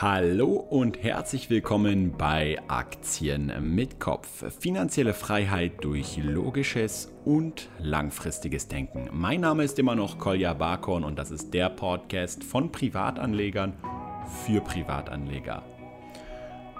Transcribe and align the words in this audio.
Hallo 0.00 0.52
und 0.52 1.02
herzlich 1.02 1.50
willkommen 1.50 2.14
bei 2.16 2.56
Aktien 2.68 3.74
mit 3.74 3.98
Kopf. 3.98 4.44
Finanzielle 4.60 5.12
Freiheit 5.12 5.82
durch 5.82 6.16
logisches 6.18 7.10
und 7.24 7.68
langfristiges 7.80 8.68
Denken. 8.68 9.08
Mein 9.12 9.40
Name 9.40 9.64
ist 9.64 9.76
immer 9.80 9.96
noch 9.96 10.16
Kolja 10.16 10.54
Barkorn 10.54 11.02
und 11.02 11.18
das 11.18 11.32
ist 11.32 11.52
der 11.52 11.68
Podcast 11.68 12.44
von 12.44 12.70
Privatanlegern 12.70 13.72
für 14.44 14.60
Privatanleger. 14.60 15.64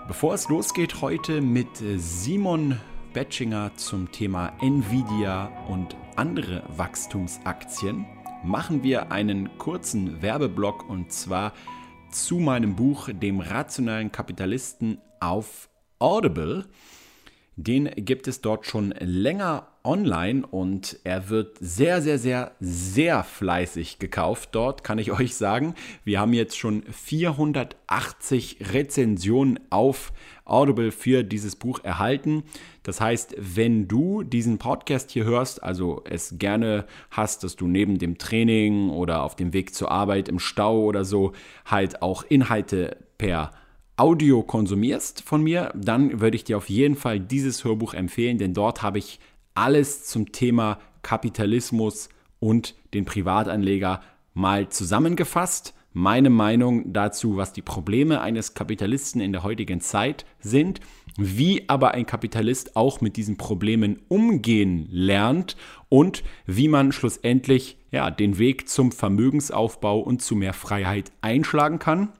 Bevor 0.06 0.34
es 0.34 0.48
losgeht 0.48 1.02
heute 1.02 1.40
mit 1.40 1.70
Simon 1.96 2.78
Betschinger 3.14 3.72
zum 3.74 4.12
Thema 4.12 4.52
Nvidia 4.60 5.50
und 5.66 5.96
andere 6.14 6.62
Wachstumsaktien, 6.76 8.06
machen 8.44 8.84
wir 8.84 9.10
einen 9.10 9.58
kurzen 9.58 10.22
Werbeblock 10.22 10.88
und 10.88 11.10
zwar 11.10 11.52
zu 12.10 12.36
meinem 12.36 12.76
Buch 12.76 13.08
Dem 13.12 13.40
rationalen 13.40 14.12
Kapitalisten 14.12 14.98
auf 15.20 15.68
Audible. 15.98 16.66
Den 17.56 17.90
gibt 17.96 18.28
es 18.28 18.40
dort 18.40 18.66
schon 18.66 18.94
länger 19.00 19.66
online 19.82 20.46
und 20.46 21.00
er 21.02 21.28
wird 21.28 21.56
sehr, 21.60 22.00
sehr, 22.02 22.18
sehr, 22.18 22.52
sehr 22.60 23.24
fleißig 23.24 23.98
gekauft. 23.98 24.50
Dort 24.52 24.84
kann 24.84 24.98
ich 24.98 25.10
euch 25.18 25.34
sagen, 25.34 25.74
wir 26.04 26.20
haben 26.20 26.32
jetzt 26.32 26.56
schon 26.56 26.84
480 26.84 28.72
Rezensionen 28.72 29.58
auf 29.70 30.12
Audible 30.44 30.92
für 30.92 31.24
dieses 31.24 31.56
Buch 31.56 31.82
erhalten. 31.82 32.44
Das 32.88 33.02
heißt, 33.02 33.34
wenn 33.36 33.86
du 33.86 34.22
diesen 34.22 34.56
Podcast 34.56 35.10
hier 35.10 35.24
hörst, 35.24 35.62
also 35.62 36.00
es 36.08 36.38
gerne 36.38 36.86
hast, 37.10 37.44
dass 37.44 37.54
du 37.54 37.66
neben 37.66 37.98
dem 37.98 38.16
Training 38.16 38.88
oder 38.88 39.24
auf 39.24 39.36
dem 39.36 39.52
Weg 39.52 39.74
zur 39.74 39.90
Arbeit 39.90 40.26
im 40.26 40.38
Stau 40.38 40.84
oder 40.84 41.04
so 41.04 41.34
halt 41.66 42.00
auch 42.00 42.22
Inhalte 42.22 42.96
per 43.18 43.52
Audio 43.98 44.42
konsumierst 44.42 45.20
von 45.20 45.42
mir, 45.42 45.70
dann 45.74 46.22
würde 46.22 46.36
ich 46.36 46.44
dir 46.44 46.56
auf 46.56 46.70
jeden 46.70 46.96
Fall 46.96 47.20
dieses 47.20 47.62
Hörbuch 47.62 47.92
empfehlen, 47.92 48.38
denn 48.38 48.54
dort 48.54 48.82
habe 48.82 48.96
ich 48.96 49.20
alles 49.52 50.06
zum 50.06 50.32
Thema 50.32 50.78
Kapitalismus 51.02 52.08
und 52.40 52.74
den 52.94 53.04
Privatanleger 53.04 54.00
mal 54.32 54.70
zusammengefasst. 54.70 55.74
Meine 55.92 56.30
Meinung 56.30 56.92
dazu, 56.92 57.36
was 57.36 57.52
die 57.52 57.62
Probleme 57.62 58.20
eines 58.20 58.54
Kapitalisten 58.54 59.20
in 59.20 59.32
der 59.32 59.42
heutigen 59.42 59.80
Zeit 59.80 60.26
sind, 60.38 60.80
wie 61.16 61.68
aber 61.68 61.92
ein 61.92 62.06
Kapitalist 62.06 62.76
auch 62.76 63.00
mit 63.00 63.16
diesen 63.16 63.36
Problemen 63.38 64.00
umgehen 64.08 64.86
lernt 64.90 65.56
und 65.88 66.22
wie 66.46 66.68
man 66.68 66.92
schlussendlich 66.92 67.78
ja, 67.90 68.10
den 68.10 68.38
Weg 68.38 68.68
zum 68.68 68.92
Vermögensaufbau 68.92 69.98
und 69.98 70.20
zu 70.20 70.36
mehr 70.36 70.52
Freiheit 70.52 71.10
einschlagen 71.22 71.78
kann. 71.78 72.10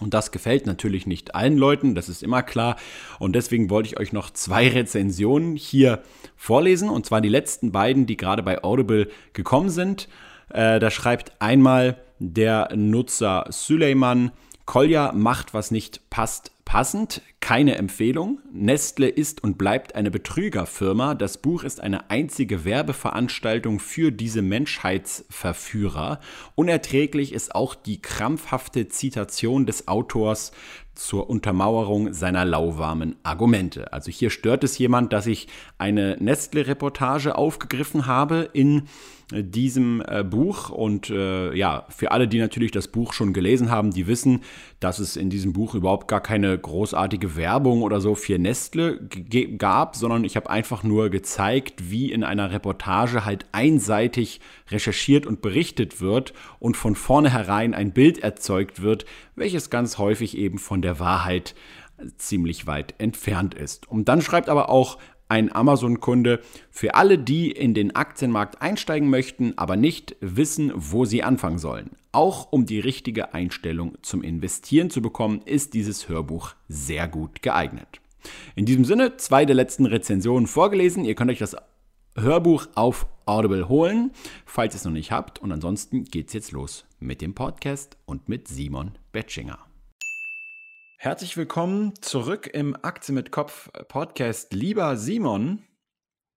Und 0.00 0.14
das 0.14 0.30
gefällt 0.30 0.66
natürlich 0.66 1.06
nicht 1.06 1.34
allen 1.34 1.56
Leuten, 1.56 1.94
das 1.94 2.08
ist 2.08 2.22
immer 2.22 2.42
klar. 2.42 2.76
Und 3.18 3.34
deswegen 3.34 3.68
wollte 3.68 3.88
ich 3.88 3.98
euch 3.98 4.12
noch 4.12 4.30
zwei 4.30 4.68
Rezensionen 4.68 5.56
hier 5.56 6.02
vorlesen. 6.36 6.88
Und 6.88 7.06
zwar 7.06 7.20
die 7.20 7.28
letzten 7.28 7.72
beiden, 7.72 8.06
die 8.06 8.16
gerade 8.16 8.42
bei 8.42 8.62
Audible 8.62 9.08
gekommen 9.32 9.70
sind. 9.70 10.08
Äh, 10.50 10.78
da 10.78 10.90
schreibt 10.90 11.32
einmal 11.40 11.96
der 12.18 12.70
Nutzer 12.74 13.46
Süleyman, 13.50 14.32
Kolja 14.66 15.12
macht, 15.12 15.54
was 15.54 15.70
nicht 15.70 16.10
passt, 16.10 16.52
passend. 16.68 17.22
Keine 17.40 17.76
Empfehlung. 17.76 18.40
Nestle 18.52 19.08
ist 19.08 19.42
und 19.42 19.56
bleibt 19.56 19.94
eine 19.94 20.10
Betrügerfirma. 20.10 21.14
Das 21.14 21.38
Buch 21.38 21.64
ist 21.64 21.80
eine 21.80 22.10
einzige 22.10 22.66
Werbeveranstaltung 22.66 23.80
für 23.80 24.12
diese 24.12 24.42
Menschheitsverführer. 24.42 26.20
Unerträglich 26.54 27.32
ist 27.32 27.54
auch 27.54 27.74
die 27.74 28.02
krampfhafte 28.02 28.88
Zitation 28.88 29.64
des 29.64 29.88
Autors 29.88 30.52
zur 30.94 31.30
Untermauerung 31.30 32.12
seiner 32.12 32.44
lauwarmen 32.44 33.16
Argumente. 33.22 33.94
Also 33.94 34.10
hier 34.10 34.28
stört 34.28 34.62
es 34.62 34.76
jemand, 34.76 35.14
dass 35.14 35.26
ich 35.26 35.48
eine 35.78 36.18
Nestle-Reportage 36.20 37.36
aufgegriffen 37.36 38.04
habe 38.04 38.50
in 38.52 38.88
diesem 39.30 40.02
äh, 40.06 40.24
Buch. 40.24 40.70
Und 40.70 41.10
äh, 41.10 41.54
ja, 41.54 41.84
für 41.88 42.12
alle, 42.12 42.28
die 42.28 42.38
natürlich 42.38 42.70
das 42.70 42.88
Buch 42.88 43.12
schon 43.12 43.32
gelesen 43.32 43.70
haben, 43.70 43.90
die 43.90 44.06
wissen, 44.06 44.40
dass 44.80 44.98
es 44.98 45.16
in 45.16 45.28
diesem 45.28 45.52
Buch 45.52 45.74
überhaupt 45.74 46.08
gar 46.08 46.20
keine 46.20 46.56
großartige 46.56 47.36
Werbung 47.36 47.82
oder 47.82 48.00
so 48.00 48.14
für 48.14 48.38
Nestle 48.38 49.00
gab, 49.58 49.96
sondern 49.96 50.24
ich 50.24 50.36
habe 50.36 50.48
einfach 50.48 50.82
nur 50.82 51.10
gezeigt, 51.10 51.90
wie 51.90 52.10
in 52.10 52.24
einer 52.24 52.52
Reportage 52.52 53.24
halt 53.24 53.46
einseitig 53.52 54.40
recherchiert 54.70 55.26
und 55.26 55.42
berichtet 55.42 56.00
wird 56.00 56.32
und 56.58 56.76
von 56.76 56.94
vornherein 56.94 57.74
ein 57.74 57.92
Bild 57.92 58.18
erzeugt 58.18 58.82
wird, 58.82 59.04
welches 59.36 59.70
ganz 59.70 59.98
häufig 59.98 60.36
eben 60.36 60.58
von 60.58 60.80
der 60.80 61.00
Wahrheit 61.00 61.54
ziemlich 62.16 62.66
weit 62.66 62.94
entfernt 62.98 63.54
ist. 63.54 63.88
Und 63.88 64.08
dann 64.08 64.22
schreibt 64.22 64.48
aber 64.48 64.68
auch 64.68 64.98
ein 65.28 65.54
Amazon-Kunde 65.54 66.40
für 66.70 66.94
alle, 66.94 67.18
die 67.18 67.50
in 67.50 67.74
den 67.74 67.94
Aktienmarkt 67.94 68.62
einsteigen 68.62 69.10
möchten, 69.10 69.52
aber 69.56 69.76
nicht 69.76 70.16
wissen, 70.20 70.72
wo 70.74 71.04
sie 71.04 71.22
anfangen 71.22 71.58
sollen. 71.58 71.90
Auch 72.12 72.50
um 72.50 72.66
die 72.66 72.80
richtige 72.80 73.34
Einstellung 73.34 73.98
zum 74.02 74.22
Investieren 74.22 74.90
zu 74.90 75.02
bekommen, 75.02 75.42
ist 75.44 75.74
dieses 75.74 76.08
Hörbuch 76.08 76.54
sehr 76.68 77.08
gut 77.08 77.42
geeignet. 77.42 78.00
In 78.56 78.66
diesem 78.66 78.84
Sinne, 78.84 79.16
zwei 79.16 79.44
der 79.44 79.54
letzten 79.54 79.86
Rezensionen 79.86 80.46
vorgelesen. 80.46 81.04
Ihr 81.04 81.14
könnt 81.14 81.30
euch 81.30 81.38
das 81.38 81.56
Hörbuch 82.16 82.66
auf 82.74 83.06
Audible 83.26 83.68
holen, 83.68 84.10
falls 84.44 84.74
ihr 84.74 84.78
es 84.78 84.84
noch 84.84 84.92
nicht 84.92 85.12
habt. 85.12 85.38
Und 85.38 85.52
ansonsten 85.52 86.04
geht's 86.04 86.32
jetzt 86.32 86.52
los 86.52 86.84
mit 86.98 87.20
dem 87.20 87.34
Podcast 87.34 87.96
und 88.06 88.28
mit 88.28 88.48
Simon 88.48 88.92
Betschinger. 89.12 89.67
Herzlich 91.00 91.36
willkommen 91.36 91.94
zurück 92.02 92.50
im 92.52 92.74
Aktie 92.74 93.14
mit 93.14 93.30
Kopf 93.30 93.70
Podcast. 93.86 94.52
Lieber 94.52 94.96
Simon, 94.96 95.62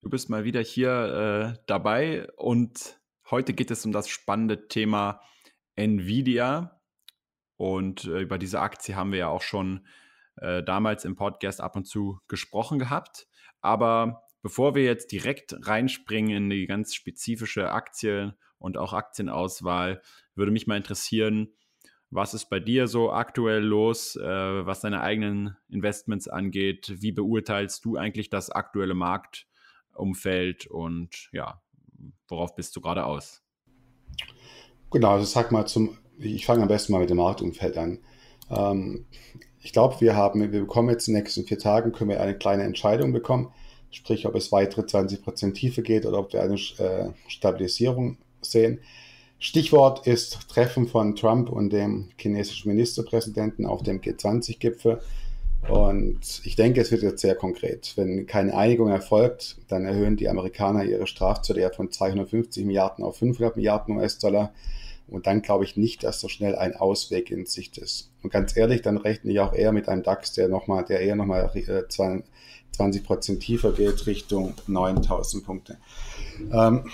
du 0.04 0.10
bist 0.12 0.30
mal 0.30 0.44
wieder 0.44 0.62
hier 0.62 1.56
äh, 1.58 1.64
dabei 1.66 2.32
und 2.38 3.02
heute 3.32 3.54
geht 3.54 3.72
es 3.72 3.84
um 3.88 3.92
das 3.92 4.08
spannende 4.08 4.68
Thema 4.68 5.20
Nvidia. 5.74 6.80
Und 7.58 8.06
äh, 8.06 8.20
über 8.22 8.38
diese 8.38 8.60
Aktie 8.60 8.96
haben 8.96 9.12
wir 9.12 9.18
ja 9.18 9.28
auch 9.30 9.42
schon 9.42 9.88
äh, 10.36 10.62
damals 10.62 11.06
im 11.06 11.16
Podcast 11.16 11.60
ab 11.60 11.76
und 11.76 11.86
zu 11.86 12.20
gesprochen 12.28 12.78
gehabt. 12.78 13.28
Aber 13.62 14.22
bevor 14.44 14.76
wir 14.76 14.84
jetzt 14.84 15.12
direkt 15.12 15.56
reinspringen 15.68 16.38
in 16.38 16.50
die 16.52 16.68
ganz 16.68 16.94
spezifische 16.94 17.72
Aktie 17.72 18.38
und 18.60 18.78
auch 18.78 18.94
Aktienauswahl, 18.94 20.04
würde 20.36 20.52
mich 20.52 20.68
mal 20.68 20.78
interessieren, 20.78 21.52
was 22.12 22.34
ist 22.34 22.50
bei 22.50 22.60
dir 22.60 22.88
so 22.88 23.12
aktuell 23.12 23.64
los, 23.64 24.18
äh, 24.18 24.22
was 24.22 24.82
deine 24.82 25.02
eigenen 25.02 25.56
Investments 25.70 26.28
angeht? 26.28 26.94
Wie 27.02 27.14
beurteilst 27.14 27.86
du 27.86 27.96
eigentlich 27.96 28.30
das 28.30 28.50
aktuelle 28.50 28.94
Marktumfeld 28.94 30.68
und 30.68 31.30
ja, 31.32 31.62
worauf 32.28 32.54
bist 32.54 32.76
du 32.76 32.82
gerade 32.82 33.06
aus? 33.06 33.42
Genau, 34.92 35.12
also 35.12 35.26
sag 35.26 35.54
mal 35.54 35.66
zum, 35.66 35.98
ich 36.20 36.46
fange 36.46 36.62
am 36.62 36.68
besten 36.68 36.92
mal 36.92 37.00
mit 37.00 37.10
dem 37.10 37.18
Marktumfeld 37.18 37.78
an. 37.78 38.00
Ähm, 38.50 39.06
ich 39.62 39.72
glaube, 39.72 40.02
wir 40.02 40.16
haben, 40.16 40.42
wir 40.42 40.60
bekommen 40.60 40.90
jetzt 40.90 41.08
in 41.08 41.14
den 41.14 41.24
nächsten 41.24 41.46
vier 41.46 41.60
Tagen, 41.60 41.94
können 41.94 42.10
wir 42.10 42.20
eine 42.20 42.38
kleine 42.38 42.64
Entscheidung 42.64 43.14
bekommen, 43.14 43.54
sprich, 43.90 44.26
ob 44.26 44.36
es 44.36 44.52
weitere 44.52 44.82
20% 44.82 45.54
Tiefe 45.54 45.82
geht 45.82 46.06
oder 46.06 46.20
ob 46.20 46.34
wir 46.34 46.42
eine 46.42 46.56
äh, 46.56 47.12
Stabilisierung 47.28 48.18
sehen. 48.42 48.82
Stichwort 49.44 50.06
ist 50.06 50.50
Treffen 50.50 50.88
von 50.88 51.16
Trump 51.16 51.50
und 51.50 51.74
dem 51.74 52.10
chinesischen 52.16 52.70
Ministerpräsidenten 52.70 53.66
auf 53.66 53.82
dem 53.82 54.00
G20-Gipfel. 54.00 55.02
Und 55.68 56.42
ich 56.44 56.56
denke, 56.56 56.80
es 56.80 56.92
wird 56.92 57.02
jetzt 57.02 57.22
sehr 57.22 57.34
konkret. 57.34 57.94
Wenn 57.96 58.28
keine 58.28 58.56
Einigung 58.56 58.90
erfolgt, 58.90 59.58
dann 59.68 59.86
erhöhen 59.86 60.16
die 60.16 60.30
Amerikaner 60.30 60.84
ihre 60.84 61.08
Strafzölle 61.08 61.72
von 61.74 61.92
250 61.92 62.66
Milliarden 62.66 63.04
auf 63.04 63.18
500 63.18 63.56
Milliarden 63.56 63.98
US-Dollar. 63.98 64.54
Und 65.08 65.26
dann 65.26 65.42
glaube 65.42 65.64
ich 65.64 65.76
nicht, 65.76 66.04
dass 66.04 66.20
so 66.20 66.28
schnell 66.28 66.56
ein 66.56 66.76
Ausweg 66.76 67.32
in 67.32 67.48
Sicht 67.48 67.80
ist. 67.80 68.12
Und 68.22 68.32
ganz 68.32 68.56
ehrlich, 68.56 68.84
dann 68.84 68.98
rechne 68.98 69.32
ich 69.32 69.40
auch 69.40 69.54
eher 69.54 69.72
mit 69.72 69.90
einem 69.90 70.04
DAX, 70.04 70.34
der 70.34 70.50
nochmal, 70.50 70.86
der 70.86 71.00
eher 71.00 71.16
nochmal 71.16 71.52
20 71.90 73.04
Prozent 73.04 73.40
tiefer 73.40 73.72
geht, 73.72 74.06
Richtung 74.06 74.54
9000 74.68 75.44
Punkte. 75.44 75.80
Ähm, 76.54 76.92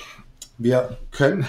wir 0.57 0.97
können 1.11 1.45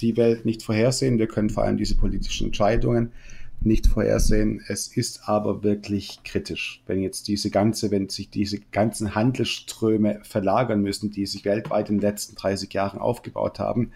die 0.00 0.16
Welt 0.16 0.44
nicht 0.44 0.62
vorhersehen. 0.62 1.18
Wir 1.18 1.26
können 1.26 1.50
vor 1.50 1.64
allem 1.64 1.76
diese 1.76 1.96
politischen 1.96 2.46
Entscheidungen 2.46 3.12
nicht 3.60 3.86
vorhersehen. 3.86 4.62
Es 4.68 4.88
ist 4.88 5.28
aber 5.28 5.62
wirklich 5.62 6.20
kritisch, 6.24 6.82
wenn 6.86 7.00
jetzt 7.00 7.28
diese 7.28 7.50
ganze, 7.50 7.90
wenn 7.90 8.08
sich 8.08 8.30
diese 8.30 8.60
ganzen 8.72 9.14
Handelsströme 9.14 10.20
verlagern 10.22 10.82
müssen, 10.82 11.10
die 11.10 11.26
sich 11.26 11.44
weltweit 11.44 11.88
in 11.88 11.96
den 11.96 12.02
letzten 12.02 12.36
30 12.36 12.72
Jahren 12.72 13.00
aufgebaut 13.00 13.58
haben, 13.58 13.92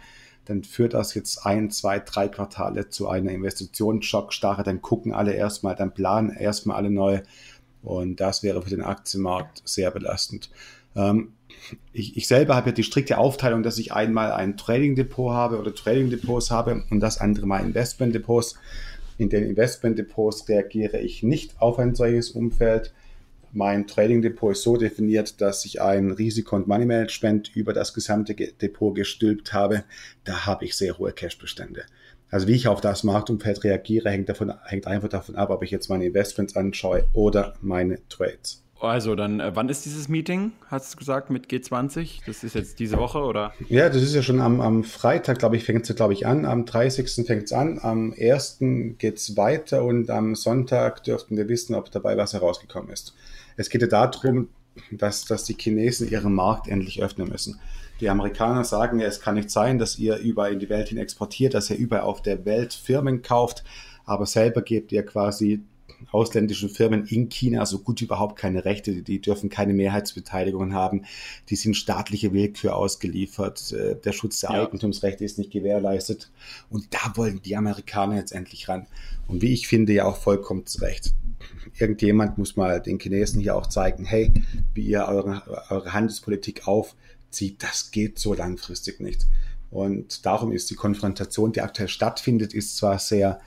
dann 0.46 0.64
führt 0.64 0.94
das 0.94 1.14
jetzt 1.14 1.46
ein, 1.46 1.70
zwei, 1.70 2.00
drei 2.00 2.28
Quartale 2.28 2.88
zu 2.88 3.08
einer 3.08 3.30
Investitionsschockstarre. 3.30 4.62
Dann 4.62 4.82
gucken 4.82 5.12
alle 5.12 5.32
erstmal, 5.34 5.76
dann 5.76 5.94
planen 5.94 6.30
erstmal 6.30 6.76
alle 6.76 6.90
neu. 6.90 7.20
Und 7.82 8.20
das 8.20 8.42
wäre 8.42 8.62
für 8.62 8.70
den 8.70 8.82
Aktienmarkt 8.82 9.62
sehr 9.64 9.90
belastend. 9.90 10.50
Ähm, 10.96 11.34
ich, 11.92 12.16
ich 12.16 12.26
selber 12.26 12.56
habe 12.56 12.70
ja 12.70 12.74
die 12.74 12.82
strikte 12.82 13.18
Aufteilung, 13.18 13.62
dass 13.62 13.78
ich 13.78 13.92
einmal 13.92 14.32
ein 14.32 14.56
Trading 14.56 14.94
Depot 14.94 15.32
habe 15.32 15.58
oder 15.58 15.74
Trading 15.74 16.10
Depots 16.10 16.50
habe 16.50 16.84
und 16.90 17.00
das 17.00 17.20
andere 17.20 17.46
mal 17.46 17.64
Investment 17.64 18.14
Depots. 18.14 18.58
In 19.18 19.28
den 19.28 19.44
Investmentdepots 19.44 20.48
reagiere 20.48 20.98
ich 20.98 21.22
nicht 21.22 21.60
auf 21.60 21.78
ein 21.78 21.94
solches 21.94 22.30
Umfeld. 22.30 22.94
Mein 23.52 23.86
Trading 23.86 24.22
Depot 24.22 24.52
ist 24.52 24.62
so 24.62 24.76
definiert, 24.76 25.40
dass 25.40 25.64
ich 25.64 25.82
ein 25.82 26.10
Risiko- 26.10 26.56
und 26.56 26.68
Money 26.68 26.86
Management 26.86 27.54
über 27.54 27.72
das 27.72 27.92
gesamte 27.92 28.34
Depot 28.34 28.94
gestülpt 28.94 29.52
habe. 29.52 29.84
Da 30.24 30.46
habe 30.46 30.64
ich 30.64 30.74
sehr 30.74 30.98
hohe 30.98 31.12
Cashbestände. 31.12 31.82
Also 32.30 32.46
wie 32.46 32.54
ich 32.54 32.68
auf 32.68 32.80
das 32.80 33.02
Marktumfeld 33.02 33.64
reagiere, 33.64 34.08
hängt, 34.10 34.28
davon, 34.28 34.54
hängt 34.64 34.86
einfach 34.86 35.08
davon 35.08 35.34
ab, 35.34 35.50
ob 35.50 35.64
ich 35.64 35.70
jetzt 35.70 35.90
meine 35.90 36.06
Investments 36.06 36.56
anschaue 36.56 37.04
oder 37.12 37.54
meine 37.60 37.98
Trades. 38.08 38.62
Also 38.80 39.14
dann, 39.14 39.40
äh, 39.40 39.54
wann 39.54 39.68
ist 39.68 39.84
dieses 39.84 40.08
Meeting, 40.08 40.52
hast 40.68 40.94
du 40.94 40.98
gesagt, 40.98 41.28
mit 41.28 41.48
G20? 41.48 42.20
Das 42.24 42.42
ist 42.42 42.54
jetzt 42.54 42.78
diese 42.78 42.96
Woche, 42.96 43.18
oder? 43.18 43.52
Ja, 43.68 43.88
das 43.88 44.02
ist 44.02 44.14
ja 44.14 44.22
schon 44.22 44.40
am, 44.40 44.60
am 44.62 44.84
Freitag, 44.84 45.38
glaube 45.38 45.56
ich, 45.56 45.64
fängt 45.64 45.88
es, 45.88 45.94
glaube 45.94 46.14
ich, 46.14 46.26
an. 46.26 46.46
Am 46.46 46.64
30. 46.64 47.26
fängt 47.26 47.44
es 47.44 47.52
an, 47.52 47.78
am 47.82 48.14
1. 48.18 48.58
geht 48.96 49.18
es 49.18 49.36
weiter 49.36 49.84
und 49.84 50.08
am 50.08 50.34
Sonntag 50.34 51.04
dürften 51.04 51.36
wir 51.36 51.48
wissen, 51.48 51.74
ob 51.74 51.90
dabei 51.90 52.16
was 52.16 52.32
herausgekommen 52.32 52.90
ist. 52.90 53.14
Es 53.56 53.68
geht 53.68 53.82
ja 53.82 53.88
darum, 53.88 54.48
dass, 54.90 55.26
dass 55.26 55.44
die 55.44 55.56
Chinesen 55.58 56.10
ihren 56.10 56.32
Markt 56.32 56.66
endlich 56.66 57.02
öffnen 57.02 57.28
müssen. 57.28 57.60
Die 58.00 58.08
Amerikaner 58.08 58.64
sagen 58.64 58.98
ja, 58.98 59.06
es 59.06 59.20
kann 59.20 59.34
nicht 59.34 59.50
sein, 59.50 59.78
dass 59.78 59.98
ihr 59.98 60.16
überall 60.16 60.54
in 60.54 60.58
die 60.58 60.70
Welt 60.70 60.88
hin 60.88 60.96
exportiert, 60.96 61.52
dass 61.52 61.68
ihr 61.68 61.76
überall 61.76 62.04
auf 62.04 62.22
der 62.22 62.46
Welt 62.46 62.72
Firmen 62.72 63.20
kauft, 63.20 63.62
aber 64.06 64.24
selber 64.24 64.62
gebt 64.62 64.90
ihr 64.90 65.04
quasi 65.04 65.60
ausländischen 66.10 66.68
Firmen 66.68 67.06
in 67.06 67.28
China 67.28 67.66
so 67.66 67.78
gut 67.78 68.00
wie 68.00 68.04
überhaupt 68.04 68.36
keine 68.36 68.64
Rechte. 68.64 69.02
Die 69.02 69.20
dürfen 69.20 69.50
keine 69.50 69.74
Mehrheitsbeteiligung 69.74 70.72
haben. 70.72 71.04
Die 71.48 71.56
sind 71.56 71.76
staatliche 71.76 72.32
Willkür 72.32 72.76
ausgeliefert. 72.76 73.72
Äh, 73.72 73.96
der 73.96 74.12
Schutz 74.12 74.40
der 74.40 74.50
ja. 74.50 74.64
Eigentumsrechte 74.64 75.24
ist 75.24 75.38
nicht 75.38 75.50
gewährleistet. 75.50 76.30
Und 76.68 76.92
da 76.92 77.12
wollen 77.16 77.42
die 77.42 77.56
Amerikaner 77.56 78.16
jetzt 78.16 78.32
endlich 78.32 78.68
ran. 78.68 78.86
Und 79.28 79.42
wie 79.42 79.52
ich 79.52 79.68
finde, 79.68 79.92
ja 79.92 80.06
auch 80.06 80.16
vollkommen 80.16 80.66
zu 80.66 80.80
Recht. 80.80 81.14
Irgendjemand 81.78 82.38
muss 82.38 82.56
mal 82.56 82.80
den 82.80 82.98
Chinesen 82.98 83.40
hier 83.40 83.56
auch 83.56 83.66
zeigen, 83.66 84.04
hey, 84.04 84.32
wie 84.74 84.86
ihr 84.86 85.06
eure, 85.06 85.42
eure 85.70 85.92
Handelspolitik 85.92 86.66
aufzieht, 86.66 87.62
das 87.62 87.90
geht 87.90 88.18
so 88.18 88.34
langfristig 88.34 89.00
nicht. 89.00 89.26
Und 89.70 90.26
darum 90.26 90.52
ist 90.52 90.68
die 90.70 90.74
Konfrontation, 90.74 91.52
die 91.52 91.60
aktuell 91.60 91.88
stattfindet, 91.88 92.52
ist 92.52 92.76
zwar 92.76 92.98
sehr 92.98 93.40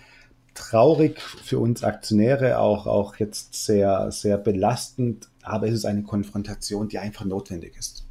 traurig 0.53 1.19
für 1.19 1.59
uns 1.59 1.83
Aktionäre, 1.83 2.59
auch, 2.59 2.87
auch 2.87 3.15
jetzt 3.17 3.65
sehr, 3.65 4.11
sehr 4.11 4.37
belastend, 4.37 5.29
aber 5.41 5.67
es 5.67 5.73
ist 5.73 5.85
eine 5.85 6.03
Konfrontation, 6.03 6.87
die 6.87 6.99
einfach 6.99 7.25
notwendig 7.25 7.75
ist. 7.77 8.05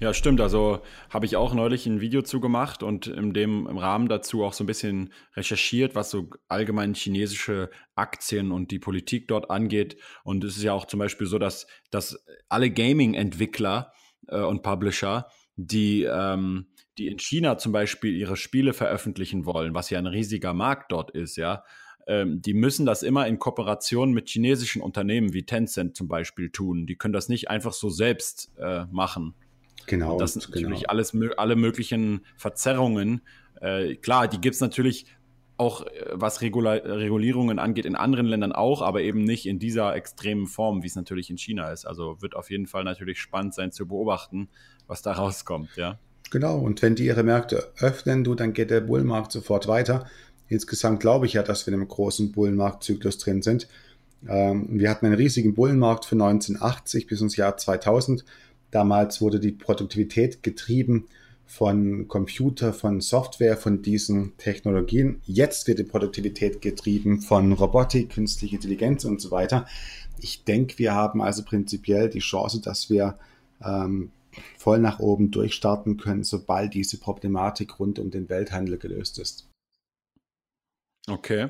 Ja, 0.00 0.14
stimmt. 0.14 0.40
Also 0.40 0.80
habe 1.10 1.26
ich 1.26 1.34
auch 1.34 1.54
neulich 1.54 1.86
ein 1.86 2.00
Video 2.00 2.22
zugemacht 2.22 2.84
und 2.84 3.08
in 3.08 3.32
dem 3.32 3.66
im 3.66 3.78
Rahmen 3.78 4.08
dazu 4.08 4.44
auch 4.44 4.52
so 4.52 4.62
ein 4.62 4.68
bisschen 4.68 5.12
recherchiert, 5.34 5.96
was 5.96 6.10
so 6.10 6.30
allgemein 6.46 6.94
chinesische 6.94 7.68
Aktien 7.96 8.52
und 8.52 8.70
die 8.70 8.78
Politik 8.78 9.26
dort 9.26 9.50
angeht. 9.50 9.96
Und 10.22 10.44
es 10.44 10.56
ist 10.56 10.62
ja 10.62 10.72
auch 10.72 10.86
zum 10.86 11.00
Beispiel 11.00 11.26
so, 11.26 11.38
dass, 11.38 11.66
dass 11.90 12.24
alle 12.48 12.70
Gaming-Entwickler 12.70 13.92
äh, 14.28 14.40
und 14.40 14.62
Publisher, 14.62 15.26
die 15.56 16.04
ähm, 16.04 16.66
die 16.98 17.06
in 17.06 17.18
China 17.18 17.58
zum 17.58 17.72
Beispiel 17.72 18.14
ihre 18.14 18.36
Spiele 18.36 18.72
veröffentlichen 18.72 19.46
wollen, 19.46 19.74
was 19.74 19.90
ja 19.90 19.98
ein 19.98 20.06
riesiger 20.06 20.52
Markt 20.52 20.92
dort 20.92 21.10
ist, 21.12 21.36
ja, 21.36 21.64
ähm, 22.08 22.40
die 22.40 22.54
müssen 22.54 22.86
das 22.86 23.02
immer 23.02 23.26
in 23.26 23.38
Kooperation 23.38 24.12
mit 24.12 24.28
chinesischen 24.28 24.82
Unternehmen 24.82 25.34
wie 25.34 25.44
Tencent 25.44 25.94
zum 25.94 26.08
Beispiel 26.08 26.50
tun. 26.50 26.86
Die 26.86 26.96
können 26.96 27.12
das 27.12 27.28
nicht 27.28 27.50
einfach 27.50 27.74
so 27.74 27.90
selbst 27.90 28.50
äh, 28.58 28.86
machen. 28.90 29.34
Genau. 29.86 30.12
Und 30.12 30.20
das 30.20 30.32
sind 30.32 30.50
genau. 30.50 30.70
natürlich 30.70 30.90
alles, 30.90 31.16
alle 31.36 31.54
möglichen 31.54 32.22
Verzerrungen. 32.36 33.20
Äh, 33.60 33.96
klar, 33.96 34.26
die 34.26 34.40
gibt 34.40 34.54
es 34.54 34.60
natürlich 34.60 35.06
auch, 35.58 35.82
äh, 35.82 36.06
was 36.12 36.40
Regula 36.40 36.72
Regulierungen 36.72 37.58
angeht, 37.58 37.84
in 37.84 37.94
anderen 37.94 38.26
Ländern 38.26 38.52
auch, 38.52 38.80
aber 38.80 39.02
eben 39.02 39.22
nicht 39.24 39.44
in 39.44 39.58
dieser 39.58 39.94
extremen 39.94 40.46
Form, 40.46 40.82
wie 40.82 40.86
es 40.86 40.96
natürlich 40.96 41.28
in 41.28 41.36
China 41.36 41.70
ist. 41.70 41.84
Also 41.84 42.22
wird 42.22 42.34
auf 42.34 42.50
jeden 42.50 42.66
Fall 42.66 42.84
natürlich 42.84 43.20
spannend 43.20 43.52
sein 43.52 43.70
zu 43.70 43.86
beobachten, 43.86 44.48
was 44.86 45.02
da 45.02 45.12
rauskommt, 45.12 45.76
ja. 45.76 45.98
Genau, 46.30 46.58
und 46.58 46.82
wenn 46.82 46.94
die 46.94 47.06
ihre 47.06 47.22
Märkte 47.22 47.72
öffnen, 47.78 48.24
du, 48.24 48.34
dann 48.34 48.52
geht 48.52 48.70
der 48.70 48.80
Bullmarkt 48.80 49.32
sofort 49.32 49.66
weiter. 49.66 50.06
Insgesamt 50.48 51.00
glaube 51.00 51.26
ich 51.26 51.34
ja, 51.34 51.42
dass 51.42 51.66
wir 51.66 51.72
in 51.72 51.80
einem 51.80 51.88
großen 51.88 52.32
Bullenmarktzyklus 52.32 53.18
drin 53.18 53.42
sind. 53.42 53.68
Ähm, 54.26 54.66
wir 54.70 54.90
hatten 54.90 55.06
einen 55.06 55.14
riesigen 55.14 55.54
Bullenmarkt 55.54 56.04
von 56.04 56.20
1980 56.20 57.06
bis 57.06 57.20
ins 57.20 57.36
Jahr 57.36 57.56
2000. 57.56 58.24
Damals 58.70 59.20
wurde 59.20 59.40
die 59.40 59.52
Produktivität 59.52 60.42
getrieben 60.42 61.06
von 61.46 62.08
Computer, 62.08 62.74
von 62.74 63.00
Software, 63.00 63.56
von 63.56 63.80
diesen 63.80 64.36
Technologien. 64.36 65.22
Jetzt 65.24 65.66
wird 65.66 65.78
die 65.78 65.84
Produktivität 65.84 66.60
getrieben 66.60 67.22
von 67.22 67.52
Robotik, 67.52 68.10
künstliche 68.10 68.56
Intelligenz 68.56 69.06
und 69.06 69.20
so 69.20 69.30
weiter. 69.30 69.66
Ich 70.20 70.44
denke, 70.44 70.78
wir 70.78 70.94
haben 70.94 71.22
also 71.22 71.42
prinzipiell 71.42 72.10
die 72.10 72.18
Chance, 72.18 72.60
dass 72.60 72.90
wir 72.90 73.18
ähm, 73.64 74.10
voll 74.56 74.78
nach 74.78 74.98
oben 74.98 75.30
durchstarten 75.30 75.96
können, 75.96 76.24
sobald 76.24 76.74
diese 76.74 76.98
Problematik 76.98 77.78
rund 77.78 77.98
um 77.98 78.10
den 78.10 78.28
Welthandel 78.28 78.78
gelöst 78.78 79.18
ist. 79.18 79.48
Okay. 81.08 81.48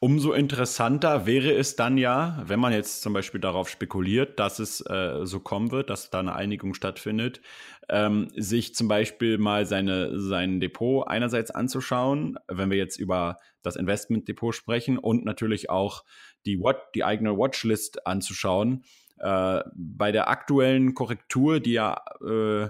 Umso 0.00 0.32
interessanter 0.32 1.24
wäre 1.24 1.52
es 1.52 1.76
dann 1.76 1.96
ja, 1.96 2.42
wenn 2.46 2.60
man 2.60 2.74
jetzt 2.74 3.00
zum 3.00 3.14
Beispiel 3.14 3.40
darauf 3.40 3.70
spekuliert, 3.70 4.38
dass 4.38 4.58
es 4.58 4.82
äh, 4.82 5.24
so 5.24 5.40
kommen 5.40 5.70
wird, 5.70 5.88
dass 5.88 6.10
da 6.10 6.18
eine 6.18 6.34
Einigung 6.34 6.74
stattfindet, 6.74 7.40
ähm, 7.88 8.28
sich 8.36 8.74
zum 8.74 8.86
Beispiel 8.86 9.38
mal 9.38 9.64
seine, 9.64 10.20
sein 10.20 10.60
Depot 10.60 11.08
einerseits 11.08 11.50
anzuschauen, 11.50 12.36
wenn 12.48 12.70
wir 12.70 12.76
jetzt 12.76 12.98
über 12.98 13.38
das 13.62 13.76
Investmentdepot 13.76 14.54
sprechen 14.54 14.98
und 14.98 15.24
natürlich 15.24 15.70
auch 15.70 16.04
die, 16.44 16.62
die 16.94 17.04
eigene 17.04 17.38
Watchlist 17.38 18.06
anzuschauen 18.06 18.84
äh, 19.18 19.60
bei 19.74 20.12
der 20.12 20.28
aktuellen 20.28 20.94
Korrektur, 20.94 21.60
die 21.60 21.72
ja 21.72 22.02
äh, 22.20 22.68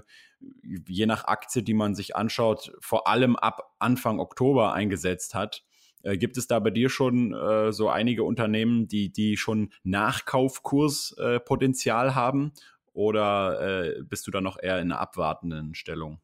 je 0.87 1.07
nach 1.07 1.25
Aktie, 1.25 1.63
die 1.63 1.73
man 1.75 1.95
sich 1.95 2.17
anschaut, 2.17 2.73
vor 2.81 3.07
allem 3.09 3.37
ab 3.37 3.75
Anfang 3.79 4.19
Oktober 4.21 4.73
eingesetzt 4.73 5.35
hat, 5.35 5.63
äh, 6.03 6.17
gibt 6.19 6.37
es 6.37 6.47
da 6.47 6.61
bei 6.61 6.71
dir 6.71 6.91
schon 6.91 7.35
äh, 7.35 7.73
so 7.73 7.89
einige 7.89 8.25
Unternehmen, 8.25 8.89
die, 8.89 9.11
die 9.11 9.37
schon 9.37 9.71
Nachkaufkurspotenzial 9.83 12.15
haben? 12.15 12.53
Oder 12.93 13.97
äh, 13.97 14.03
bist 14.03 14.27
du 14.27 14.31
da 14.31 14.41
noch 14.41 14.59
eher 14.63 14.81
in 14.81 14.93
einer 14.93 15.01
abwartenden 15.01 15.75
Stellung? 15.75 16.21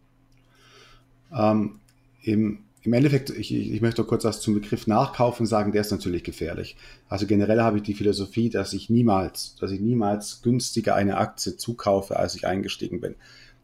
Ähm, 1.33 1.81
Im 2.23 2.65
im 2.83 2.93
Endeffekt, 2.95 3.31
ich, 3.31 3.55
ich 3.55 3.81
möchte 3.83 4.05
kurz 4.05 4.25
was 4.25 4.41
zum 4.41 4.55
Begriff 4.55 4.87
Nachkaufen 4.87 5.45
sagen, 5.45 5.73
der 5.73 5.83
ist 5.83 5.91
natürlich 5.91 6.25
gefährlich. 6.25 6.77
Also 7.09 7.27
generell 7.27 7.61
habe 7.61 7.79
ich 7.79 7.83
die 7.83 7.95
Philosophie, 7.95 8.49
dass 8.49 8.73
ich 8.73 8.89
niemals, 8.89 9.57
dass 9.61 9.71
ich 9.71 9.81
niemals 9.81 10.41
günstiger 10.43 10.95
eine 10.95 11.19
Aktie 11.19 11.57
zukaufe, 11.57 12.19
als 12.19 12.35
ich 12.35 12.47
eingestiegen 12.47 13.01
bin. 13.01 13.17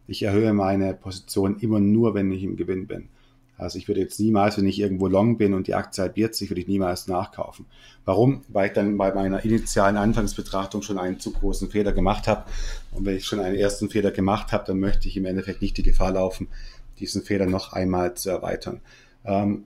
Ich 0.07 0.23
erhöhe 0.23 0.53
meine 0.53 0.93
Position 0.95 1.59
immer 1.61 1.81
nur, 1.81 2.15
wenn 2.15 2.31
ich 2.31 2.43
im 2.43 2.57
Gewinn 2.57 2.87
bin. 2.87 3.09
Also 3.59 3.79
ich 3.79 3.89
würde 3.89 4.01
jetzt 4.01 4.21
niemals, 4.21 4.59
wenn 4.59 4.67
ich 4.67 4.79
irgendwo 4.79 5.09
long 5.09 5.39
bin 5.39 5.55
und 5.55 5.67
die 5.67 5.75
Aktie 5.75 6.03
halbiert 6.03 6.35
sich, 6.35 6.51
würde 6.51 6.61
ich 6.61 6.69
niemals 6.69 7.09
nachkaufen. 7.09 7.65
Warum? 8.05 8.43
Weil 8.49 8.69
ich 8.69 8.75
dann 8.75 8.99
bei 8.99 9.15
meiner 9.15 9.45
initialen 9.45 9.97
Anfangsbetrachtung 9.97 10.83
schon 10.83 10.99
einen 10.99 11.21
zu 11.21 11.33
großen 11.33 11.71
Fehler 11.71 11.93
gemacht 11.93 12.29
habe. 12.29 12.45
Und 12.93 13.07
wenn 13.07 13.17
ich 13.17 13.25
schon 13.25 13.41
einen 13.41 13.57
ersten 13.57 13.89
Fehler 13.89 14.11
gemacht 14.11 14.53
habe, 14.53 14.65
dann 14.67 14.79
möchte 14.79 15.09
ich 15.09 15.17
im 15.17 15.25
Endeffekt 15.25 15.63
nicht 15.63 15.79
die 15.79 15.83
Gefahr 15.83 16.13
laufen, 16.13 16.49
diesen 16.99 17.23
Fehler 17.23 17.47
noch 17.47 17.73
einmal 17.73 18.15
zu 18.15 18.29
erweitern. 18.29 18.83
Ähm, 19.27 19.65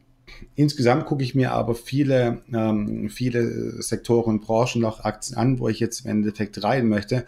insgesamt 0.56 1.06
gucke 1.06 1.22
ich 1.22 1.34
mir 1.34 1.52
aber 1.52 1.74
viele, 1.74 2.42
ähm, 2.52 3.10
viele 3.10 3.82
Sektoren 3.82 4.36
und 4.36 4.40
Branchen 4.42 4.80
noch 4.80 5.04
Aktien 5.04 5.36
an, 5.36 5.58
wo 5.58 5.68
ich 5.68 5.80
jetzt 5.80 6.04
im 6.04 6.10
Endeffekt 6.10 6.62
rein 6.62 6.88
möchte. 6.88 7.26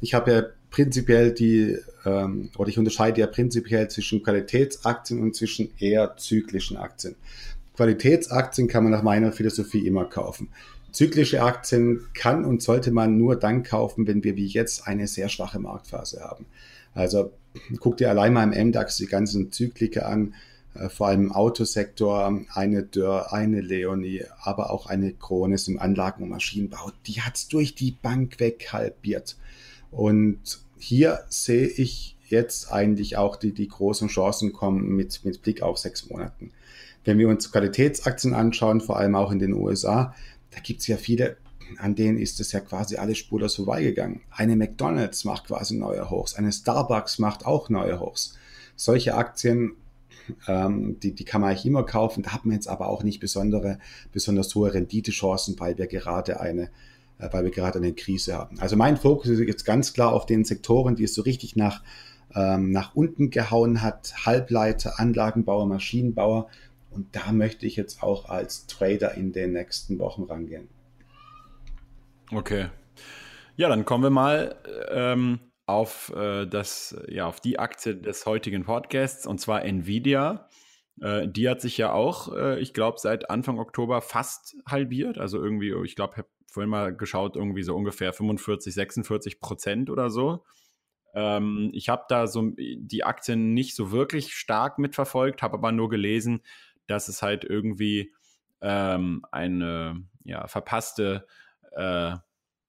Ich 0.00 0.14
habe 0.14 0.32
ja 0.32 0.42
prinzipiell 0.70 1.32
die, 1.32 1.78
ähm, 2.04 2.50
oder 2.56 2.68
ich 2.68 2.78
unterscheide 2.78 3.20
ja 3.20 3.26
prinzipiell 3.26 3.88
zwischen 3.88 4.22
Qualitätsaktien 4.22 5.20
und 5.20 5.36
zwischen 5.36 5.70
eher 5.78 6.16
zyklischen 6.16 6.76
Aktien. 6.76 7.14
Qualitätsaktien 7.76 8.68
kann 8.68 8.84
man 8.84 8.92
nach 8.92 9.02
meiner 9.02 9.32
Philosophie 9.32 9.86
immer 9.86 10.04
kaufen. 10.04 10.48
Zyklische 10.92 11.42
Aktien 11.42 12.06
kann 12.14 12.44
und 12.44 12.62
sollte 12.62 12.92
man 12.92 13.18
nur 13.18 13.36
dann 13.36 13.64
kaufen, 13.64 14.06
wenn 14.06 14.22
wir 14.22 14.36
wie 14.36 14.46
jetzt 14.46 14.86
eine 14.86 15.08
sehr 15.08 15.28
schwache 15.28 15.58
Marktphase 15.58 16.20
haben. 16.20 16.46
Also 16.94 17.32
guck 17.80 17.96
dir 17.96 18.10
allein 18.10 18.32
mal 18.32 18.52
im 18.52 18.68
MDAX 18.68 18.96
die 18.96 19.06
ganzen 19.06 19.50
Zyklike 19.50 20.06
an 20.06 20.34
vor 20.88 21.08
allem 21.08 21.26
im 21.26 21.32
Autosektor, 21.32 22.32
eine 22.52 22.82
Dörr, 22.82 23.32
eine 23.32 23.60
Leonie, 23.60 24.24
aber 24.40 24.70
auch 24.70 24.86
eine 24.86 25.12
Kronis 25.12 25.68
im 25.68 25.78
Anlagen- 25.78 26.24
und 26.24 26.30
Maschinenbau, 26.30 26.90
die 27.06 27.22
hat 27.22 27.36
es 27.36 27.48
durch 27.48 27.74
die 27.74 27.92
Bank 27.92 28.40
weg 28.40 28.72
halbiert. 28.72 29.36
Und 29.90 30.60
hier 30.78 31.20
sehe 31.28 31.66
ich 31.66 32.16
jetzt 32.28 32.72
eigentlich 32.72 33.16
auch 33.16 33.36
die, 33.36 33.52
die 33.52 33.68
großen 33.68 34.08
Chancen 34.08 34.52
kommen 34.52 34.96
mit, 34.96 35.24
mit 35.24 35.42
Blick 35.42 35.62
auf 35.62 35.78
sechs 35.78 36.10
Monaten. 36.10 36.50
Wenn 37.04 37.18
wir 37.18 37.28
uns 37.28 37.52
Qualitätsaktien 37.52 38.34
anschauen, 38.34 38.80
vor 38.80 38.96
allem 38.96 39.14
auch 39.14 39.30
in 39.30 39.38
den 39.38 39.52
USA, 39.52 40.14
da 40.50 40.60
gibt 40.60 40.80
es 40.80 40.86
ja 40.86 40.96
viele, 40.96 41.36
an 41.78 41.94
denen 41.94 42.18
ist 42.18 42.40
es 42.40 42.52
ja 42.52 42.60
quasi 42.60 42.96
alles 42.96 43.18
spurlos 43.18 43.56
vorbeigegangen. 43.56 44.22
Eine 44.30 44.56
McDonald's 44.56 45.24
macht 45.24 45.46
quasi 45.46 45.76
neue 45.76 46.10
Hochs, 46.10 46.34
eine 46.34 46.52
Starbucks 46.52 47.18
macht 47.18 47.46
auch 47.46 47.68
neue 47.68 48.00
Hochs. 48.00 48.36
Solche 48.76 49.14
Aktien 49.14 49.76
Ähm, 50.46 50.98
die, 51.00 51.12
die 51.12 51.24
kann 51.24 51.40
man 51.40 51.50
eigentlich 51.50 51.66
immer 51.66 51.84
kaufen. 51.84 52.22
Da 52.22 52.32
hat 52.32 52.44
man 52.44 52.54
jetzt 52.54 52.68
aber 52.68 52.88
auch 52.88 53.02
nicht 53.02 53.20
besondere, 53.20 53.78
besonders 54.12 54.54
hohe 54.54 54.72
Renditechancen, 54.72 55.58
weil 55.58 55.78
wir 55.78 55.86
gerade 55.86 56.40
eine, 56.40 56.70
äh, 57.18 57.28
weil 57.30 57.44
wir 57.44 57.50
gerade 57.50 57.78
eine 57.78 57.92
Krise 57.92 58.34
haben. 58.34 58.58
Also 58.60 58.76
mein 58.76 58.96
Fokus 58.96 59.28
ist 59.28 59.40
jetzt 59.40 59.64
ganz 59.64 59.92
klar 59.92 60.12
auf 60.12 60.26
den 60.26 60.44
Sektoren, 60.44 60.96
die 60.96 61.04
es 61.04 61.14
so 61.14 61.22
richtig 61.22 61.56
nach, 61.56 61.82
ähm, 62.34 62.70
nach 62.70 62.94
unten 62.94 63.30
gehauen 63.30 63.82
hat. 63.82 64.26
Halbleiter, 64.26 64.98
Anlagenbauer, 64.98 65.66
Maschinenbauer. 65.66 66.48
Und 66.90 67.14
da 67.16 67.32
möchte 67.32 67.66
ich 67.66 67.76
jetzt 67.76 68.02
auch 68.02 68.28
als 68.28 68.66
Trader 68.66 69.14
in 69.14 69.32
den 69.32 69.52
nächsten 69.52 69.98
Wochen 69.98 70.22
rangehen. 70.24 70.68
Okay. 72.32 72.68
Ja, 73.56 73.68
dann 73.68 73.84
kommen 73.84 74.02
wir 74.02 74.10
mal 74.10 74.56
ähm, 74.90 75.38
auf, 75.66 76.12
äh, 76.14 76.46
das, 76.46 76.96
ja, 77.08 77.26
auf 77.26 77.40
die 77.40 77.58
Aktie 77.58 77.96
des 77.96 78.26
heutigen 78.26 78.64
Podcasts, 78.64 79.26
und 79.26 79.40
zwar 79.40 79.64
Nvidia. 79.64 80.48
Äh, 81.00 81.28
die 81.28 81.48
hat 81.48 81.60
sich 81.60 81.78
ja 81.78 81.92
auch, 81.92 82.34
äh, 82.34 82.60
ich 82.60 82.74
glaube, 82.74 82.98
seit 82.98 83.30
Anfang 83.30 83.58
Oktober 83.58 84.00
fast 84.00 84.56
halbiert. 84.66 85.18
Also 85.18 85.42
irgendwie, 85.42 85.74
ich 85.84 85.96
glaube, 85.96 86.12
ich 86.14 86.18
habe 86.18 86.28
vorhin 86.46 86.70
mal 86.70 86.94
geschaut, 86.94 87.36
irgendwie 87.36 87.62
so 87.62 87.74
ungefähr 87.74 88.12
45, 88.12 88.72
46 88.74 89.40
Prozent 89.40 89.90
oder 89.90 90.10
so. 90.10 90.44
Ähm, 91.14 91.70
ich 91.72 91.88
habe 91.88 92.04
da 92.08 92.26
so 92.26 92.52
die 92.56 93.04
Aktien 93.04 93.54
nicht 93.54 93.74
so 93.74 93.90
wirklich 93.90 94.34
stark 94.34 94.78
mitverfolgt, 94.78 95.42
habe 95.42 95.54
aber 95.54 95.72
nur 95.72 95.88
gelesen, 95.88 96.42
dass 96.86 97.08
es 97.08 97.22
halt 97.22 97.44
irgendwie 97.44 98.12
ähm, 98.60 99.24
eine 99.32 100.04
ja, 100.24 100.46
verpasste 100.46 101.26
äh, 101.72 102.16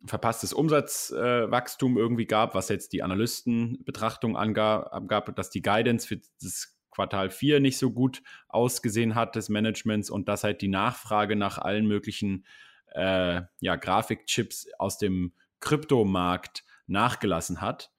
verpasstes 0.07 0.53
Umsatzwachstum 0.53 1.97
irgendwie 1.97 2.25
gab, 2.25 2.55
was 2.55 2.69
jetzt 2.69 2.93
die 2.93 3.03
Analystenbetrachtung 3.03 4.37
angab, 4.37 5.35
dass 5.35 5.49
die 5.49 5.61
Guidance 5.61 6.07
für 6.07 6.19
das 6.41 6.75
Quartal 6.91 7.29
4 7.29 7.59
nicht 7.59 7.77
so 7.77 7.91
gut 7.91 8.23
ausgesehen 8.47 9.15
hat 9.15 9.35
des 9.35 9.49
Managements 9.49 10.09
und 10.09 10.29
dass 10.29 10.43
halt 10.43 10.61
die 10.61 10.69
Nachfrage 10.69 11.35
nach 11.35 11.57
allen 11.57 11.85
möglichen 11.85 12.45
äh, 12.93 13.41
ja, 13.59 13.75
Grafikchips 13.75 14.67
aus 14.79 14.97
dem 14.97 15.33
Kryptomarkt 15.59 16.63
nachgelassen 16.87 17.61
hat. 17.61 17.91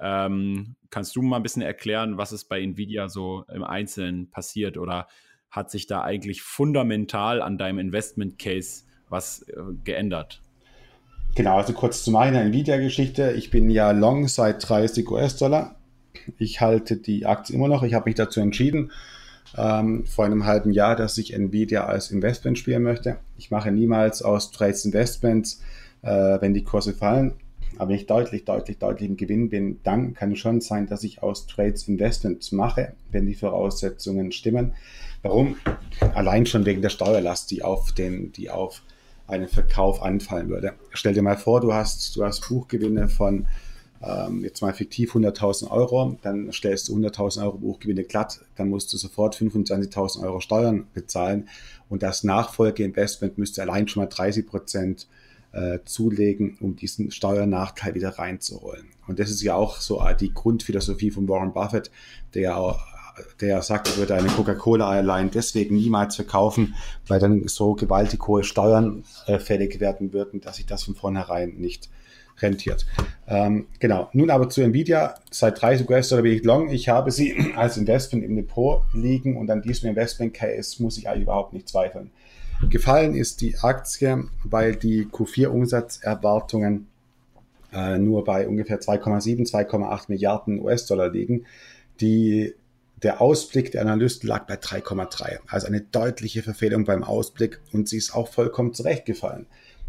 Ähm, 0.00 0.76
kannst 0.90 1.14
du 1.14 1.22
mal 1.22 1.36
ein 1.36 1.42
bisschen 1.42 1.62
erklären, 1.62 2.16
was 2.18 2.32
ist 2.32 2.46
bei 2.46 2.60
Nvidia 2.60 3.08
so 3.08 3.44
im 3.52 3.62
Einzelnen 3.62 4.30
passiert 4.30 4.78
oder 4.78 5.08
hat 5.50 5.70
sich 5.70 5.86
da 5.86 6.02
eigentlich 6.02 6.42
fundamental 6.42 7.42
an 7.42 7.58
deinem 7.58 7.78
Investment 7.78 8.38
Case 8.38 8.84
was 9.08 9.42
äh, 9.42 9.54
geändert? 9.84 10.42
Genau, 11.34 11.58
also 11.58 11.72
kurz 11.72 12.02
zu 12.02 12.10
meiner 12.10 12.40
Nvidia-Geschichte. 12.42 13.32
Ich 13.32 13.50
bin 13.50 13.70
ja 13.70 13.92
long 13.92 14.26
seit 14.28 14.68
30 14.68 15.08
US-Dollar. 15.10 15.76
Ich 16.38 16.60
halte 16.60 16.96
die 16.96 17.24
Aktie 17.24 17.54
immer 17.54 17.68
noch. 17.68 17.82
Ich 17.82 17.94
habe 17.94 18.08
mich 18.08 18.16
dazu 18.16 18.40
entschieden, 18.40 18.90
ähm, 19.56 20.04
vor 20.06 20.24
einem 20.24 20.44
halben 20.44 20.72
Jahr, 20.72 20.96
dass 20.96 21.18
ich 21.18 21.32
Nvidia 21.32 21.86
als 21.86 22.10
Investment 22.10 22.58
spielen 22.58 22.82
möchte. 22.82 23.18
Ich 23.38 23.50
mache 23.50 23.70
niemals 23.70 24.22
aus 24.22 24.50
Trades 24.50 24.84
Investments, 24.84 25.62
äh, 26.02 26.40
wenn 26.40 26.52
die 26.52 26.64
Kurse 26.64 26.94
fallen. 26.94 27.34
Aber 27.78 27.90
wenn 27.90 27.96
ich 27.96 28.06
deutlich, 28.06 28.44
deutlich, 28.44 28.78
deutlich 28.78 29.08
im 29.08 29.16
Gewinn 29.16 29.48
bin, 29.48 29.80
dann 29.84 30.14
kann 30.14 30.32
es 30.32 30.38
schon 30.38 30.60
sein, 30.60 30.86
dass 30.86 31.04
ich 31.04 31.22
aus 31.22 31.46
Trades 31.46 31.88
Investments 31.88 32.52
mache, 32.52 32.92
wenn 33.12 33.26
die 33.26 33.34
Voraussetzungen 33.34 34.32
stimmen. 34.32 34.74
Warum? 35.22 35.56
Allein 36.14 36.46
schon 36.46 36.66
wegen 36.66 36.82
der 36.82 36.88
Steuerlast, 36.88 37.50
die 37.50 37.62
auf 37.62 37.92
den, 37.92 38.32
die 38.32 38.50
auf 38.50 38.82
einen 39.30 39.48
Verkauf 39.48 40.02
anfallen 40.02 40.48
würde. 40.48 40.72
Stell 40.92 41.14
dir 41.14 41.22
mal 41.22 41.36
vor, 41.36 41.60
du 41.60 41.72
hast, 41.72 42.16
du 42.16 42.24
hast 42.24 42.46
Buchgewinne 42.48 43.08
von 43.08 43.46
ähm, 44.02 44.42
jetzt 44.44 44.62
mal 44.62 44.72
fiktiv 44.72 45.14
100.000 45.14 45.70
Euro, 45.70 46.18
dann 46.22 46.52
stellst 46.52 46.88
du 46.88 46.96
100.000 46.96 47.42
Euro 47.44 47.58
Buchgewinne 47.58 48.04
glatt, 48.04 48.40
dann 48.56 48.70
musst 48.70 48.92
du 48.92 48.96
sofort 48.96 49.36
25.000 49.36 50.22
Euro 50.22 50.40
Steuern 50.40 50.86
bezahlen 50.94 51.48
und 51.88 52.02
das 52.02 52.24
Nachfolgeinvestment 52.24 53.36
müsste 53.36 53.62
allein 53.62 53.88
schon 53.88 54.02
mal 54.02 54.08
30 54.08 54.46
Prozent 54.46 55.06
äh, 55.52 55.80
zulegen, 55.84 56.56
um 56.60 56.76
diesen 56.76 57.10
Steuernachteil 57.10 57.94
wieder 57.94 58.10
reinzuholen. 58.10 58.86
Und 59.06 59.18
das 59.18 59.30
ist 59.30 59.42
ja 59.42 59.54
auch 59.54 59.76
so 59.80 60.02
die 60.18 60.32
Grundphilosophie 60.32 61.10
von 61.10 61.28
Warren 61.28 61.52
Buffett, 61.52 61.90
der 62.34 62.42
ja 62.42 62.56
auch 62.56 62.80
der 63.40 63.62
sagt, 63.62 63.88
er 63.88 63.96
würde 63.96 64.14
eine 64.14 64.28
Coca-Cola 64.28 64.88
allein 64.88 65.30
deswegen 65.30 65.76
niemals 65.76 66.16
verkaufen, 66.16 66.74
weil 67.06 67.20
dann 67.20 67.46
so 67.48 67.74
gewaltig 67.74 68.26
hohe 68.26 68.44
Steuern 68.44 69.04
äh, 69.26 69.38
fällig 69.38 69.80
werden 69.80 70.12
würden, 70.12 70.40
dass 70.40 70.56
sich 70.56 70.66
das 70.66 70.84
von 70.84 70.94
vornherein 70.94 71.54
nicht 71.56 71.88
rentiert. 72.42 72.86
Ähm, 73.26 73.66
genau. 73.78 74.08
Nun 74.12 74.30
aber 74.30 74.48
zu 74.48 74.62
Nvidia. 74.62 75.14
Seit 75.30 75.60
30 75.60 75.88
US-Dollar 75.88 76.22
bin 76.22 76.32
ich 76.32 76.44
long. 76.44 76.70
Ich 76.70 76.88
habe 76.88 77.10
sie 77.10 77.36
als 77.56 77.76
Investment 77.76 78.24
im 78.24 78.36
Depot 78.36 78.82
liegen 78.92 79.36
und 79.36 79.50
an 79.50 79.62
diesem 79.62 79.90
Investment 79.90 80.34
Case 80.34 80.82
muss 80.82 80.98
ich 80.98 81.08
eigentlich 81.08 81.24
überhaupt 81.24 81.52
nicht 81.52 81.68
zweifeln. 81.68 82.10
Gefallen 82.68 83.14
ist 83.14 83.40
die 83.40 83.56
Aktie, 83.56 84.24
weil 84.44 84.76
die 84.76 85.06
Q4-Umsatzerwartungen 85.06 86.88
äh, 87.72 87.98
nur 87.98 88.24
bei 88.24 88.46
ungefähr 88.46 88.80
2,7, 88.80 89.50
2,8 89.50 90.04
Milliarden 90.08 90.60
US-Dollar 90.60 91.10
liegen. 91.10 91.46
Die 92.00 92.54
der 93.02 93.20
Ausblick 93.20 93.72
der 93.72 93.82
Analysten 93.82 94.28
lag 94.28 94.46
bei 94.46 94.54
3,3. 94.54 95.38
Also 95.46 95.66
eine 95.66 95.80
deutliche 95.80 96.42
Verfehlung 96.42 96.84
beim 96.84 97.02
Ausblick 97.02 97.60
und 97.72 97.88
sie 97.88 97.96
ist 97.96 98.14
auch 98.14 98.28
vollkommen 98.28 98.74
zurechtgefallen. 98.74 99.46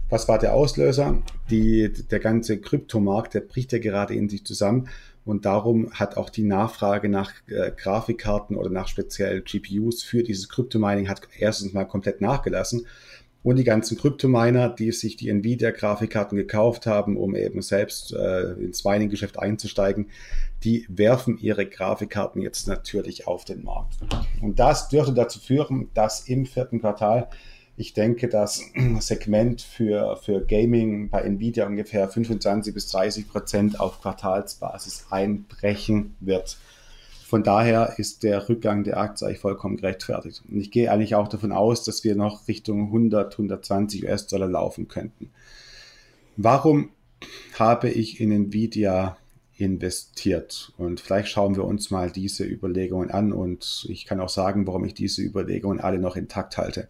Was 0.10 0.27
war 0.27 0.39
der 0.39 0.53
Auslöser? 0.53 1.22
Die, 1.50 1.91
der 1.91 2.20
ganze 2.20 2.60
Kryptomarkt, 2.60 3.34
der 3.34 3.41
bricht 3.41 3.72
ja 3.72 3.80
gerade 3.80 4.13
in 4.13 4.27
sich 4.27 4.46
zusammen 4.46 4.89
und 5.24 5.46
darum 5.46 5.94
hat 5.94 6.18
auch 6.18 6.30
die 6.30 6.44
Nachfrage 6.44 7.08
nach 7.08 7.32
äh, 7.48 7.72
Grafikkarten 7.72 8.56
oder 8.56 8.70
nach 8.70 8.88
speziellen 8.88 9.44
GPUs 9.44 10.03
für 10.03 10.24
dieses 10.24 10.50
Kryptomining 10.50 11.08
hat 11.08 11.22
erstens 11.38 11.74
mal 11.74 11.86
komplett 11.86 12.22
nachgelassen 12.22 12.88
und 13.44 13.56
die 13.56 13.63
ganzen 13.63 13.98
Kryptominer, 13.98 14.70
die 14.70 14.91
sich 14.91 15.15
die 15.15 15.30
Nvidia-Grafikkarten 15.30 16.38
gekauft 16.38 16.86
haben, 16.86 17.18
um 17.18 17.36
eben 17.36 17.62
selbst 17.62 18.13
äh, 18.13 18.51
ins 18.53 18.84
Mining-Geschäft 18.84 19.39
einzusteigen, 19.39 20.08
die 20.63 20.86
werfen 20.89 21.38
ihre 21.39 21.65
Grafikkarten 21.65 22.41
jetzt 22.41 22.68
natürlich 22.68 23.27
auf 23.27 23.46
den 23.46 23.63
Markt. 23.63 23.96
Und 24.41 24.60
das 24.60 24.89
dürfte 24.89 25.13
dazu 25.13 25.39
führen, 25.39 25.89
dass 25.94 26.27
im 26.27 26.46
vierten 26.46 26.80
Quartal, 26.80 27.30
ich 27.77 27.94
denke, 27.94 28.30
das 28.30 28.63
Segment 29.00 29.62
für, 29.62 30.18
für 30.18 30.46
Gaming 30.46 31.10
bei 31.10 31.22
Nvidia 31.22 31.65
ungefähr 31.65 32.08
25 32.08 32.74
bis 32.74 32.88
30 32.89 33.27
Prozent 33.27 33.80
auf 33.80 34.01
Quartalsbasis 34.01 35.08
einbrechen 35.10 36.15
wird. 36.20 36.58
Von 37.25 37.44
daher 37.44 37.94
ist 37.98 38.24
der 38.24 38.50
Rückgang 38.50 38.84
der 38.84 38.98
Aktie 38.98 39.25
eigentlich 39.25 39.39
vollkommen 39.39 39.77
gerechtfertigt. 39.77 40.44
Und 40.51 40.60
ich 40.60 40.70
gehe 40.70 40.91
eigentlich 40.91 41.15
auch 41.15 41.30
davon 41.30 41.53
aus, 41.53 41.84
dass 41.86 42.03
wir 42.03 42.15
noch 42.15 42.48
Richtung 42.50 42.88
100, 42.88 43.34
120 43.34 44.03
US-Dollar 44.03 44.50
laufen 44.50 44.89
könnten. 44.89 45.32
Warum 46.36 46.89
habe 47.58 47.89
ich 47.89 48.20
in 48.20 48.32
Nvidia 48.32 49.18
investiert? 49.62 50.74
Und 50.77 51.00
vielleicht 51.00 51.30
schauen 51.30 51.56
wir 51.56 51.65
uns 51.65 51.91
mal 51.91 52.10
diese 52.10 52.44
Überlegungen 52.44 53.12
an 53.12 53.32
und 53.32 53.86
ich 53.89 54.06
kann 54.06 54.20
auch 54.20 54.30
sagen, 54.30 54.65
warum 54.65 54.84
ich 54.86 54.96
diese 54.96 55.22
Überlegungen 55.22 55.80
alle 55.80 56.00
noch 56.00 56.15
intakt 56.15 56.58
halte, 56.58 56.88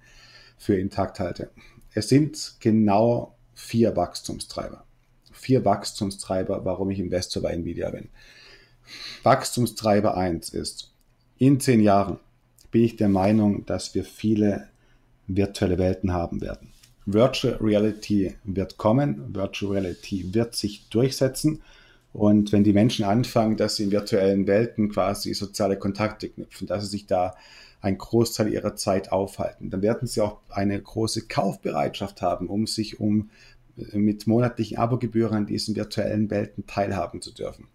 für 0.57 0.75
intakt 0.75 1.19
halte. 1.19 1.51
Es 1.93 2.07
sind 2.07 2.55
genau 2.61 3.35
vier 3.53 3.95
Wachstumstreiber. 3.97 4.85
Vier 5.33 5.65
Wachstumstreiber, 5.65 6.63
warum 6.63 6.89
ich 6.91 6.99
Investor 6.99 7.43
bei 7.43 7.51
Nvidia 7.51 7.89
bin. 7.89 8.09
Wachstumstreiber 9.23 10.15
1 10.15 10.49
ist, 10.49 10.93
in 11.37 11.59
zehn 11.59 11.81
Jahren 11.81 12.19
bin 12.71 12.83
ich 12.83 12.95
der 12.95 13.09
Meinung, 13.09 13.65
dass 13.65 13.95
wir 13.95 14.05
viele 14.05 14.69
virtuelle 15.27 15.77
Welten 15.77 16.13
haben 16.13 16.39
werden. 16.39 16.69
Virtual 17.05 17.55
Reality 17.55 18.35
wird 18.43 18.77
kommen, 18.77 19.35
Virtual 19.35 19.73
Reality 19.73 20.33
wird 20.33 20.55
sich 20.55 20.87
durchsetzen. 20.89 21.61
Und 22.13 22.51
wenn 22.51 22.63
die 22.63 22.73
Menschen 22.73 23.05
anfangen, 23.05 23.57
dass 23.57 23.77
sie 23.77 23.83
in 23.83 23.91
virtuellen 23.91 24.47
Welten 24.47 24.89
quasi 24.89 25.33
soziale 25.33 25.77
Kontakte 25.77 26.29
knüpfen, 26.29 26.67
dass 26.67 26.83
sie 26.83 26.89
sich 26.89 27.05
da 27.05 27.35
einen 27.79 27.97
Großteil 27.97 28.51
ihrer 28.51 28.75
Zeit 28.75 29.11
aufhalten, 29.11 29.69
dann 29.69 29.81
werden 29.81 30.07
sie 30.07 30.21
auch 30.21 30.39
eine 30.49 30.79
große 30.79 31.27
Kaufbereitschaft 31.27 32.21
haben, 32.21 32.47
um 32.47 32.67
sich 32.67 32.99
um 32.99 33.29
mit 33.93 34.27
monatlichen 34.27 34.77
Abogebühren 34.77 35.35
an 35.35 35.45
diesen 35.45 35.75
virtuellen 35.75 36.29
Welten 36.29 36.67
teilhaben 36.67 37.21
zu 37.21 37.33
dürfen. 37.33 37.67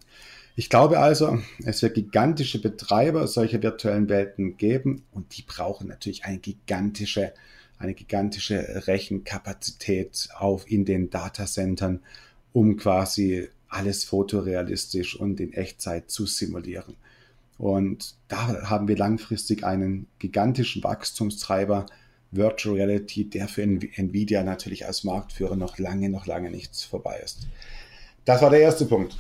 Ich 0.55 0.71
glaube 0.71 1.00
also, 1.00 1.38
es 1.64 1.83
wird 1.83 1.95
gigantische 1.95 2.61
Betreiber 2.61 3.26
solcher 3.26 3.62
virtuellen 3.62 4.09
Welten 4.09 4.57
geben 4.57 5.02
und 5.12 5.37
die 5.37 5.43
brauchen 5.43 5.88
natürlich 5.88 6.25
eine 6.25 6.38
gigantische, 6.38 7.35
eine 7.78 7.95
gigantische 7.95 8.87
Rechenkapazität 8.87 10.28
auf 10.38 10.71
in 10.71 10.85
den 10.85 11.11
Datacentern, 11.11 12.00
um 12.52 12.76
quasi 12.76 13.49
alles 13.69 14.05
fotorealistisch 14.05 15.19
und 15.19 15.41
in 15.41 15.53
Echtzeit 15.53 16.11
zu 16.11 16.27
simulieren. 16.27 16.97
Und 17.59 18.15
da 18.29 18.69
haben 18.69 18.89
wir 18.89 18.97
langfristig 18.97 19.65
einen 19.65 20.07
gigantischen 20.19 20.85
Wachstumstreiber 20.85 21.87
Virtual 22.31 22.77
Reality, 22.77 23.25
der 23.25 23.49
für 23.49 23.63
Nvidia 23.63 24.43
natürlich 24.43 24.87
als 24.87 25.05
Marktführer 25.05 25.57
noch 25.57 25.79
lange, 25.79 26.11
noch 26.11 26.27
lange 26.27 26.51
nichts 26.51 26.85
vorbei 26.85 27.21
ist. 27.25 27.47
Das 28.25 28.43
war 28.43 28.51
der 28.51 28.61
erste 28.61 28.85
Punkt. 28.85 29.17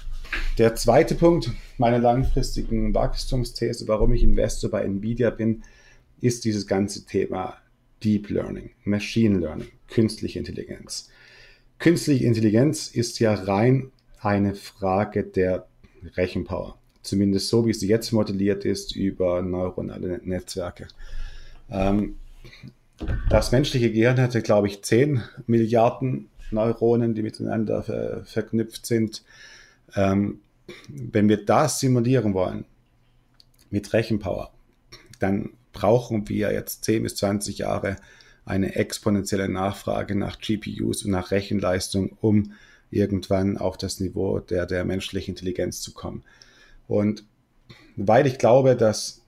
Der 0.58 0.74
zweite 0.74 1.14
Punkt 1.14 1.50
meiner 1.78 1.98
langfristigen 1.98 2.94
Wachstumsthese, 2.94 3.86
warum 3.88 4.12
ich 4.12 4.22
Investor 4.22 4.70
bei 4.70 4.82
Nvidia 4.82 5.30
bin, 5.30 5.62
ist 6.20 6.44
dieses 6.44 6.66
ganze 6.66 7.06
Thema 7.06 7.56
Deep 8.02 8.28
Learning, 8.30 8.70
Machine 8.84 9.38
Learning, 9.38 9.68
künstliche 9.88 10.38
Intelligenz. 10.38 11.08
Künstliche 11.78 12.24
Intelligenz 12.24 12.88
ist 12.88 13.18
ja 13.20 13.34
rein 13.34 13.92
eine 14.20 14.54
Frage 14.54 15.24
der 15.24 15.66
Rechenpower. 16.16 16.78
Zumindest 17.02 17.48
so, 17.48 17.66
wie 17.66 17.72
sie 17.72 17.88
jetzt 17.88 18.12
modelliert 18.12 18.64
ist 18.64 18.96
über 18.96 19.42
neuronale 19.42 20.20
Netzwerke. 20.24 20.88
Ähm, 21.70 22.16
das 23.28 23.52
menschliche 23.52 23.92
Gehirn 23.92 24.20
hatte, 24.20 24.42
glaube 24.42 24.68
ich, 24.68 24.82
10 24.82 25.22
Milliarden 25.46 26.28
Neuronen, 26.50 27.14
die 27.14 27.22
miteinander 27.22 27.82
ver 27.82 28.24
verknüpft 28.24 28.86
sind. 28.86 29.22
Ähm, 29.94 30.40
wenn 30.88 31.28
wir 31.28 31.44
das 31.44 31.80
simulieren 31.80 32.34
wollen 32.34 32.64
mit 33.70 33.92
Rechenpower, 33.92 34.50
dann 35.18 35.50
brauchen 35.72 36.28
wir 36.28 36.52
jetzt 36.52 36.84
10 36.84 37.02
bis 37.02 37.16
20 37.16 37.58
Jahre 37.58 37.96
eine 38.44 38.76
exponentielle 38.76 39.48
Nachfrage 39.48 40.14
nach 40.14 40.38
GPUs 40.38 41.04
und 41.04 41.10
nach 41.10 41.30
Rechenleistung, 41.30 42.16
um 42.20 42.52
irgendwann 42.90 43.58
auf 43.58 43.76
das 43.76 44.00
Niveau 44.00 44.38
der, 44.38 44.66
der 44.66 44.84
menschlichen 44.84 45.32
Intelligenz 45.32 45.80
zu 45.80 45.92
kommen. 45.92 46.22
Und 46.88 47.24
weil 47.96 48.26
ich 48.26 48.38
glaube, 48.38 48.76
dass 48.76 49.22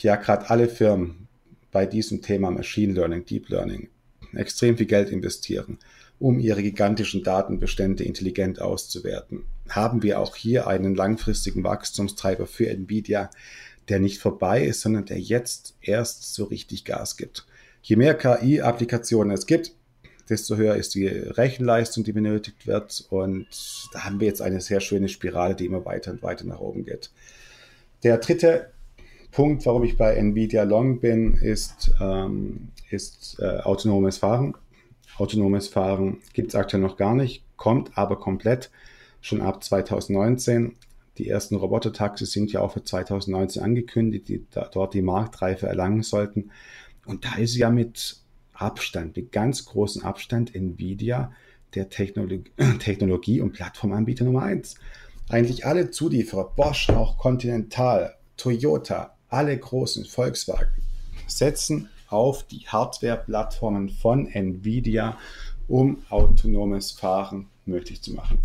ja 0.00 0.16
gerade 0.16 0.50
alle 0.50 0.68
Firmen 0.68 1.28
bei 1.72 1.86
diesem 1.86 2.22
Thema 2.22 2.50
Machine 2.50 2.92
Learning, 2.92 3.24
Deep 3.24 3.48
Learning 3.48 3.88
extrem 4.34 4.76
viel 4.76 4.86
Geld 4.86 5.10
investieren, 5.10 5.78
um 6.18 6.38
ihre 6.38 6.62
gigantischen 6.62 7.22
Datenbestände 7.22 8.04
intelligent 8.04 8.60
auszuwerten, 8.60 9.44
haben 9.68 10.02
wir 10.02 10.20
auch 10.20 10.36
hier 10.36 10.66
einen 10.66 10.94
langfristigen 10.94 11.64
Wachstumstreiber 11.64 12.46
für 12.46 12.68
Nvidia, 12.68 13.30
der 13.88 14.00
nicht 14.00 14.18
vorbei 14.18 14.64
ist, 14.64 14.80
sondern 14.80 15.04
der 15.04 15.20
jetzt 15.20 15.76
erst 15.80 16.34
so 16.34 16.44
richtig 16.44 16.84
Gas 16.84 17.16
gibt. 17.16 17.46
Je 17.82 17.96
mehr 17.96 18.14
KI-Applikationen 18.14 19.32
es 19.32 19.46
gibt, 19.46 19.72
desto 20.28 20.56
höher 20.56 20.76
ist 20.76 20.94
die 20.94 21.06
Rechenleistung, 21.06 22.04
die 22.04 22.12
benötigt 22.12 22.66
wird. 22.66 23.06
Und 23.10 23.46
da 23.92 24.04
haben 24.04 24.20
wir 24.20 24.26
jetzt 24.26 24.42
eine 24.42 24.60
sehr 24.60 24.80
schöne 24.80 25.08
Spirale, 25.08 25.54
die 25.54 25.66
immer 25.66 25.84
weiter 25.84 26.10
und 26.10 26.22
weiter 26.22 26.44
nach 26.44 26.60
oben 26.60 26.84
geht. 26.84 27.10
Der 28.02 28.18
dritte 28.18 28.70
Punkt, 29.30 29.66
warum 29.66 29.84
ich 29.84 29.96
bei 29.96 30.14
Nvidia 30.14 30.64
Long 30.64 31.00
bin, 31.00 31.34
ist, 31.34 31.92
ähm, 32.00 32.68
ist 32.90 33.36
äh, 33.38 33.58
autonomes 33.60 34.18
Fahren. 34.18 34.54
Autonomes 35.18 35.68
Fahren 35.68 36.18
gibt 36.32 36.48
es 36.48 36.54
aktuell 36.54 36.82
noch 36.82 36.96
gar 36.96 37.14
nicht, 37.14 37.44
kommt 37.56 37.96
aber 37.96 38.18
komplett 38.18 38.70
schon 39.20 39.40
ab 39.40 39.62
2019. 39.62 40.76
Die 41.18 41.28
ersten 41.28 41.56
Robotertaxis 41.56 42.32
sind 42.32 42.52
ja 42.52 42.60
auch 42.60 42.72
für 42.72 42.82
2019 42.82 43.62
angekündigt, 43.62 44.28
die 44.28 44.46
da, 44.50 44.68
dort 44.72 44.92
die 44.94 45.02
Marktreife 45.02 45.66
erlangen 45.66 46.02
sollten. 46.02 46.50
Und 47.06 47.24
da 47.24 47.36
ist 47.36 47.56
ja 47.56 47.70
mit 47.70 48.18
Abstand, 48.60 49.16
mit 49.16 49.32
ganz 49.32 49.64
großem 49.64 50.02
Abstand 50.02 50.54
Nvidia 50.54 51.32
der 51.74 51.88
Technologie, 51.88 52.50
Technologie 52.78 53.40
und 53.40 53.52
Plattformanbieter 53.52 54.24
Nummer 54.24 54.42
eins. 54.42 54.76
Eigentlich 55.28 55.66
alle 55.66 55.90
Zulieferer, 55.90 56.52
Bosch, 56.54 56.88
auch 56.90 57.18
Continental, 57.18 58.14
Toyota, 58.36 59.16
alle 59.28 59.56
großen 59.58 60.04
Volkswagen 60.04 60.82
setzen 61.26 61.88
auf 62.08 62.44
die 62.44 62.66
Hardware-Plattformen 62.68 63.88
von 63.90 64.28
Nvidia, 64.28 65.18
um 65.68 66.02
autonomes 66.08 66.92
Fahren 66.92 67.48
möglich 67.64 68.02
zu 68.02 68.12
machen. 68.14 68.38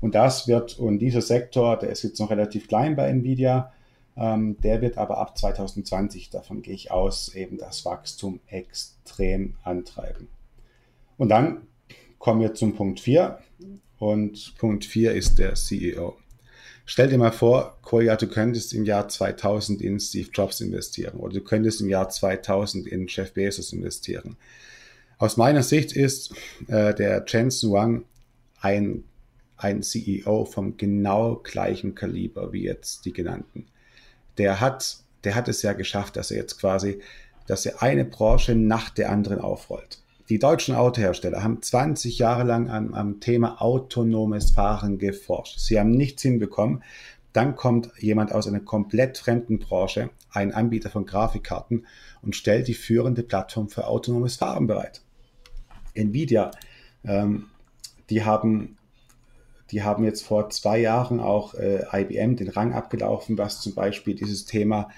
Und 0.00 0.14
das 0.14 0.48
wird, 0.48 0.78
und 0.78 0.98
dieser 0.98 1.20
Sektor, 1.20 1.78
der 1.78 1.90
ist 1.90 2.02
jetzt 2.02 2.18
noch 2.18 2.30
relativ 2.30 2.66
klein 2.66 2.96
bei 2.96 3.08
Nvidia, 3.08 3.72
ähm, 4.16 4.60
der 4.60 4.82
wird 4.82 4.98
aber 4.98 5.18
ab 5.18 5.38
2020, 5.38 6.30
davon 6.30 6.62
gehe 6.62 6.74
ich 6.74 6.90
aus, 6.90 7.34
eben 7.34 7.58
das 7.58 7.84
Wachstum 7.84 8.40
extrem 8.46 9.56
antreiben. 9.62 10.28
Und 11.16 11.28
dann 11.28 11.66
kommen 12.18 12.40
wir 12.40 12.54
zum 12.54 12.74
Punkt 12.74 13.00
4. 13.00 13.38
Und 13.98 14.54
Punkt 14.58 14.84
4 14.84 15.12
ist 15.12 15.38
der 15.38 15.54
CEO. 15.54 16.16
Stell 16.84 17.08
dir 17.08 17.18
mal 17.18 17.32
vor, 17.32 17.78
Kolja, 17.82 18.16
du 18.16 18.26
könntest 18.26 18.74
im 18.74 18.84
Jahr 18.84 19.08
2000 19.08 19.80
in 19.80 20.00
Steve 20.00 20.28
Jobs 20.32 20.60
investieren 20.60 21.20
oder 21.20 21.34
du 21.34 21.40
könntest 21.40 21.80
im 21.80 21.88
Jahr 21.88 22.08
2000 22.08 22.86
in 22.86 23.06
Jeff 23.06 23.32
Bezos 23.32 23.72
investieren. 23.72 24.36
Aus 25.18 25.36
meiner 25.36 25.62
Sicht 25.62 25.92
ist 25.92 26.34
äh, 26.66 26.92
der 26.94 27.24
Jensen 27.28 27.70
Wang 27.70 28.04
ein, 28.60 29.04
ein 29.56 29.82
CEO 29.82 30.44
vom 30.44 30.76
genau 30.76 31.36
gleichen 31.36 31.94
Kaliber 31.94 32.52
wie 32.52 32.64
jetzt 32.64 33.04
die 33.04 33.12
genannten. 33.12 33.66
Der 34.38 34.60
hat, 34.60 34.98
der 35.24 35.34
hat 35.34 35.48
es 35.48 35.62
ja 35.62 35.72
geschafft, 35.72 36.16
dass 36.16 36.30
er 36.30 36.38
jetzt 36.38 36.58
quasi, 36.58 37.00
dass 37.46 37.66
er 37.66 37.82
eine 37.82 38.04
Branche 38.04 38.54
nach 38.54 38.90
der 38.90 39.10
anderen 39.10 39.40
aufrollt. 39.40 40.02
Die 40.28 40.38
deutschen 40.38 40.74
Autohersteller 40.74 41.42
haben 41.42 41.60
20 41.60 42.18
Jahre 42.18 42.44
lang 42.44 42.70
am, 42.70 42.94
am 42.94 43.20
Thema 43.20 43.60
autonomes 43.60 44.52
Fahren 44.52 44.98
geforscht. 44.98 45.58
Sie 45.58 45.78
haben 45.78 45.90
nichts 45.90 46.22
hinbekommen. 46.22 46.82
Dann 47.32 47.56
kommt 47.56 47.90
jemand 47.98 48.32
aus 48.32 48.46
einer 48.46 48.60
komplett 48.60 49.18
fremden 49.18 49.58
Branche, 49.58 50.10
ein 50.30 50.52
Anbieter 50.52 50.90
von 50.90 51.06
Grafikkarten, 51.06 51.86
und 52.22 52.36
stellt 52.36 52.68
die 52.68 52.74
führende 52.74 53.22
Plattform 53.22 53.68
für 53.68 53.86
autonomes 53.86 54.36
Fahren 54.36 54.66
bereit. 54.66 55.02
Nvidia, 55.94 56.50
ähm, 57.04 57.46
die 58.10 58.24
haben 58.24 58.78
die 59.72 59.82
haben 59.82 60.04
jetzt 60.04 60.24
vor 60.24 60.50
zwei 60.50 60.78
Jahren 60.78 61.18
auch 61.18 61.54
äh, 61.54 61.82
IBM 61.92 62.36
den 62.36 62.48
Rang 62.48 62.74
abgelaufen, 62.74 63.38
was 63.38 63.60
zum 63.60 63.74
Beispiel 63.74 64.14
dieses 64.14 64.44
Thema 64.44 64.90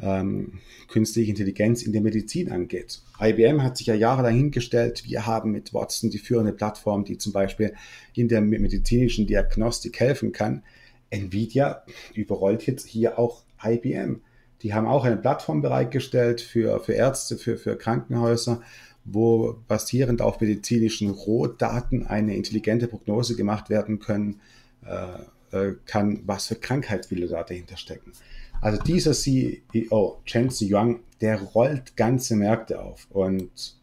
ähm, 0.00 0.58
künstliche 0.88 1.30
Intelligenz 1.30 1.82
in 1.82 1.92
der 1.92 2.02
Medizin 2.02 2.50
angeht. 2.50 3.00
IBM 3.20 3.62
hat 3.62 3.76
sich 3.76 3.86
ja 3.86 3.94
jahrelang 3.94 4.36
hingestellt, 4.36 5.04
wir 5.06 5.26
haben 5.26 5.52
mit 5.52 5.72
Watson 5.72 6.10
die 6.10 6.18
führende 6.18 6.52
Plattform, 6.52 7.04
die 7.04 7.18
zum 7.18 7.32
Beispiel 7.32 7.74
in 8.14 8.28
der 8.28 8.40
medizinischen 8.40 9.26
Diagnostik 9.26 9.98
helfen 10.00 10.32
kann. 10.32 10.62
Nvidia 11.10 11.84
überrollt 12.14 12.66
jetzt 12.66 12.88
hier 12.88 13.18
auch 13.18 13.42
IBM. 13.64 14.20
Die 14.62 14.74
haben 14.74 14.86
auch 14.86 15.04
eine 15.04 15.16
Plattform 15.16 15.62
bereitgestellt 15.62 16.40
für, 16.40 16.80
für 16.80 16.94
Ärzte, 16.94 17.36
für, 17.36 17.56
für 17.56 17.76
Krankenhäuser, 17.76 18.60
wo 19.06 19.56
basierend 19.68 20.20
auf 20.20 20.40
medizinischen 20.40 21.10
Rohdaten 21.10 22.06
eine 22.06 22.34
intelligente 22.34 22.88
Prognose 22.88 23.36
gemacht 23.36 23.70
werden 23.70 24.00
können, 24.00 24.40
äh, 24.84 25.56
äh 25.56 25.74
kann, 25.86 26.22
was 26.26 26.48
für 26.48 26.56
Krankheitsbilder 26.56 27.28
da 27.28 27.44
dahinter 27.44 27.76
stecken. 27.76 28.12
Also 28.60 28.82
dieser 28.82 29.12
CEO, 29.12 30.20
Chen 30.24 30.50
Yuang, 30.50 31.00
der 31.20 31.40
rollt 31.40 31.96
ganze 31.96 32.36
Märkte 32.36 32.82
auf 32.82 33.06
und 33.10 33.76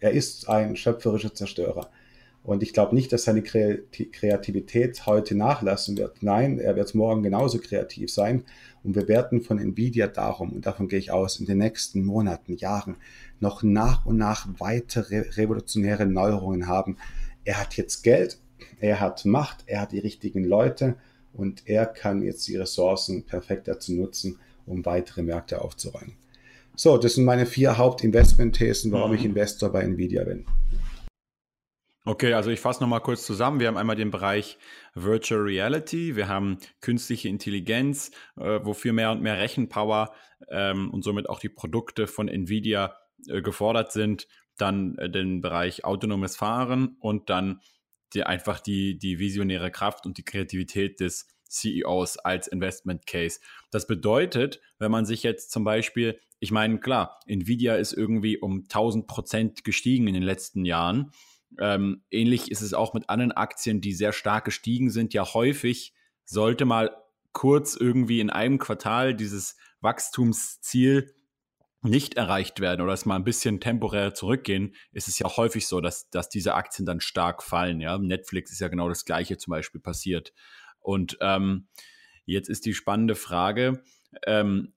er 0.00 0.12
ist 0.12 0.48
ein 0.48 0.76
schöpferischer 0.76 1.34
Zerstörer. 1.34 1.90
Und 2.44 2.62
ich 2.62 2.72
glaube 2.72 2.94
nicht, 2.94 3.12
dass 3.12 3.24
seine 3.24 3.42
Kreativität 3.42 5.04
heute 5.06 5.34
nachlassen 5.34 5.98
wird. 5.98 6.22
Nein, 6.22 6.60
er 6.60 6.76
wird 6.76 6.94
morgen 6.94 7.24
genauso 7.24 7.58
kreativ 7.58 8.12
sein. 8.12 8.44
Und 8.86 8.94
wir 8.94 9.08
werden 9.08 9.40
von 9.40 9.58
Nvidia 9.58 10.06
darum, 10.06 10.52
und 10.52 10.64
davon 10.64 10.86
gehe 10.86 11.00
ich 11.00 11.10
aus, 11.10 11.40
in 11.40 11.46
den 11.46 11.58
nächsten 11.58 12.04
Monaten, 12.04 12.56
Jahren 12.56 12.94
noch 13.40 13.64
nach 13.64 14.06
und 14.06 14.16
nach 14.16 14.46
weitere 14.58 15.22
revolutionäre 15.30 16.06
Neuerungen 16.06 16.68
haben. 16.68 16.96
Er 17.44 17.58
hat 17.60 17.76
jetzt 17.76 18.04
Geld, 18.04 18.38
er 18.78 19.00
hat 19.00 19.24
Macht, 19.24 19.64
er 19.66 19.80
hat 19.80 19.90
die 19.90 19.98
richtigen 19.98 20.44
Leute 20.44 20.94
und 21.34 21.64
er 21.66 21.84
kann 21.84 22.22
jetzt 22.22 22.46
die 22.46 22.56
Ressourcen 22.56 23.24
perfekt 23.24 23.66
dazu 23.66 23.92
nutzen, 23.92 24.38
um 24.66 24.86
weitere 24.86 25.22
Märkte 25.22 25.62
aufzuräumen. 25.62 26.12
So, 26.76 26.96
das 26.96 27.16
sind 27.16 27.24
meine 27.24 27.46
vier 27.46 27.78
Hauptinvestment-Thesen, 27.78 28.92
warum 28.92 29.10
mhm. 29.10 29.16
ich 29.16 29.24
Investor 29.24 29.70
bei 29.70 29.82
Nvidia 29.82 30.22
bin. 30.22 30.44
Okay, 32.08 32.34
also 32.34 32.50
ich 32.50 32.60
fasse 32.60 32.80
nochmal 32.80 33.00
kurz 33.00 33.26
zusammen. 33.26 33.58
Wir 33.58 33.66
haben 33.66 33.76
einmal 33.76 33.96
den 33.96 34.12
Bereich 34.12 34.58
Virtual 34.94 35.40
Reality, 35.40 36.14
wir 36.14 36.28
haben 36.28 36.58
künstliche 36.80 37.28
Intelligenz, 37.28 38.12
äh, 38.36 38.60
wofür 38.62 38.92
mehr 38.92 39.10
und 39.10 39.22
mehr 39.22 39.38
Rechenpower 39.38 40.14
ähm, 40.48 40.92
und 40.92 41.02
somit 41.02 41.28
auch 41.28 41.40
die 41.40 41.48
Produkte 41.48 42.06
von 42.06 42.28
Nvidia 42.28 42.96
äh, 43.26 43.42
gefordert 43.42 43.90
sind. 43.90 44.28
Dann 44.56 44.96
äh, 44.98 45.10
den 45.10 45.40
Bereich 45.40 45.84
autonomes 45.84 46.36
Fahren 46.36 46.96
und 47.00 47.28
dann 47.28 47.60
die, 48.14 48.22
einfach 48.22 48.60
die, 48.60 48.98
die 48.98 49.18
visionäre 49.18 49.72
Kraft 49.72 50.06
und 50.06 50.16
die 50.16 50.24
Kreativität 50.24 51.00
des 51.00 51.26
CEOs 51.48 52.18
als 52.18 52.46
Investment 52.46 53.08
Case. 53.08 53.40
Das 53.72 53.88
bedeutet, 53.88 54.60
wenn 54.78 54.92
man 54.92 55.06
sich 55.06 55.24
jetzt 55.24 55.50
zum 55.50 55.64
Beispiel, 55.64 56.20
ich 56.38 56.52
meine, 56.52 56.78
klar, 56.78 57.18
Nvidia 57.26 57.74
ist 57.74 57.94
irgendwie 57.94 58.38
um 58.38 58.60
1000 58.60 59.08
Prozent 59.08 59.64
gestiegen 59.64 60.06
in 60.06 60.14
den 60.14 60.22
letzten 60.22 60.64
Jahren. 60.64 61.10
Ähm, 61.58 62.02
ähnlich 62.10 62.50
ist 62.50 62.62
es 62.62 62.74
auch 62.74 62.94
mit 62.94 63.08
anderen 63.08 63.32
Aktien, 63.32 63.80
die 63.80 63.92
sehr 63.92 64.12
stark 64.12 64.44
gestiegen 64.44 64.90
sind. 64.90 65.14
Ja, 65.14 65.32
häufig 65.34 65.94
sollte 66.24 66.64
mal 66.64 66.94
kurz 67.32 67.76
irgendwie 67.76 68.20
in 68.20 68.30
einem 68.30 68.58
Quartal 68.58 69.14
dieses 69.14 69.56
Wachstumsziel 69.80 71.14
nicht 71.82 72.14
erreicht 72.14 72.60
werden 72.60 72.80
oder 72.80 72.92
es 72.92 73.06
mal 73.06 73.16
ein 73.16 73.24
bisschen 73.24 73.60
temporär 73.60 74.14
zurückgehen, 74.14 74.74
ist 74.92 75.08
es 75.08 75.18
ja 75.18 75.36
häufig 75.36 75.66
so, 75.66 75.80
dass, 75.80 76.10
dass 76.10 76.28
diese 76.28 76.54
Aktien 76.54 76.86
dann 76.86 77.00
stark 77.00 77.42
fallen. 77.42 77.80
Ja? 77.80 77.98
Netflix 77.98 78.50
ist 78.50 78.60
ja 78.60 78.68
genau 78.68 78.88
das 78.88 79.04
gleiche 79.04 79.38
zum 79.38 79.52
Beispiel 79.52 79.80
passiert. 79.80 80.32
Und 80.80 81.18
ähm, 81.20 81.68
jetzt 82.24 82.48
ist 82.48 82.66
die 82.66 82.74
spannende 82.74 83.14
Frage, 83.14 83.84
ähm, 84.26 84.74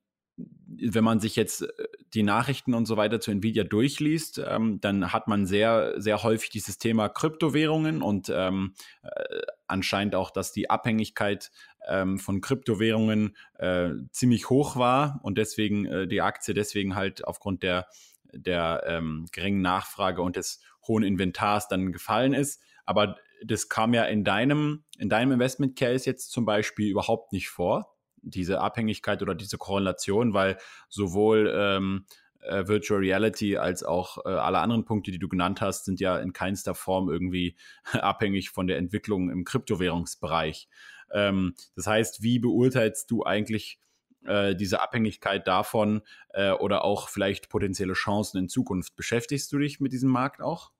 wenn 0.81 1.03
man 1.03 1.19
sich 1.19 1.35
jetzt 1.35 1.63
äh, 1.63 1.67
die 2.13 2.23
Nachrichten 2.23 2.73
und 2.73 2.85
so 2.85 2.97
weiter 2.97 3.19
zu 3.19 3.31
Nvidia 3.31 3.63
durchliest, 3.63 4.41
ähm, 4.45 4.79
dann 4.81 5.11
hat 5.11 5.27
man 5.27 5.45
sehr, 5.45 5.99
sehr 6.01 6.23
häufig 6.23 6.49
dieses 6.49 6.77
Thema 6.77 7.09
Kryptowährungen 7.09 8.01
und 8.01 8.31
ähm, 8.33 8.73
äh, 9.03 9.41
anscheinend 9.67 10.15
auch, 10.15 10.31
dass 10.31 10.51
die 10.51 10.69
Abhängigkeit 10.69 11.51
ähm, 11.87 12.19
von 12.19 12.41
Kryptowährungen 12.41 13.35
äh, 13.57 13.91
ziemlich 14.11 14.49
hoch 14.49 14.75
war 14.75 15.19
und 15.23 15.37
deswegen 15.37 15.85
äh, 15.85 16.07
die 16.07 16.21
Aktie 16.21 16.53
deswegen 16.53 16.95
halt 16.95 17.25
aufgrund 17.25 17.63
der, 17.63 17.87
der 18.31 18.83
ähm, 18.87 19.25
geringen 19.31 19.61
Nachfrage 19.61 20.21
und 20.21 20.35
des 20.35 20.61
hohen 20.87 21.03
Inventars 21.03 21.67
dann 21.67 21.91
gefallen 21.91 22.33
ist. 22.33 22.61
Aber 22.85 23.17
das 23.43 23.69
kam 23.69 23.93
ja 23.93 24.03
in 24.03 24.23
deinem, 24.23 24.83
in 24.97 25.09
deinem 25.09 25.33
Investment 25.33 25.77
Case 25.77 26.05
jetzt 26.05 26.31
zum 26.31 26.45
Beispiel 26.45 26.89
überhaupt 26.89 27.31
nicht 27.31 27.49
vor 27.49 27.95
diese 28.21 28.61
Abhängigkeit 28.61 29.21
oder 29.21 29.35
diese 29.35 29.57
Korrelation, 29.57 30.33
weil 30.33 30.57
sowohl 30.89 31.51
ähm, 31.55 32.05
äh, 32.41 32.67
Virtual 32.67 32.99
Reality 32.99 33.57
als 33.57 33.83
auch 33.83 34.25
äh, 34.25 34.29
alle 34.29 34.59
anderen 34.59 34.85
Punkte, 34.85 35.11
die 35.11 35.19
du 35.19 35.27
genannt 35.27 35.61
hast, 35.61 35.85
sind 35.85 35.99
ja 35.99 36.17
in 36.17 36.33
keinster 36.33 36.75
Form 36.75 37.09
irgendwie 37.09 37.55
abhängig 37.91 38.49
von 38.49 38.67
der 38.67 38.77
Entwicklung 38.77 39.29
im 39.29 39.43
Kryptowährungsbereich. 39.43 40.67
Ähm, 41.11 41.55
das 41.75 41.87
heißt, 41.87 42.23
wie 42.23 42.39
beurteilst 42.39 43.09
du 43.11 43.23
eigentlich 43.23 43.79
äh, 44.25 44.55
diese 44.55 44.81
Abhängigkeit 44.81 45.47
davon 45.47 46.01
äh, 46.33 46.51
oder 46.51 46.83
auch 46.83 47.09
vielleicht 47.09 47.49
potenzielle 47.49 47.93
Chancen 47.93 48.37
in 48.37 48.49
Zukunft? 48.49 48.95
Beschäftigst 48.95 49.51
du 49.51 49.57
dich 49.57 49.79
mit 49.79 49.91
diesem 49.91 50.09
Markt 50.09 50.41
auch? 50.41 50.71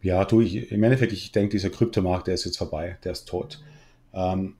Ja, 0.00 0.24
tue 0.24 0.44
ich. 0.44 0.70
Im 0.70 0.82
Endeffekt, 0.82 1.12
ich 1.12 1.32
denke, 1.32 1.50
dieser 1.50 1.70
Kryptomarkt, 1.70 2.28
der 2.28 2.34
ist 2.34 2.44
jetzt 2.44 2.58
vorbei, 2.58 2.98
der 3.02 3.12
ist 3.12 3.24
tot. 3.26 3.60
Ähm, 4.12 4.56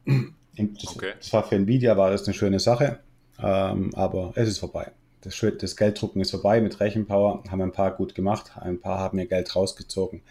das, 0.58 0.96
okay. 0.96 1.12
das, 1.18 1.32
war 1.32 1.44
für 1.44 1.54
Nvidia 1.54 1.96
war 1.96 2.10
das 2.10 2.26
eine 2.26 2.34
schöne 2.34 2.60
Sache, 2.60 2.98
ähm, 3.42 3.90
aber 3.94 4.32
es 4.34 4.48
ist 4.48 4.58
vorbei. 4.58 4.92
Das, 5.20 5.44
das, 5.58 5.76
Gelddrucken 5.76 6.20
ist 6.20 6.30
vorbei 6.30 6.60
mit 6.60 6.78
Rechenpower, 6.80 7.42
haben 7.50 7.60
ein 7.60 7.72
paar 7.72 7.96
gut 7.96 8.14
gemacht, 8.14 8.52
ein 8.56 8.80
paar 8.80 8.98
haben 8.98 9.18
ihr 9.18 9.26
Geld 9.26 9.54
rausgezogen. 9.54 10.22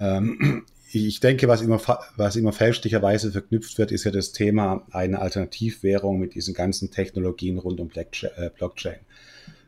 Ähm, 0.00 0.64
ich 0.92 1.20
denke, 1.20 1.48
was 1.48 1.62
immer, 1.62 1.80
was 2.16 2.36
immer 2.36 2.52
fälschlicherweise 2.52 3.32
verknüpft 3.32 3.78
wird, 3.78 3.92
ist 3.92 4.04
ja 4.04 4.10
das 4.10 4.32
Thema 4.32 4.86
einer 4.90 5.20
Alternativwährung 5.20 6.18
mit 6.18 6.34
diesen 6.34 6.54
ganzen 6.54 6.90
Technologien 6.90 7.58
rund 7.58 7.80
um 7.80 7.90
äh, 7.94 8.50
Blockchain. 8.56 9.00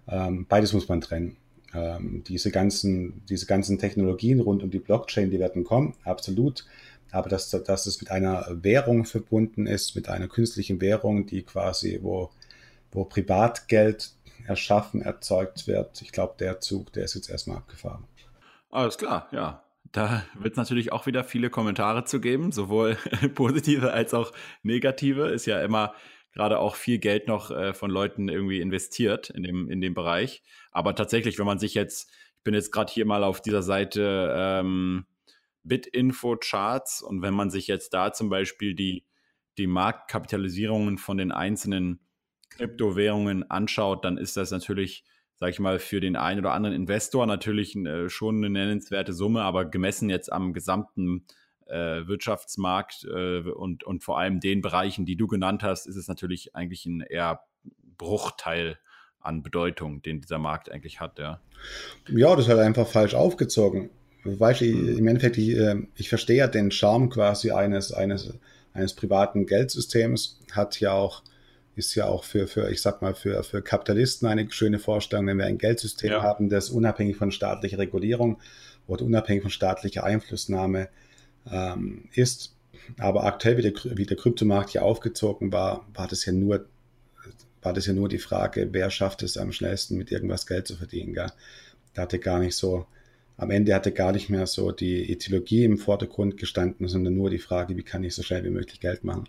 Ähm, 0.09 0.47
beides 0.49 0.73
muss 0.73 0.89
man 0.89 1.01
trennen. 1.01 1.37
Ähm, 1.75 2.25
diese, 2.27 2.51
ganzen, 2.51 3.23
diese 3.29 3.47
ganzen 3.47 3.79
Technologien 3.79 4.41
rund 4.41 4.63
um 4.63 4.71
die 4.71 4.79
Blockchain, 4.79 5.31
die 5.31 5.39
werden 5.39 5.65
kommen, 5.65 5.95
absolut 6.05 6.65
aber 7.11 7.29
dass, 7.29 7.51
dass 7.51 7.87
es 7.87 8.01
mit 8.01 8.11
einer 8.11 8.47
Währung 8.63 9.05
verbunden 9.05 9.67
ist, 9.67 9.97
mit 9.97 10.09
einer 10.09 10.29
künstlichen 10.29 10.81
Währung, 10.81 11.27
die 11.27 11.43
quasi, 11.43 12.01
wo, 12.03 12.31
wo 12.91 13.05
Privatgeld 13.05 14.13
erschaffen, 14.47 15.03
erzeugt 15.03 15.67
wird. 15.67 16.01
Ich 16.03 16.13
glaube, 16.13 16.35
der 16.39 16.61
Zug, 16.61 16.93
der 16.93 17.05
ist 17.05 17.15
jetzt 17.15 17.31
erstmal 17.31 17.59
abgefahren. 17.59 18.05
Alles 18.71 18.99
klar, 18.99 19.29
ja. 19.33 19.63
Da 19.93 20.23
wird 20.39 20.53
es 20.53 20.59
natürlich 20.59 20.93
auch 20.93 21.07
wieder 21.07 21.25
viele 21.25 21.49
Kommentare 21.49 22.05
zu 22.05 22.21
geben, 22.21 22.53
sowohl 22.53 22.99
positive 23.35 23.93
als 23.93 24.13
auch 24.13 24.33
negative. 24.63 25.29
Ist 25.29 25.47
ja 25.47 25.63
immer 25.63 25.95
gerade 26.35 26.59
auch 26.59 26.77
viel 26.77 26.99
Geld 26.99 27.27
noch 27.27 27.51
äh, 27.51 27.73
von 27.73 27.91
Leuten 27.91 28.29
irgendwie 28.29 28.61
investiert 28.61 29.31
in 29.31 29.43
dem, 29.43 29.71
in 29.71 29.81
dem 29.81 29.95
Bereich. 29.95 30.43
Aber 30.71 30.95
tatsächlich, 30.95 31.39
wenn 31.39 31.47
man 31.47 31.59
sich 31.59 31.75
jetzt, 31.75 32.11
ich 32.37 32.45
bin 32.45 32.55
jetzt 32.55 32.71
gerade 32.71 32.93
hier 32.93 33.07
mal 33.07 33.25
auf 33.25 33.41
dieser 33.41 33.63
Seite 33.63 34.35
ähm, 34.37 35.07
Bit-Info-Charts 35.69 37.03
und 37.03 37.23
wenn 37.23 37.35
man 37.35 37.51
sich 37.51 37.67
jetzt 37.67 37.95
da 37.95 38.13
zum 38.13 38.31
Beispiel 38.31 38.75
die, 38.75 39.05
die 39.59 39.67
Marktkapitalisierungen 39.67 40.99
von 40.99 41.19
den 41.19 41.33
einzelnen 41.33 42.01
Kryptowährungen 42.51 43.49
anschaut, 43.51 44.05
dann 44.05 44.17
ist 44.17 44.37
das 44.37 44.51
natürlich, 44.51 45.05
sage 45.37 45.51
ich 45.51 45.61
mal, 45.61 45.79
für 45.79 46.01
den 46.01 46.17
einen 46.17 46.41
oder 46.41 46.53
anderen 46.53 46.75
Investor 46.75 47.27
natürlich 47.27 47.77
äh, 47.77 48.09
schon 48.09 48.39
eine 48.39 48.51
nennenswerte 48.51 49.13
Summe, 49.13 49.43
aber 49.43 49.65
gemessen 49.65 50.11
jetzt 50.11 50.33
am 50.33 50.53
gesamten 50.53 51.27
äh, 51.67 52.07
Wirtschaftsmarkt 52.07 53.05
äh, 53.05 53.41
und, 53.41 53.85
und 53.85 54.03
vor 54.03 54.19
allem 54.19 54.41
den 54.41 54.63
Bereichen, 54.63 55.07
die 55.07 55.17
du 55.17 55.27
genannt 55.27 55.63
hast, 55.63 55.87
ist 55.87 55.97
es 55.97 56.09
natürlich 56.09 56.55
eigentlich 56.55 56.87
ein 56.87 57.03
eher 57.03 57.43
Bruchteil 57.99 58.79
an 59.21 59.43
Bedeutung, 59.43 60.01
den 60.03 60.21
dieser 60.21 60.39
Markt 60.39 60.71
eigentlich 60.71 61.01
hat, 61.01 61.19
ja. 61.19 61.41
Ja, 62.09 62.35
das 62.35 62.47
ist 62.47 62.51
halt 62.51 62.61
einfach 62.61 62.87
falsch 62.87 63.15
aufgezogen. 63.15 63.91
Weißt 64.37 64.61
du, 64.61 64.65
im 64.65 65.07
Endeffekt, 65.07 65.39
ich, 65.39 65.57
äh, 65.57 65.77
ich 65.97 66.09
verstehe 66.09 66.39
ja 66.39 66.47
den 66.47 66.71
Charme 66.71 67.11
quasi 67.11 67.51
eines, 67.51 67.93
eines, 67.93 68.33
eines 68.73 68.95
privaten 68.95 69.47
Geldsystems, 69.47 70.41
hat 70.53 70.81
ja 70.81 70.93
auch, 70.93 71.23
ist 71.77 71.95
ja 71.95 72.07
auch 72.07 72.25
für, 72.25 72.47
für 72.47 72.71
ich 72.71 72.83
sag 72.83 73.03
mal, 73.03 73.15
für, 73.15 73.43
für 73.45 73.63
Kapitalisten 73.63 74.29
eine 74.29 74.51
schöne 74.51 74.79
Vorstellung, 74.79 75.27
wenn 75.27 75.39
wir 75.39 75.47
ein 75.47 75.59
Geldsystem 75.59 76.11
ja. 76.11 76.23
haben, 76.23 76.49
das 76.49 76.71
unabhängig 76.71 77.17
von 77.17 77.31
staatlicher 77.31 77.79
Regulierung 77.79 78.39
oder 78.87 79.05
unabhängig 79.05 79.43
von 79.43 79.51
staatlicher 79.51 80.05
Einflussnahme 80.05 80.89
ähm, 81.51 82.09
ist. 82.13 82.55
Aber 82.99 83.25
aktuell, 83.25 83.59
wie 83.59 83.63
der, 83.63 83.73
wie 83.97 84.07
der 84.07 84.17
Kryptomarkt 84.17 84.71
hier 84.71 84.83
aufgezogen 84.83 85.53
war, 85.53 85.87
war 85.95 86.09
das 86.09 86.25
ja 86.25 86.33
nur, 86.33 86.67
war 87.63 87.73
das 87.73 87.87
ja 87.87 87.93
nur 87.93 88.09
die 88.09 88.19
Frage, 88.19 88.69
wer 88.73 88.91
schafft 88.91 89.23
es 89.23 89.37
am 89.37 89.53
schnellsten 89.53 89.97
mit 89.97 90.11
irgendwas 90.11 90.47
Geld 90.47 90.67
zu 90.67 90.77
verdienen. 90.77 91.13
Gell? 91.13 91.31
Da 91.95 92.03
hatte 92.03 92.19
gar 92.19 92.39
nicht 92.39 92.57
so, 92.57 92.87
am 93.39 93.51
Ende 93.51 93.75
hatte 93.75 93.93
gar 93.93 94.13
nicht 94.13 94.29
mehr 94.29 94.47
so 94.47 94.73
die 94.73 95.11
Ethologie 95.11 95.65
im 95.65 95.79
Vordergrund 95.79 96.37
gestanden, 96.37 96.89
sondern 96.89 97.15
nur 97.15 97.31
die 97.31 97.39
Frage, 97.39 97.77
wie 97.77 97.85
kann 97.85 98.03
ich 98.03 98.15
so 98.15 98.23
schnell 98.23 98.45
wie 98.45 98.51
möglich 98.51 98.81
Geld 98.81 99.05
machen. 99.05 99.29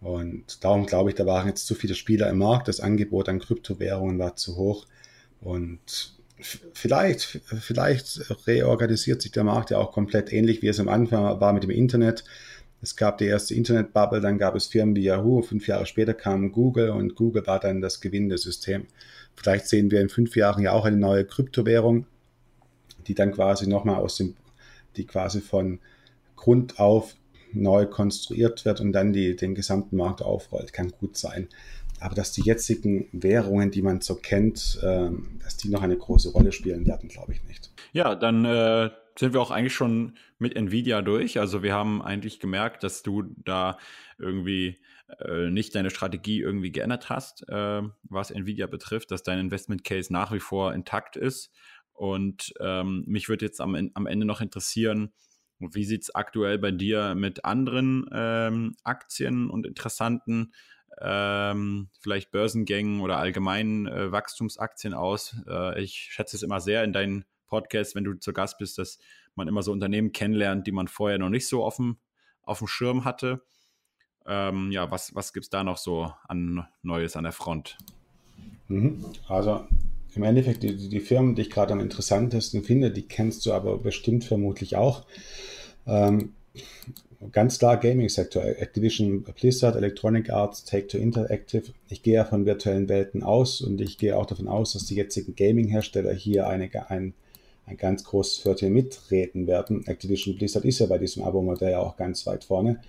Und 0.00 0.62
darum 0.64 0.86
glaube 0.86 1.10
ich, 1.10 1.16
da 1.16 1.24
waren 1.24 1.46
jetzt 1.46 1.66
zu 1.66 1.74
viele 1.76 1.94
Spieler 1.94 2.28
im 2.28 2.38
Markt, 2.38 2.68
das 2.68 2.80
Angebot 2.80 3.28
an 3.28 3.38
Kryptowährungen 3.38 4.18
war 4.18 4.36
zu 4.36 4.56
hoch 4.56 4.86
und 5.40 6.14
vielleicht, 6.40 7.40
vielleicht 7.60 8.46
reorganisiert 8.46 9.22
sich 9.22 9.30
der 9.30 9.44
Markt 9.44 9.70
ja 9.70 9.78
auch 9.78 9.92
komplett 9.92 10.32
ähnlich, 10.32 10.60
wie 10.62 10.68
es 10.68 10.80
am 10.80 10.88
Anfang 10.88 11.40
war 11.40 11.52
mit 11.52 11.62
dem 11.62 11.70
Internet. 11.70 12.24
Es 12.80 12.96
gab 12.96 13.18
die 13.18 13.26
erste 13.26 13.54
Internetbubble, 13.54 14.20
dann 14.20 14.38
gab 14.38 14.56
es 14.56 14.66
Firmen 14.66 14.96
wie 14.96 15.02
Yahoo, 15.02 15.42
fünf 15.42 15.66
Jahre 15.68 15.86
später 15.86 16.14
kam 16.14 16.52
Google 16.52 16.90
und 16.90 17.14
Google 17.14 17.46
war 17.46 17.60
dann 17.60 17.80
das 17.80 18.00
gewinnende 18.00 18.38
System. 18.38 18.86
Vielleicht 19.36 19.68
sehen 19.68 19.90
wir 19.92 20.00
in 20.00 20.08
fünf 20.08 20.34
Jahren 20.36 20.62
ja 20.62 20.72
auch 20.72 20.84
eine 20.84 20.96
neue 20.96 21.24
Kryptowährung, 21.24 22.06
die 23.08 23.14
dann 23.14 23.32
quasi 23.32 23.66
nochmal 23.66 23.96
aus 23.96 24.16
dem, 24.16 24.36
die 24.96 25.06
quasi 25.06 25.40
von 25.40 25.80
Grund 26.36 26.78
auf 26.78 27.16
neu 27.52 27.86
konstruiert 27.86 28.64
wird 28.64 28.80
und 28.80 28.92
dann 28.92 29.12
die, 29.12 29.34
den 29.34 29.54
gesamten 29.54 29.96
Markt 29.96 30.22
aufrollt, 30.22 30.72
kann 30.72 30.90
gut 30.90 31.16
sein. 31.16 31.48
Aber 32.00 32.14
dass 32.14 32.32
die 32.32 32.42
jetzigen 32.42 33.08
Währungen, 33.12 33.70
die 33.70 33.82
man 33.82 34.00
so 34.00 34.14
kennt, 34.14 34.78
ähm, 34.82 35.40
dass 35.42 35.56
die 35.56 35.68
noch 35.68 35.82
eine 35.82 35.96
große 35.96 36.30
Rolle 36.30 36.52
spielen 36.52 36.86
werden, 36.86 37.08
glaube 37.08 37.32
ich 37.32 37.42
nicht. 37.44 37.72
Ja, 37.92 38.14
dann 38.14 38.44
äh, 38.44 38.90
sind 39.18 39.32
wir 39.32 39.40
auch 39.40 39.50
eigentlich 39.50 39.74
schon 39.74 40.16
mit 40.38 40.54
Nvidia 40.54 41.02
durch. 41.02 41.40
Also 41.40 41.62
wir 41.62 41.74
haben 41.74 42.00
eigentlich 42.02 42.38
gemerkt, 42.38 42.84
dass 42.84 43.02
du 43.02 43.24
da 43.44 43.78
irgendwie 44.18 44.78
äh, 45.20 45.50
nicht 45.50 45.74
deine 45.74 45.90
Strategie 45.90 46.40
irgendwie 46.40 46.70
geändert 46.70 47.08
hast, 47.08 47.48
äh, 47.48 47.82
was 48.04 48.30
Nvidia 48.30 48.66
betrifft, 48.66 49.10
dass 49.10 49.22
dein 49.24 49.40
Investment 49.40 49.82
Case 49.82 50.12
nach 50.12 50.32
wie 50.32 50.40
vor 50.40 50.74
intakt 50.74 51.16
ist 51.16 51.50
und 51.98 52.54
ähm, 52.60 53.02
mich 53.08 53.28
würde 53.28 53.44
jetzt 53.44 53.60
am, 53.60 53.90
am 53.92 54.06
Ende 54.06 54.24
noch 54.24 54.40
interessieren, 54.40 55.12
wie 55.58 55.84
sieht 55.84 56.02
es 56.02 56.14
aktuell 56.14 56.56
bei 56.56 56.70
dir 56.70 57.16
mit 57.16 57.44
anderen 57.44 58.08
ähm, 58.12 58.76
Aktien 58.84 59.50
und 59.50 59.66
interessanten, 59.66 60.52
ähm, 61.00 61.88
vielleicht 61.98 62.30
Börsengängen 62.30 63.00
oder 63.00 63.18
allgemeinen 63.18 63.88
äh, 63.88 64.12
Wachstumsaktien 64.12 64.94
aus? 64.94 65.34
Äh, 65.48 65.82
ich 65.82 66.08
schätze 66.12 66.36
es 66.36 66.44
immer 66.44 66.60
sehr 66.60 66.84
in 66.84 66.92
deinen 66.92 67.24
Podcasts, 67.48 67.96
wenn 67.96 68.04
du 68.04 68.14
zu 68.14 68.32
Gast 68.32 68.58
bist, 68.58 68.78
dass 68.78 69.00
man 69.34 69.48
immer 69.48 69.62
so 69.62 69.72
Unternehmen 69.72 70.12
kennenlernt, 70.12 70.68
die 70.68 70.72
man 70.72 70.86
vorher 70.86 71.18
noch 71.18 71.30
nicht 71.30 71.48
so 71.48 71.64
auf 71.64 71.76
dem, 71.76 71.98
auf 72.42 72.58
dem 72.58 72.68
Schirm 72.68 73.04
hatte. 73.04 73.42
Ähm, 74.24 74.70
ja, 74.70 74.88
was, 74.92 75.16
was 75.16 75.32
gibt 75.32 75.46
es 75.46 75.50
da 75.50 75.64
noch 75.64 75.78
so 75.78 76.12
an 76.28 76.64
Neues 76.82 77.16
an 77.16 77.24
der 77.24 77.32
Front? 77.32 77.76
Mhm. 78.68 79.04
Also 79.26 79.66
im 80.14 80.22
Endeffekt 80.22 80.62
die, 80.62 80.88
die 80.88 81.00
Firmen, 81.00 81.34
die 81.34 81.42
ich 81.42 81.50
gerade 81.50 81.72
am 81.72 81.80
interessantesten 81.80 82.64
finde, 82.64 82.90
die 82.90 83.02
kennst 83.02 83.46
du 83.46 83.52
aber 83.52 83.78
bestimmt 83.78 84.24
vermutlich 84.24 84.76
auch. 84.76 85.04
Ähm, 85.86 86.32
ganz 87.32 87.58
klar 87.58 87.78
Gaming-Sektor, 87.78 88.42
Activision 88.44 89.22
Blizzard, 89.22 89.76
Electronic 89.76 90.30
Arts, 90.30 90.64
Take-Two 90.64 90.98
Interactive. 90.98 91.72
Ich 91.88 92.02
gehe 92.02 92.14
ja 92.14 92.24
von 92.24 92.46
virtuellen 92.46 92.88
Welten 92.88 93.22
aus 93.22 93.60
und 93.60 93.80
ich 93.80 93.98
gehe 93.98 94.16
auch 94.16 94.26
davon 94.26 94.48
aus, 94.48 94.72
dass 94.72 94.86
die 94.86 94.94
jetzigen 94.94 95.34
Gaming-Hersteller 95.34 96.12
hier 96.12 96.46
eine, 96.46 96.70
ein, 96.90 97.14
ein 97.66 97.76
ganz 97.76 98.04
großes 98.04 98.38
Viertel 98.38 98.70
mitreden 98.70 99.46
werden. 99.46 99.86
Activision 99.86 100.36
Blizzard 100.36 100.64
ist 100.64 100.78
ja 100.78 100.86
bei 100.86 100.98
diesem 100.98 101.24
Abo-Modell 101.24 101.74
auch 101.74 101.96
ganz 101.96 102.26
weit 102.26 102.44
vorne. 102.44 102.80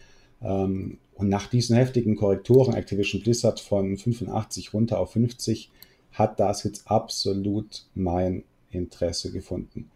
Ähm, 0.41 0.99
und 1.15 1.27
nach 1.27 1.47
diesen 1.47 1.75
heftigen 1.75 2.15
Korrekturen, 2.15 2.73
Activision 2.73 3.21
Blizzard 3.21 3.59
von 3.59 3.97
85 3.97 4.73
runter 4.73 4.99
auf 4.99 5.11
50, 5.11 5.69
hat 6.13 6.39
das 6.39 6.63
jetzt 6.63 6.89
absolut 6.89 7.85
mein 7.95 8.43
Interesse 8.71 9.31
gefunden. 9.31 9.89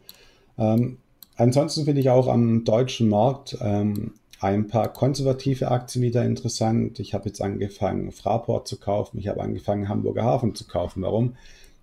Ähm, 0.57 0.97
ansonsten 1.35 1.85
finde 1.85 2.01
ich 2.01 2.09
auch 2.09 2.27
am 2.27 2.63
deutschen 2.63 3.09
Markt 3.09 3.57
ähm, 3.61 4.13
ein 4.43 4.67
paar 4.67 4.91
konservative 4.91 5.71
Aktien 5.71 6.03
wieder 6.03 6.25
interessant. 6.25 6.99
Ich 6.99 7.13
habe 7.13 7.27
jetzt 7.27 7.41
angefangen, 7.41 8.11
Fraport 8.11 8.67
zu 8.67 8.77
kaufen. 8.77 9.17
Ich 9.17 9.29
habe 9.29 9.41
angefangen, 9.41 9.87
Hamburger 9.87 10.23
Hafen 10.23 10.53
zu 10.53 10.67
kaufen. 10.67 11.01
Warum? 11.01 11.37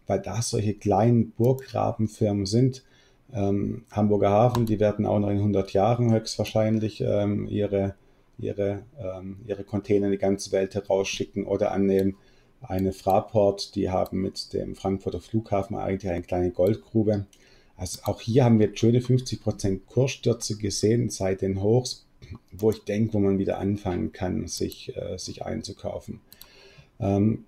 Weil 0.07 0.21
da 0.21 0.43
solche 0.43 0.75
kleinen 0.75 1.31
Burggrabenfirmen 1.31 2.45
sind. 2.45 2.85
Ähm, 3.33 3.85
Hamburger 3.90 4.31
Hafen, 4.31 4.66
die 4.66 4.79
werden 4.79 5.07
auch 5.07 5.19
noch 5.19 5.31
in 5.31 5.38
100 5.38 5.73
Jahren 5.73 6.12
höchstwahrscheinlich 6.12 7.01
ähm, 7.01 7.47
ihre, 7.49 7.95
ihre, 8.38 8.83
ähm, 8.99 9.38
ihre 9.47 9.64
Container 9.64 10.07
in 10.07 10.12
die 10.12 10.19
ganze 10.19 10.53
Welt 10.53 10.75
herausschicken 10.75 11.47
oder 11.47 11.73
annehmen. 11.73 12.16
Eine 12.62 12.92
Fraport, 12.92 13.75
die 13.75 13.90
haben 13.90 14.20
mit 14.20 14.53
dem 14.53 14.75
Frankfurter 14.75 15.20
Flughafen 15.20 15.77
eigentlich 15.77 16.11
eine 16.11 16.23
kleine 16.23 16.51
Goldgrube. 16.51 17.27
Also 17.77 18.01
auch 18.05 18.20
hier 18.20 18.44
haben 18.44 18.59
wir 18.59 18.77
schöne 18.77 19.01
50% 19.01 19.81
Kursstürze 19.87 20.59
gesehen 20.59 21.09
seit 21.09 21.40
den 21.40 21.62
Hochs, 21.62 22.07
wo 22.53 22.70
ich 22.70 22.85
denke, 22.85 23.14
wo 23.14 23.18
man 23.18 23.38
wieder 23.38 23.59
anfangen 23.59 24.12
kann, 24.12 24.46
sich, 24.46 24.94
äh, 24.96 25.16
sich 25.16 25.44
einzukaufen. 25.44 26.20
Ähm, 26.99 27.44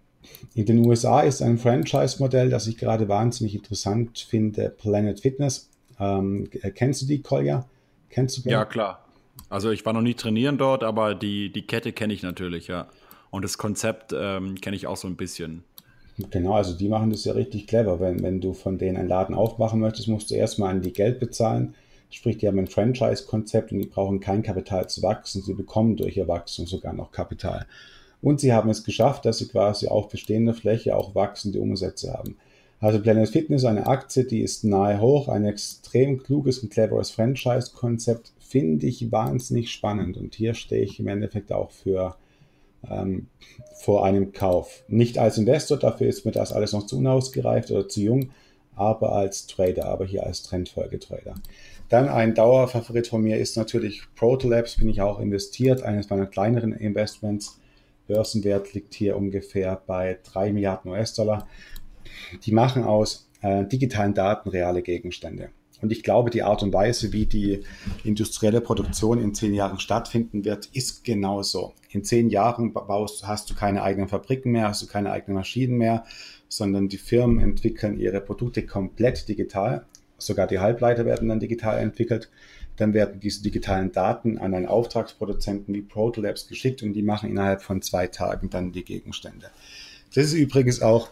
in 0.55 0.66
den 0.66 0.87
USA 0.87 1.20
ist 1.20 1.42
ein 1.42 1.59
Franchise-Modell, 1.59 2.48
das 2.48 2.66
ich 2.66 2.79
gerade 2.79 3.09
wahnsinnig 3.09 3.55
interessant 3.55 4.18
finde, 4.18 4.70
Planet 4.70 5.20
Fitness. 5.20 5.68
Ähm, 5.98 6.48
kennst 6.75 7.03
du 7.03 7.07
die, 7.07 7.20
Kolja? 7.20 7.68
Kennst 8.09 8.38
du 8.38 8.42
die? 8.42 8.51
Ja, 8.51 8.64
klar. 8.64 9.05
Also 9.48 9.70
ich 9.70 9.85
war 9.85 9.92
noch 9.92 10.03
nie 10.03 10.14
trainieren 10.14 10.59
dort, 10.59 10.83
aber 10.85 11.14
die, 11.14 11.53
die 11.53 11.66
Kette 11.66 11.92
kenne 11.92 12.14
ich 12.14 12.22
natürlich, 12.22 12.68
ja. 12.68 12.88
Und 13.33 13.42
das 13.45 13.57
Konzept 13.57 14.14
ähm, 14.14 14.61
kenne 14.61 14.77
ich 14.77 14.87
auch 14.87 14.99
so 14.99 15.09
ein 15.09 15.16
bisschen. 15.16 15.64
Genau, 16.31 16.53
also 16.53 16.77
die 16.77 16.88
machen 16.88 17.09
das 17.09 17.25
ja 17.25 17.33
richtig 17.33 17.66
clever. 17.66 17.99
Wenn, 17.99 18.23
wenn 18.23 18.42
du 18.42 18.53
von 18.53 18.77
denen 18.77 18.99
einen 18.99 19.09
Laden 19.09 19.35
aufmachen 19.35 19.81
möchtest, 19.81 20.07
musst 20.09 20.31
du 20.31 20.35
erstmal 20.35 20.71
an 20.71 20.83
die 20.83 20.92
Geld 20.92 21.18
bezahlen. 21.18 21.75
Sprich, 22.11 22.37
die 22.37 22.47
haben 22.47 22.59
ein 22.59 22.66
Franchise-Konzept 22.66 23.73
und 23.73 23.79
die 23.79 23.87
brauchen 23.87 24.21
kein 24.21 24.42
Kapital 24.42 24.87
zu 24.90 25.03
wachsen. 25.03 25.40
Sie 25.40 25.55
bekommen 25.55 25.97
durch 25.97 26.18
ihr 26.18 26.29
Wachstum 26.29 26.66
sogar 26.66 26.92
noch 26.92 27.11
Kapital. 27.11 27.66
Und 28.21 28.38
sie 28.38 28.53
haben 28.53 28.68
es 28.68 28.85
geschafft, 28.85 29.25
dass 29.25 29.38
sie 29.38 29.49
quasi 29.49 29.88
auf 29.88 30.11
bestehender 30.11 30.53
Fläche 30.53 30.95
auch 30.95 31.14
wachsende 31.14 31.59
Umsätze 31.59 32.12
haben. 32.12 32.37
Also 32.81 33.01
Planet 33.01 33.31
Fitness, 33.31 33.64
eine 33.64 33.87
Aktie, 33.87 34.25
die 34.25 34.42
ist 34.42 34.62
nahe 34.62 35.01
hoch, 35.01 35.29
ein 35.29 35.47
extrem 35.47 36.23
kluges 36.23 36.59
und 36.59 36.71
cleveres 36.71 37.11
Franchise-Konzept, 37.11 38.33
finde 38.40 38.87
ich 38.87 39.11
wahnsinnig 39.11 39.71
spannend. 39.71 40.18
Und 40.18 40.35
hier 40.35 40.53
stehe 40.53 40.83
ich 40.83 41.01
im 41.01 41.09
Endeffekt 41.09 41.51
auch 41.51 41.71
für 41.71 42.16
ähm, 42.90 43.29
vor 43.75 44.05
einem 44.05 44.33
Kauf. 44.33 44.85
Nicht 44.88 45.18
als 45.18 45.38
Investor, 45.38 45.79
dafür 45.79 46.09
ist 46.09 46.25
mir 46.25 46.33
das 46.33 46.53
alles 46.53 46.73
noch 46.73 46.87
zu 46.87 46.99
unausgereift 46.99 47.71
oder 47.71 47.88
zu 47.88 48.01
jung, 48.01 48.31
aber 48.75 49.12
als 49.12 49.47
Trader, 49.47 49.87
aber 49.87 50.07
hier 50.07 50.25
als 50.25 50.42
Trendfolgetrader. 50.42 51.35
Dann 51.88 52.09
ein 52.09 52.35
Dauerfavorit 52.35 53.07
von 53.07 53.23
mir 53.23 53.37
ist 53.37 53.57
natürlich 53.57 54.03
Protolabs, 54.16 54.77
bin 54.77 54.88
ich 54.88 55.03
auch 55.03 55.21
investiert, 55.21 55.83
eines 55.83 56.09
meiner 56.09 56.27
kleineren 56.27 56.73
Investments. 56.73 57.61
Börsenwert 58.07 58.73
liegt 58.73 58.95
hier 58.95 59.16
ungefähr 59.16 59.81
bei 59.87 60.18
3 60.25 60.53
Milliarden 60.53 60.90
US-Dollar. 60.90 61.47
Die 62.45 62.53
machen 62.53 62.83
aus 62.85 63.29
äh, 63.42 63.64
digitalen 63.66 64.14
Daten 64.14 64.49
reale 64.49 64.83
Gegenstände. 64.83 65.51
Und 65.83 65.90
ich 65.90 66.05
glaube, 66.05 66.31
die 66.31 66.45
Art 66.45 66.62
und 66.62 66.73
Weise, 66.73 67.12
wie 67.12 67.27
die 67.27 67.64
industrielle 68.05 68.61
Produktion 68.61 69.21
in 69.21 69.35
zehn 69.35 69.53
Jahren 69.53 69.81
stattfinden 69.81 70.45
wird, 70.45 70.66
ist 70.73 71.05
genauso. 71.05 71.75
In 71.90 72.05
zehn 72.05 72.31
Jahren 72.31 72.73
baust, 72.73 73.27
hast 73.27 73.51
du 73.51 73.55
keine 73.55 73.83
eigenen 73.83 74.09
Fabriken 74.09 74.53
mehr, 74.53 74.68
hast 74.68 74.81
du 74.81 74.87
keine 74.87 75.11
eigenen 75.11 75.35
Maschinen 75.35 75.77
mehr, 75.77 76.05
sondern 76.49 76.88
die 76.88 76.99
Firmen 76.99 77.40
entwickeln 77.40 77.99
ihre 77.99 78.21
Produkte 78.21 78.64
komplett 78.64 79.29
digital. 79.29 79.85
Sogar 80.18 80.47
die 80.47 80.61
Halbleiter 80.61 81.05
werden 81.05 81.29
dann 81.29 81.40
digital 81.40 81.79
entwickelt. 81.79 82.31
Dann 82.77 82.95
werden 82.95 83.18
diese 83.21 83.42
digitalen 83.42 83.90
Daten 83.90 84.38
an 84.38 84.55
einen 84.55 84.66
Auftragsproduzenten 84.66 85.75
wie 85.75 85.83
Protolabs 85.83 86.47
geschickt 86.47 86.83
und 86.85 86.92
die 86.92 87.03
machen 87.03 87.29
innerhalb 87.29 87.61
von 87.61 87.83
zwei 87.83 88.07
Tagen 88.07 88.51
dann 88.51 88.71
die 88.71 88.85
Gegenstände. 88.85 89.51
Das 90.14 90.27
ist 90.27 90.35
übrigens 90.35 90.81
auch 90.81 91.09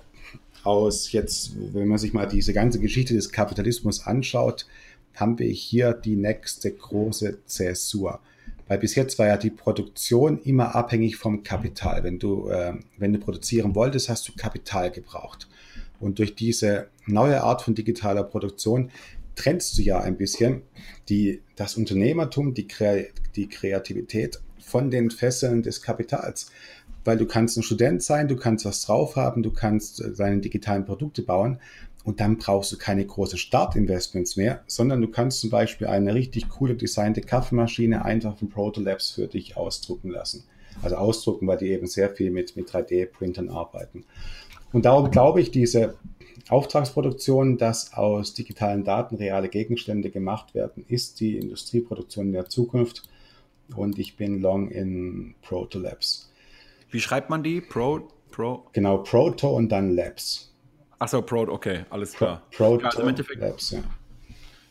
aus 0.64 1.12
jetzt, 1.12 1.52
wenn 1.72 1.88
man 1.88 1.98
sich 1.98 2.12
mal 2.12 2.26
diese 2.26 2.52
ganze 2.52 2.80
Geschichte 2.80 3.14
des 3.14 3.30
Kapitalismus 3.30 4.06
anschaut, 4.06 4.66
haben 5.14 5.38
wir 5.38 5.48
hier 5.48 5.92
die 5.92 6.16
nächste 6.16 6.70
große 6.70 7.44
Zäsur. 7.46 8.20
Weil 8.68 8.78
bis 8.78 8.94
jetzt 8.94 9.18
war 9.18 9.26
ja 9.26 9.36
die 9.36 9.50
Produktion 9.50 10.40
immer 10.42 10.74
abhängig 10.76 11.16
vom 11.16 11.42
Kapital. 11.42 12.04
Wenn 12.04 12.18
du, 12.18 12.48
äh, 12.48 12.74
wenn 12.98 13.12
du 13.12 13.18
produzieren 13.18 13.74
wolltest, 13.74 14.08
hast 14.08 14.28
du 14.28 14.32
Kapital 14.36 14.90
gebraucht. 14.90 15.48
Und 15.98 16.18
durch 16.18 16.34
diese 16.34 16.86
neue 17.06 17.42
Art 17.42 17.62
von 17.62 17.74
digitaler 17.74 18.22
Produktion 18.22 18.90
trennst 19.34 19.76
du 19.76 19.82
ja 19.82 20.00
ein 20.00 20.16
bisschen 20.16 20.62
die, 21.08 21.42
das 21.56 21.76
Unternehmertum, 21.76 22.54
die, 22.54 22.68
Kre 22.68 23.08
die 23.36 23.48
Kreativität 23.48 24.40
von 24.60 24.90
den 24.90 25.10
Fesseln 25.10 25.62
des 25.62 25.82
Kapitals 25.82 26.50
weil 27.04 27.16
du 27.16 27.26
kannst 27.26 27.56
ein 27.56 27.62
Student 27.62 28.02
sein, 28.02 28.28
du 28.28 28.36
kannst 28.36 28.64
was 28.64 28.82
drauf 28.82 29.16
haben, 29.16 29.42
du 29.42 29.50
kannst 29.50 30.00
äh, 30.00 30.12
deine 30.12 30.40
digitalen 30.40 30.84
Produkte 30.84 31.22
bauen 31.22 31.58
und 32.04 32.20
dann 32.20 32.38
brauchst 32.38 32.72
du 32.72 32.78
keine 32.78 33.04
großen 33.04 33.38
Startinvestments 33.38 34.36
mehr, 34.36 34.62
sondern 34.66 35.00
du 35.00 35.08
kannst 35.08 35.40
zum 35.40 35.50
Beispiel 35.50 35.86
eine 35.86 36.14
richtig 36.14 36.48
coole 36.48 36.74
designte 36.74 37.20
Kaffeemaschine 37.20 38.04
einfach 38.04 38.36
von 38.38 38.48
Protolabs 38.48 39.10
für 39.10 39.26
dich 39.26 39.56
ausdrucken 39.56 40.10
lassen. 40.10 40.44
Also 40.82 40.96
ausdrucken, 40.96 41.46
weil 41.46 41.58
die 41.58 41.68
eben 41.68 41.86
sehr 41.86 42.10
viel 42.10 42.30
mit, 42.30 42.56
mit 42.56 42.70
3D-Printern 42.70 43.50
arbeiten. 43.50 44.04
Und 44.72 44.84
darum 44.84 45.10
glaube 45.10 45.40
ich, 45.40 45.50
diese 45.50 45.94
Auftragsproduktion, 46.48 47.58
dass 47.58 47.92
aus 47.92 48.34
digitalen 48.34 48.84
Daten 48.84 49.16
reale 49.16 49.48
Gegenstände 49.48 50.10
gemacht 50.10 50.54
werden, 50.54 50.84
ist 50.88 51.20
die 51.20 51.36
Industrieproduktion 51.36 52.32
der 52.32 52.48
Zukunft. 52.48 53.02
Und 53.76 53.98
ich 53.98 54.16
bin 54.16 54.40
long 54.40 54.70
in 54.70 55.34
Protolabs. 55.42 56.29
Wie 56.90 57.00
schreibt 57.00 57.30
man 57.30 57.42
die? 57.42 57.60
Pro, 57.60 58.08
Pro? 58.30 58.66
Genau, 58.72 58.98
Proto 58.98 59.50
und 59.50 59.70
dann 59.70 59.94
Labs. 59.94 60.54
Achso, 60.98 61.22
Pro, 61.22 61.42
okay, 61.48 61.84
alles 61.90 62.12
klar. 62.12 62.42
Pro, 62.50 62.70
Proto, 62.70 62.82
ja, 62.82 62.86
also 62.88 63.02
im 63.02 63.08
Endeffekt 63.08 63.40
Labs, 63.40 63.70
ja. 63.70 63.80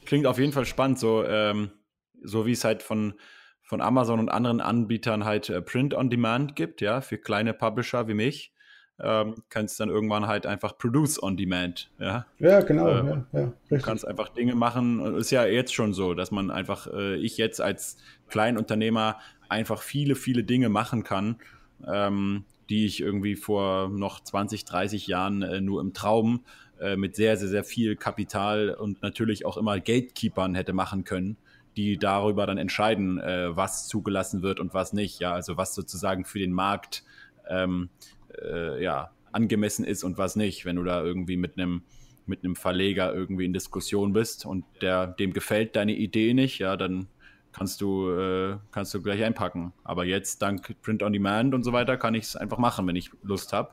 Klingt 0.05 0.27
auf 0.27 0.37
jeden 0.37 0.51
Fall 0.51 0.65
spannend, 0.65 0.99
so, 0.99 1.23
ähm, 1.25 1.71
so 2.21 2.45
wie 2.45 2.51
es 2.51 2.63
halt 2.63 2.83
von, 2.83 3.13
von 3.61 3.81
Amazon 3.81 4.19
und 4.19 4.29
anderen 4.29 4.59
Anbietern 4.59 5.23
halt 5.23 5.49
äh, 5.49 5.61
Print 5.61 5.93
on 5.93 6.09
Demand 6.09 6.55
gibt, 6.55 6.81
ja, 6.81 7.01
für 7.01 7.17
kleine 7.17 7.53
Publisher 7.53 8.07
wie 8.07 8.13
mich. 8.13 8.53
Ähm, 9.01 9.35
kannst 9.47 9.79
dann 9.79 9.87
irgendwann 9.87 10.27
halt 10.27 10.45
einfach 10.45 10.77
Produce 10.77 11.23
on 11.23 11.37
Demand, 11.37 11.89
ja. 11.99 12.25
Ja, 12.39 12.59
genau, 12.59 12.89
äh, 12.89 13.05
ja, 13.05 13.25
ja, 13.31 13.53
Du 13.69 13.77
kannst 13.77 14.05
einfach 14.05 14.27
Dinge 14.27 14.55
machen, 14.55 15.15
ist 15.15 15.31
ja 15.31 15.45
jetzt 15.45 15.73
schon 15.73 15.93
so, 15.93 16.13
dass 16.13 16.31
man 16.31 16.51
einfach, 16.51 16.87
äh, 16.87 17.15
ich 17.15 17.37
jetzt 17.37 17.61
als 17.61 17.95
Kleinunternehmer 18.27 19.17
einfach 19.47 19.81
viele, 19.81 20.15
viele 20.15 20.43
Dinge 20.43 20.67
machen 20.67 21.03
kann 21.03 21.37
ähm, 21.87 22.45
die 22.69 22.85
ich 22.85 23.01
irgendwie 23.01 23.35
vor 23.35 23.89
noch 23.89 24.19
20, 24.19 24.65
30 24.65 25.07
Jahren 25.07 25.41
äh, 25.41 25.61
nur 25.61 25.81
im 25.81 25.93
Traum 25.93 26.41
äh, 26.79 26.95
mit 26.95 27.15
sehr, 27.15 27.37
sehr, 27.37 27.49
sehr 27.49 27.63
viel 27.63 27.95
Kapital 27.95 28.69
und 28.69 29.01
natürlich 29.01 29.45
auch 29.45 29.57
immer 29.57 29.79
Gatekeepern 29.79 30.55
hätte 30.55 30.73
machen 30.73 31.03
können, 31.03 31.37
die 31.75 31.97
darüber 31.97 32.45
dann 32.45 32.57
entscheiden, 32.57 33.19
äh, 33.19 33.55
was 33.55 33.87
zugelassen 33.87 34.41
wird 34.43 34.59
und 34.59 34.73
was 34.73 34.93
nicht. 34.93 35.19
Ja, 35.19 35.33
also 35.33 35.57
was 35.57 35.73
sozusagen 35.73 36.25
für 36.25 36.39
den 36.39 36.53
Markt 36.53 37.03
ähm, 37.49 37.89
äh, 38.41 38.81
ja, 38.83 39.11
angemessen 39.31 39.85
ist 39.85 40.03
und 40.03 40.17
was 40.17 40.35
nicht. 40.35 40.65
Wenn 40.65 40.75
du 40.75 40.83
da 40.83 41.03
irgendwie 41.03 41.37
mit 41.37 41.57
einem 41.57 41.83
mit 42.29 42.43
einem 42.43 42.55
Verleger 42.55 43.11
irgendwie 43.11 43.45
in 43.45 43.53
Diskussion 43.53 44.13
bist 44.13 44.45
und 44.45 44.63
der, 44.81 45.07
dem 45.07 45.33
gefällt 45.33 45.75
deine 45.75 45.93
Idee 45.93 46.35
nicht, 46.35 46.59
ja, 46.59 46.77
dann 46.77 47.07
kannst 47.59 47.81
du, 47.81 48.09
äh, 48.09 48.57
kannst 48.71 48.93
du 48.93 49.01
gleich 49.01 49.21
einpacken. 49.21 49.73
Aber 49.83 50.05
jetzt, 50.05 50.41
dank 50.41 50.81
Print 50.81 51.03
on 51.03 51.11
Demand 51.11 51.53
und 51.53 51.63
so 51.63 51.73
weiter, 51.73 51.97
kann 51.97 52.15
ich 52.15 52.23
es 52.23 52.35
einfach 52.37 52.57
machen, 52.57 52.87
wenn 52.87 52.95
ich 52.95 53.11
Lust 53.21 53.51
habe. 53.51 53.71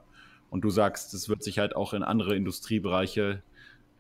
Und 0.50 0.62
du 0.62 0.70
sagst, 0.70 1.14
es 1.14 1.28
wird 1.28 1.44
sich 1.44 1.60
halt 1.60 1.76
auch 1.76 1.92
in 1.92 2.02
andere 2.02 2.34
Industriebereiche 2.34 3.42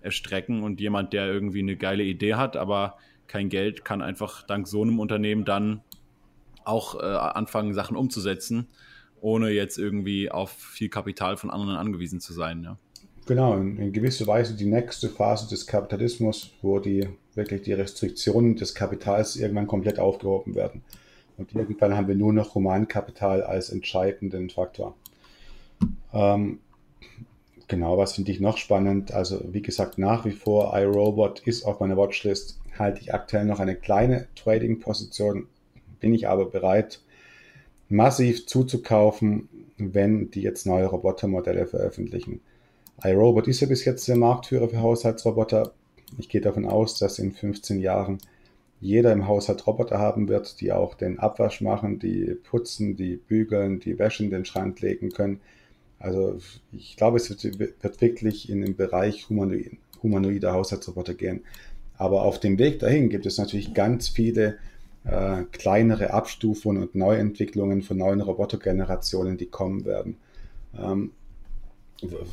erstrecken 0.00 0.64
und 0.64 0.80
jemand, 0.80 1.12
der 1.12 1.26
irgendwie 1.26 1.60
eine 1.60 1.76
geile 1.76 2.02
Idee 2.02 2.34
hat, 2.34 2.56
aber 2.56 2.98
kein 3.28 3.48
Geld, 3.48 3.84
kann 3.84 4.02
einfach 4.02 4.42
dank 4.42 4.66
so 4.66 4.82
einem 4.82 4.98
Unternehmen 4.98 5.44
dann 5.44 5.82
auch 6.64 6.96
äh, 6.96 7.04
anfangen, 7.04 7.72
Sachen 7.72 7.96
umzusetzen, 7.96 8.66
ohne 9.20 9.50
jetzt 9.50 9.78
irgendwie 9.78 10.32
auf 10.32 10.50
viel 10.50 10.88
Kapital 10.88 11.36
von 11.36 11.50
anderen 11.50 11.76
angewiesen 11.76 12.20
zu 12.20 12.32
sein. 12.32 12.64
Ja. 12.64 12.76
Genau, 13.26 13.56
in, 13.56 13.92
gewisser 13.92 14.28
Weise 14.28 14.54
die 14.54 14.66
nächste 14.66 15.08
Phase 15.08 15.48
des 15.48 15.66
Kapitalismus, 15.66 16.52
wo 16.62 16.78
die 16.78 17.08
wirklich 17.34 17.62
die 17.62 17.72
Restriktionen 17.72 18.54
des 18.54 18.72
Kapitals 18.72 19.34
irgendwann 19.34 19.66
komplett 19.66 19.98
aufgehoben 19.98 20.54
werden. 20.54 20.82
Und 21.36 21.52
irgendwann 21.52 21.96
haben 21.96 22.06
wir 22.06 22.14
nur 22.14 22.32
noch 22.32 22.54
Humankapital 22.54 23.42
als 23.42 23.70
entscheidenden 23.70 24.48
Faktor. 24.48 24.94
Ähm, 26.14 26.60
genau, 27.66 27.98
was 27.98 28.12
finde 28.12 28.30
ich 28.30 28.38
noch 28.38 28.58
spannend? 28.58 29.12
Also, 29.12 29.42
wie 29.52 29.60
gesagt, 29.60 29.98
nach 29.98 30.24
wie 30.24 30.30
vor 30.30 30.78
iRobot 30.78 31.40
ist 31.40 31.64
auf 31.64 31.80
meiner 31.80 31.96
Watchlist. 31.96 32.60
Halte 32.78 33.00
ich 33.00 33.12
aktuell 33.12 33.44
noch 33.44 33.58
eine 33.58 33.74
kleine 33.74 34.28
Trading-Position, 34.36 35.48
bin 35.98 36.14
ich 36.14 36.28
aber 36.28 36.46
bereit, 36.46 37.00
massiv 37.88 38.46
zuzukaufen, 38.46 39.48
wenn 39.78 40.30
die 40.30 40.42
jetzt 40.42 40.64
neue 40.64 40.86
Robotermodelle 40.86 41.66
veröffentlichen 41.66 42.40
iRobot 43.02 43.48
ist 43.48 43.60
ja 43.60 43.66
bis 43.66 43.84
jetzt 43.84 44.08
der 44.08 44.16
Marktführer 44.16 44.68
für 44.68 44.80
Haushaltsroboter. 44.80 45.72
Ich 46.18 46.28
gehe 46.28 46.40
davon 46.40 46.66
aus, 46.66 46.98
dass 46.98 47.18
in 47.18 47.32
15 47.32 47.80
Jahren 47.80 48.18
jeder 48.80 49.12
im 49.12 49.26
Haushalt 49.26 49.66
Roboter 49.66 49.98
haben 49.98 50.28
wird, 50.28 50.60
die 50.60 50.72
auch 50.72 50.94
den 50.94 51.18
Abwasch 51.18 51.60
machen, 51.60 51.98
die 51.98 52.36
putzen, 52.44 52.96
die 52.96 53.16
bügeln, 53.16 53.80
die 53.80 53.98
Wäsche 53.98 54.24
in 54.24 54.30
den 54.30 54.44
Schrank 54.44 54.80
legen 54.80 55.10
können. 55.10 55.40
Also 55.98 56.38
ich 56.72 56.96
glaube, 56.96 57.16
es 57.16 57.30
wird, 57.30 58.00
wirklich 58.00 58.50
in 58.50 58.60
den 58.60 58.76
Bereich 58.76 59.28
humanoid, 59.30 59.72
humanoider 60.02 60.52
Haushaltsroboter 60.52 61.14
gehen. 61.14 61.40
Aber 61.96 62.22
auf 62.22 62.38
dem 62.38 62.58
Weg 62.58 62.78
dahin 62.80 63.08
gibt 63.08 63.24
es 63.24 63.38
natürlich 63.38 63.72
ganz 63.72 64.08
viele 64.08 64.58
äh, 65.04 65.44
kleinere 65.52 66.12
Abstufungen 66.12 66.82
und 66.82 66.94
Neuentwicklungen 66.94 67.82
von 67.82 67.96
neuen 67.96 68.20
Robotergenerationen, 68.20 69.38
die 69.38 69.46
kommen 69.46 69.86
werden. 69.86 70.16
Ähm, 70.78 71.12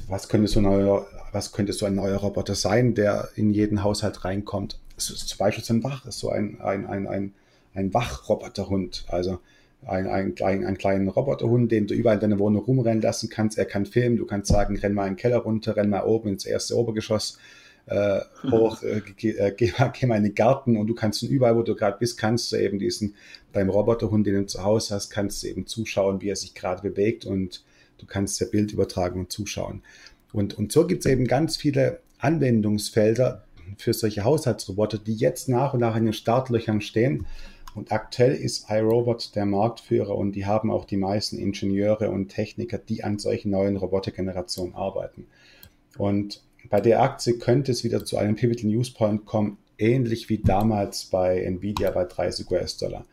was 0.07 0.29
könnte, 0.29 0.47
so 0.47 0.61
neuer, 0.61 1.07
was 1.31 1.51
könnte 1.51 1.73
so 1.73 1.85
ein 1.85 1.95
neuer 1.95 2.17
Roboter 2.17 2.55
sein, 2.55 2.95
der 2.95 3.29
in 3.35 3.51
jeden 3.51 3.83
Haushalt 3.83 4.25
reinkommt? 4.25 4.79
zum 4.97 5.37
Beispiel 5.37 5.63
so 5.63 5.73
ein 5.73 5.83
Wach, 5.83 6.05
so 6.09 6.29
ein, 6.29 6.61
ein, 6.61 6.85
ein, 6.85 7.07
ein, 7.07 7.33
ein 7.73 7.93
Wachroboterhund. 7.93 9.05
Also 9.07 9.39
ein, 9.85 10.07
ein, 10.07 10.35
ein, 10.41 10.65
einen 10.65 10.77
kleinen 10.77 11.07
Roboterhund, 11.09 11.71
den 11.71 11.87
du 11.87 11.93
überall 11.93 12.15
in 12.15 12.21
deiner 12.21 12.39
Wohnung 12.39 12.63
rumrennen 12.63 13.01
lassen 13.01 13.29
kannst. 13.29 13.57
Er 13.57 13.65
kann 13.65 13.85
filmen, 13.85 14.17
du 14.17 14.25
kannst 14.25 14.51
sagen, 14.51 14.77
renn 14.77 14.93
mal 14.93 15.07
in 15.07 15.13
den 15.13 15.17
Keller 15.17 15.39
runter, 15.39 15.75
renn 15.75 15.89
mal 15.89 16.03
oben 16.03 16.29
ins 16.29 16.45
erste 16.45 16.77
Obergeschoss 16.77 17.39
äh, 17.85 18.21
hoch, 18.49 18.81
äh, 18.83 19.01
geh, 19.17 19.31
äh, 19.31 19.53
geh, 19.55 19.73
mal, 19.77 19.91
geh 19.91 20.05
mal 20.05 20.17
in 20.17 20.23
den 20.23 20.35
Garten 20.35 20.77
und 20.77 20.87
du 20.87 20.95
kannst 20.95 21.19
von 21.19 21.29
überall, 21.29 21.55
wo 21.55 21.63
du 21.63 21.75
gerade 21.75 21.97
bist, 21.99 22.17
kannst 22.17 22.51
du 22.51 22.57
eben 22.57 22.79
diesen, 22.79 23.15
deinem 23.51 23.69
Roboterhund, 23.69 24.25
den 24.25 24.35
du 24.35 24.45
zu 24.45 24.63
Hause 24.63 24.95
hast, 24.95 25.09
kannst 25.09 25.43
du 25.43 25.47
eben 25.47 25.67
zuschauen, 25.67 26.21
wie 26.21 26.29
er 26.29 26.35
sich 26.35 26.53
gerade 26.53 26.81
bewegt 26.81 27.25
und 27.25 27.63
du 28.03 28.07
kannst 28.07 28.39
ja 28.39 28.47
Bild 28.47 28.71
übertragen 28.71 29.21
und 29.21 29.31
zuschauen. 29.31 29.81
Und, 30.31 30.57
und 30.57 30.71
so 30.71 30.85
gibt 30.85 31.05
es 31.05 31.11
eben 31.11 31.25
ganz 31.25 31.55
viele 31.55 31.99
Anwendungsfelder, 32.19 33.43
für 33.77 33.93
solche 33.93 34.23
Haushaltsroboter, 34.23 34.97
die 34.97 35.15
jetzt 35.15 35.49
nach 35.49 35.73
und 35.73 35.79
nach 35.79 35.95
in 35.95 36.05
den 36.05 36.13
Startlöchern 36.13 36.81
stehen. 36.81 37.25
Und 37.75 37.91
aktuell 37.91 38.35
ist 38.35 38.69
iRobot 38.69 39.35
der 39.35 39.45
Marktführer 39.45 40.15
und 40.15 40.33
die 40.33 40.45
haben 40.45 40.69
auch 40.69 40.85
die 40.85 40.97
meisten 40.97 41.39
Ingenieure 41.39 42.11
und 42.11 42.27
Techniker, 42.27 42.77
die 42.77 43.03
an 43.03 43.17
solchen 43.17 43.49
neuen 43.49 43.77
Robotergenerationen 43.77 44.75
arbeiten. 44.75 45.25
Und 45.97 46.43
bei 46.69 46.81
der 46.81 47.01
Aktie 47.01 47.39
könnte 47.39 47.71
es 47.71 47.83
wieder 47.83 48.05
zu 48.05 48.17
einem 48.17 48.35
Pivotal 48.35 48.69
News 48.69 48.91
Point 48.91 49.25
kommen, 49.25 49.57
ähnlich 49.79 50.29
wie 50.29 50.37
damals 50.37 51.05
bei 51.05 51.41
Nvidia 51.41 51.89
bei 51.91 52.05
30 52.05 52.49
US-Dollar. 52.49 53.05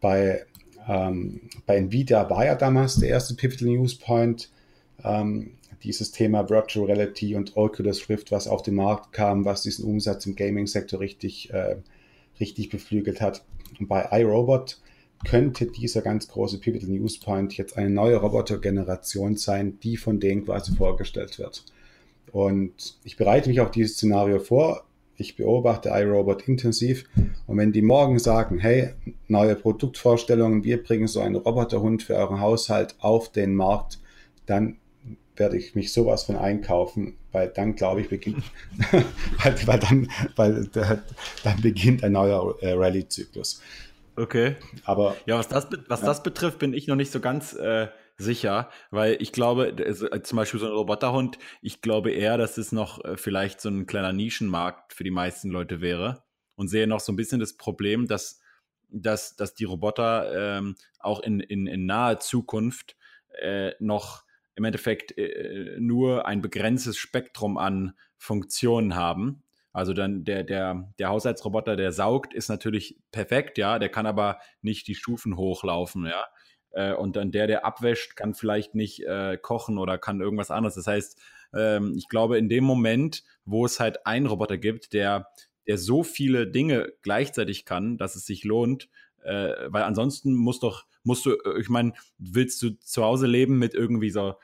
Bei, 0.00 0.46
ähm, 0.88 1.42
bei 1.66 1.76
Nvidia 1.76 2.28
war 2.30 2.46
ja 2.46 2.54
damals 2.54 2.96
der 2.96 3.10
erste 3.10 3.34
Pivotal 3.34 3.68
News 3.68 3.96
Point. 3.96 4.50
Ähm, 5.04 5.52
dieses 5.84 6.10
Thema 6.10 6.48
Virtual 6.48 6.86
Reality 6.86 7.36
und 7.36 7.56
Oculus 7.56 8.08
Rift, 8.08 8.32
was 8.32 8.48
auf 8.48 8.62
den 8.62 8.74
Markt 8.74 9.12
kam, 9.12 9.44
was 9.44 9.62
diesen 9.62 9.84
Umsatz 9.84 10.26
im 10.26 10.34
Gaming-Sektor 10.34 10.98
richtig, 10.98 11.52
äh, 11.52 11.76
richtig 12.40 12.70
beflügelt 12.70 13.20
hat. 13.20 13.44
Und 13.78 13.88
bei 13.88 14.08
iRobot 14.10 14.80
könnte 15.24 15.66
dieser 15.66 16.02
ganz 16.02 16.28
große 16.28 16.58
Pivotal 16.58 16.88
News 16.88 17.18
Point 17.18 17.56
jetzt 17.56 17.76
eine 17.76 17.90
neue 17.90 18.16
Robotergeneration 18.16 19.36
sein, 19.36 19.78
die 19.80 19.96
von 19.96 20.20
denen 20.20 20.44
quasi 20.44 20.74
vorgestellt 20.74 21.38
wird. 21.38 21.64
Und 22.32 22.98
ich 23.04 23.16
bereite 23.16 23.48
mich 23.48 23.60
auf 23.60 23.70
dieses 23.70 23.94
Szenario 23.96 24.38
vor. 24.38 24.84
Ich 25.16 25.36
beobachte 25.36 25.90
iRobot 25.90 26.46
intensiv. 26.46 27.08
Und 27.48 27.56
wenn 27.56 27.72
die 27.72 27.80
morgen 27.80 28.18
sagen, 28.18 28.58
hey, 28.58 28.90
neue 29.26 29.56
Produktvorstellungen, 29.56 30.64
wir 30.64 30.82
bringen 30.82 31.08
so 31.08 31.20
einen 31.20 31.34
Roboterhund 31.34 32.02
für 32.02 32.14
euren 32.14 32.40
Haushalt 32.40 32.94
auf 32.98 33.32
den 33.32 33.54
Markt, 33.54 33.98
dann 34.44 34.76
werde 35.34 35.56
ich 35.56 35.74
mich 35.74 35.94
sowas 35.94 36.24
von 36.24 36.36
einkaufen, 36.36 37.16
weil 37.32 37.48
dann 37.48 37.74
glaube 37.74 38.02
ich 38.02 38.10
beginnt, 38.10 38.44
weil, 39.42 39.66
weil, 39.66 39.78
dann, 39.78 40.10
weil 40.36 40.68
dann 41.42 41.60
beginnt 41.62 42.04
ein 42.04 42.12
neuer 42.12 42.54
äh, 42.60 42.72
Rallye-Zyklus. 42.72 43.62
Okay. 44.14 44.56
Aber 44.84 45.16
ja, 45.24 45.38
was 45.38 45.48
das, 45.48 45.68
was 45.88 46.02
ja. 46.02 46.06
das 46.06 46.22
betrifft, 46.22 46.58
bin 46.58 46.74
ich 46.74 46.86
noch 46.86 46.96
nicht 46.96 47.12
so 47.12 47.20
ganz 47.20 47.54
äh, 47.54 47.88
sicher, 48.18 48.68
weil 48.90 49.16
ich 49.20 49.32
glaube, 49.32 49.68
äh, 49.68 50.22
zum 50.22 50.36
Beispiel 50.36 50.60
so 50.60 50.66
ein 50.66 50.72
Roboterhund, 50.72 51.38
ich 51.62 51.80
glaube 51.80 52.10
eher, 52.10 52.36
dass 52.36 52.58
es 52.58 52.72
noch 52.72 53.02
äh, 53.06 53.16
vielleicht 53.16 53.62
so 53.62 53.70
ein 53.70 53.86
kleiner 53.86 54.12
Nischenmarkt 54.12 54.92
für 54.92 55.04
die 55.04 55.10
meisten 55.10 55.48
Leute 55.48 55.80
wäre 55.80 56.27
und 56.58 56.66
sehe 56.66 56.88
noch 56.88 57.00
so 57.00 57.12
ein 57.12 57.16
bisschen 57.16 57.38
das 57.38 57.56
Problem, 57.56 58.08
dass, 58.08 58.40
dass, 58.88 59.36
dass 59.36 59.54
die 59.54 59.64
Roboter 59.64 60.58
ähm, 60.58 60.74
auch 60.98 61.20
in, 61.20 61.38
in, 61.38 61.68
in 61.68 61.86
naher 61.86 62.18
Zukunft 62.18 62.96
äh, 63.40 63.72
noch 63.78 64.24
im 64.56 64.64
Endeffekt 64.64 65.16
äh, 65.16 65.76
nur 65.78 66.26
ein 66.26 66.42
begrenztes 66.42 66.98
Spektrum 66.98 67.58
an 67.58 67.94
Funktionen 68.16 68.96
haben. 68.96 69.44
Also 69.72 69.92
dann 69.92 70.24
der, 70.24 70.42
der, 70.42 70.92
der 70.98 71.10
Haushaltsroboter, 71.10 71.76
der 71.76 71.92
saugt, 71.92 72.34
ist 72.34 72.48
natürlich 72.48 72.98
perfekt, 73.12 73.56
ja, 73.56 73.78
der 73.78 73.88
kann 73.88 74.06
aber 74.06 74.40
nicht 74.60 74.88
die 74.88 74.96
Stufen 74.96 75.36
hochlaufen, 75.36 76.06
ja. 76.06 76.24
Äh, 76.72 76.92
und 76.94 77.14
dann 77.14 77.30
der, 77.30 77.46
der 77.46 77.64
abwäscht, 77.64 78.16
kann 78.16 78.34
vielleicht 78.34 78.74
nicht 78.74 79.06
äh, 79.06 79.38
kochen 79.40 79.78
oder 79.78 79.96
kann 79.96 80.20
irgendwas 80.20 80.50
anderes. 80.50 80.74
Das 80.74 80.88
heißt, 80.88 81.20
ähm, 81.54 81.94
ich 81.96 82.08
glaube, 82.08 82.36
in 82.36 82.48
dem 82.48 82.64
Moment, 82.64 83.22
wo 83.44 83.64
es 83.64 83.78
halt 83.78 84.06
einen 84.06 84.26
Roboter 84.26 84.58
gibt, 84.58 84.92
der, 84.92 85.28
der 85.68 85.78
so 85.78 86.02
viele 86.02 86.46
Dinge 86.46 86.92
gleichzeitig 87.02 87.64
kann, 87.64 87.98
dass 87.98 88.16
es 88.16 88.26
sich 88.26 88.44
lohnt, 88.44 88.88
äh, 89.22 89.52
weil 89.68 89.82
ansonsten 89.82 90.34
muss 90.34 90.58
doch, 90.58 90.86
musst 91.04 91.26
du, 91.26 91.32
äh, 91.32 91.60
ich 91.60 91.68
meine, 91.68 91.92
willst 92.18 92.60
du 92.62 92.70
zu 92.80 93.04
Hause 93.04 93.26
leben 93.26 93.58
mit 93.58 93.74
irgendwie 93.74 94.10
so 94.10 94.34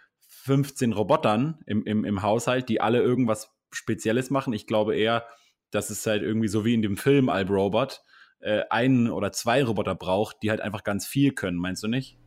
15 0.45 0.93
Robotern 0.93 1.59
im, 1.67 1.85
im, 1.85 2.05
im 2.05 2.23
Haushalt, 2.23 2.69
die 2.69 2.81
alle 2.81 3.01
irgendwas 3.01 3.51
Spezielles 3.71 4.31
machen. 4.31 4.53
Ich 4.53 4.67
glaube 4.67 4.95
eher, 4.95 5.25
dass 5.71 5.91
es 5.91 6.07
halt 6.07 6.23
irgendwie 6.23 6.49
so 6.49 6.65
wie 6.65 6.75
in 6.75 6.83
dem 6.83 6.97
Film 6.97 7.29
Alb 7.29 7.51
Robot 7.51 8.03
äh, 8.41 8.63
einen 8.71 9.11
oder 9.11 9.33
zwei 9.33 9.65
Roboter 9.65 9.95
braucht, 9.95 10.43
die 10.43 10.51
halt 10.51 10.61
einfach 10.61 10.85
ganz 10.85 11.07
viel 11.07 11.33
können, 11.33 11.57
meinst 11.57 11.83
du 11.83 11.89
nicht? 11.89 12.19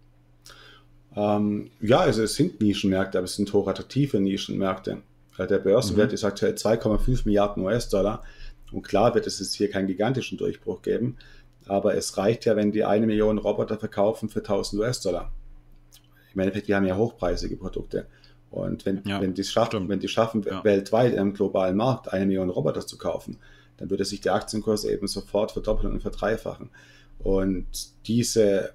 Ähm, 1.15 1.71
ja, 1.79 1.99
also 1.99 2.23
es 2.23 2.35
sind 2.35 2.59
Nischenmärkte, 2.59 3.17
aber 3.17 3.25
es 3.25 3.35
sind 3.35 3.53
hochattraktive 3.53 4.19
Nischenmärkte. 4.19 5.03
Äh, 5.37 5.47
der 5.47 5.59
Börsenwert 5.59 6.09
mhm. 6.09 6.15
ist 6.15 6.23
aktuell 6.23 6.53
2,5 6.53 7.21
Milliarden 7.25 7.63
US-Dollar. 7.63 8.23
Und 8.71 8.81
klar 8.81 9.15
wird 9.15 9.27
es 9.27 9.39
jetzt 9.39 9.53
hier 9.53 9.69
keinen 9.69 9.87
gigantischen 9.87 10.37
Durchbruch 10.37 10.81
geben, 10.81 11.17
aber 11.65 11.95
es 11.95 12.17
reicht 12.17 12.45
ja, 12.45 12.55
wenn 12.55 12.71
die 12.71 12.83
eine 12.83 13.07
Million 13.07 13.37
Roboter 13.37 13.77
verkaufen 13.77 14.29
für 14.29 14.39
1000 14.39 14.81
US-Dollar 14.81 15.31
im 16.37 16.41
Endeffekt, 16.41 16.67
wir 16.67 16.75
haben 16.75 16.85
ja 16.85 16.95
hochpreisige 16.95 17.57
Produkte. 17.57 18.05
Und 18.51 18.85
wenn, 18.85 19.01
ja, 19.05 19.19
wenn 19.19 19.33
die 19.33 19.41
es 19.41 19.51
schaffen, 19.51 19.89
wenn 19.89 19.99
die 19.99 20.07
schaffen, 20.07 20.43
ja. 20.43 20.63
weltweit 20.63 21.15
im 21.15 21.33
globalen 21.33 21.75
Markt 21.75 22.13
eine 22.13 22.27
Million 22.27 22.51
Roboter 22.51 22.85
zu 22.85 22.99
kaufen, 22.99 23.39
dann 23.77 23.89
würde 23.89 24.05
sich 24.05 24.21
der 24.21 24.35
Aktienkurs 24.35 24.85
eben 24.85 25.07
sofort 25.07 25.51
verdoppeln 25.51 25.93
und 25.93 26.01
verdreifachen. 26.01 26.69
Und 27.17 27.65
diese, 28.05 28.73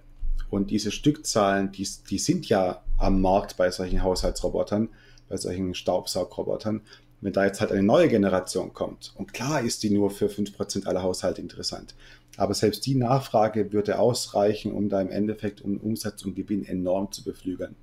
und 0.50 0.72
diese 0.72 0.90
Stückzahlen, 0.90 1.70
die, 1.70 1.86
die 2.10 2.18
sind 2.18 2.48
ja 2.48 2.82
am 2.98 3.20
Markt 3.20 3.56
bei 3.56 3.70
solchen 3.70 4.02
Haushaltsrobotern, 4.02 4.88
bei 5.28 5.36
solchen 5.36 5.74
Staubsaugrobotern. 5.76 6.80
Wenn 7.22 7.32
da 7.32 7.44
jetzt 7.44 7.60
halt 7.60 7.70
eine 7.70 7.84
neue 7.84 8.08
Generation 8.08 8.74
kommt, 8.74 9.14
und 9.16 9.32
klar 9.32 9.62
ist 9.62 9.82
die 9.84 9.90
nur 9.90 10.10
für 10.10 10.26
5% 10.26 10.86
aller 10.86 11.02
Haushalte 11.02 11.40
interessant, 11.40 11.94
aber 12.36 12.52
selbst 12.52 12.84
die 12.84 12.96
Nachfrage 12.96 13.72
würde 13.72 13.98
ausreichen, 13.98 14.72
um 14.72 14.88
da 14.88 15.00
im 15.00 15.10
Endeffekt 15.10 15.62
um 15.62 15.78
Umsatz 15.78 16.24
und 16.24 16.34
Gewinn 16.34 16.64
enorm 16.64 17.12
zu 17.12 17.22
beflügeln. 17.22 17.76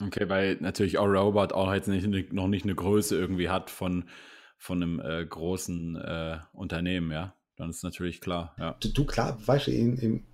Okay, 0.00 0.28
weil 0.28 0.56
natürlich 0.60 0.98
auch 0.98 1.06
Robot 1.06 1.52
auch 1.52 1.72
jetzt 1.72 1.88
nicht, 1.88 2.32
noch 2.32 2.48
nicht 2.48 2.64
eine 2.64 2.74
Größe 2.74 3.16
irgendwie 3.16 3.48
hat 3.48 3.70
von, 3.70 4.08
von 4.56 4.82
einem 4.82 5.00
äh, 5.00 5.24
großen 5.24 5.96
äh, 5.96 6.38
Unternehmen, 6.52 7.10
ja. 7.10 7.34
Dann 7.56 7.70
ist 7.70 7.84
natürlich 7.84 8.20
klar, 8.20 8.54
ja. 8.58 8.76
Du, 8.80 8.88
du 8.88 9.04
klar, 9.04 9.36
weißt 9.44 9.66
du, 9.66 9.72
in, 9.72 9.96
in, 9.98 10.24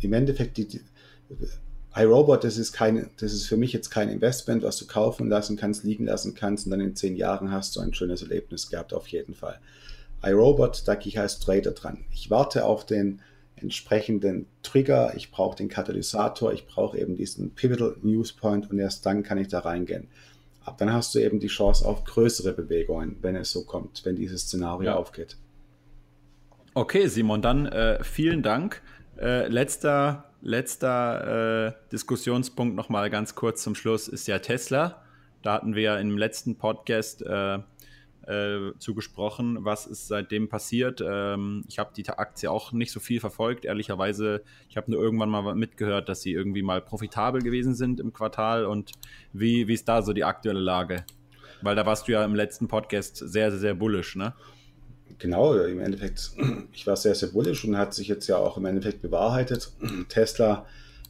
im 0.00 0.12
Endeffekt, 0.12 0.56
die, 0.56 0.66
die, 0.66 0.80
iRobot, 1.96 2.44
das 2.44 2.58
ist 2.58 2.72
kein, 2.72 3.10
das 3.18 3.32
ist 3.32 3.46
für 3.46 3.56
mich 3.56 3.72
jetzt 3.72 3.90
kein 3.90 4.10
Investment, 4.10 4.62
was 4.62 4.76
du 4.76 4.86
kaufen 4.86 5.28
lassen 5.28 5.56
kannst, 5.56 5.82
liegen 5.82 6.04
lassen 6.04 6.34
kannst 6.34 6.66
und 6.66 6.70
dann 6.70 6.80
in 6.80 6.94
zehn 6.94 7.16
Jahren 7.16 7.50
hast 7.50 7.74
du 7.74 7.80
ein 7.80 7.94
schönes 7.94 8.22
Erlebnis 8.22 8.68
gehabt, 8.68 8.92
auf 8.92 9.08
jeden 9.08 9.34
Fall 9.34 9.58
iRobot, 10.22 10.82
da 10.86 10.94
gehe 10.94 11.08
ich 11.08 11.18
als 11.18 11.38
Trader 11.40 11.72
dran. 11.72 12.04
Ich 12.12 12.30
warte 12.30 12.64
auf 12.64 12.84
den 12.84 13.20
entsprechenden 13.56 14.46
Trigger, 14.62 15.14
ich 15.16 15.30
brauche 15.30 15.56
den 15.56 15.68
Katalysator, 15.68 16.52
ich 16.52 16.66
brauche 16.66 16.98
eben 16.98 17.16
diesen 17.16 17.54
Pivotal 17.54 17.96
News 18.02 18.32
Point 18.32 18.70
und 18.70 18.78
erst 18.78 19.06
dann 19.06 19.22
kann 19.22 19.38
ich 19.38 19.48
da 19.48 19.60
reingehen. 19.60 20.08
Ab 20.64 20.78
dann 20.78 20.92
hast 20.92 21.14
du 21.14 21.20
eben 21.20 21.40
die 21.40 21.46
Chance 21.46 21.86
auf 21.86 22.04
größere 22.04 22.52
Bewegungen, 22.52 23.16
wenn 23.22 23.36
es 23.36 23.52
so 23.52 23.64
kommt, 23.64 24.04
wenn 24.04 24.16
dieses 24.16 24.42
Szenario 24.42 24.90
ja. 24.90 24.96
aufgeht. 24.96 25.36
Okay, 26.74 27.06
Simon, 27.06 27.40
dann 27.40 27.66
äh, 27.66 28.02
vielen 28.04 28.42
Dank. 28.42 28.82
Äh, 29.18 29.48
letzter 29.48 30.24
letzter 30.46 31.66
äh, 31.66 31.72
Diskussionspunkt 31.90 32.76
nochmal 32.76 33.10
ganz 33.10 33.34
kurz 33.34 33.62
zum 33.62 33.74
Schluss 33.74 34.06
ist 34.06 34.28
ja 34.28 34.38
Tesla. 34.38 35.02
Da 35.42 35.54
hatten 35.54 35.74
wir 35.74 35.82
ja 35.82 35.96
im 35.98 36.16
letzten 36.16 36.56
Podcast 36.56 37.22
äh, 37.22 37.58
äh, 38.26 38.72
zugesprochen. 38.78 39.64
Was 39.64 39.86
ist 39.86 40.06
seitdem 40.06 40.48
passiert? 40.48 41.02
Ähm, 41.04 41.64
ich 41.68 41.80
habe 41.80 41.90
die 41.96 42.08
Aktie 42.08 42.50
auch 42.50 42.72
nicht 42.72 42.92
so 42.92 43.00
viel 43.00 43.18
verfolgt, 43.18 43.64
ehrlicherweise. 43.64 44.42
Ich 44.68 44.76
habe 44.76 44.90
nur 44.90 45.02
irgendwann 45.02 45.30
mal 45.30 45.54
mitgehört, 45.56 46.08
dass 46.08 46.22
sie 46.22 46.32
irgendwie 46.32 46.62
mal 46.62 46.80
profitabel 46.80 47.42
gewesen 47.42 47.74
sind 47.74 47.98
im 47.98 48.12
Quartal. 48.12 48.66
Und 48.66 48.92
wie, 49.32 49.66
wie 49.66 49.74
ist 49.74 49.88
da 49.88 50.02
so 50.02 50.12
die 50.12 50.24
aktuelle 50.24 50.60
Lage? 50.60 51.04
Weil 51.60 51.74
da 51.74 51.86
warst 51.86 52.06
du 52.06 52.12
ja 52.12 52.24
im 52.24 52.36
letzten 52.36 52.68
Podcast 52.68 53.16
sehr, 53.16 53.50
sehr, 53.50 53.58
sehr 53.58 53.74
bullisch, 53.74 54.14
ne? 54.14 54.34
Genau, 55.18 55.54
im 55.54 55.80
Endeffekt, 55.80 56.30
ich 56.72 56.86
war 56.86 56.96
sehr, 56.96 57.14
sehr 57.14 57.30
bullisch 57.30 57.64
und 57.64 57.76
hat 57.76 57.94
sich 57.94 58.08
jetzt 58.08 58.26
ja 58.26 58.36
auch 58.36 58.56
im 58.56 58.64
Endeffekt 58.66 59.02
bewahrheitet. 59.02 59.70
Tesla 60.08 60.66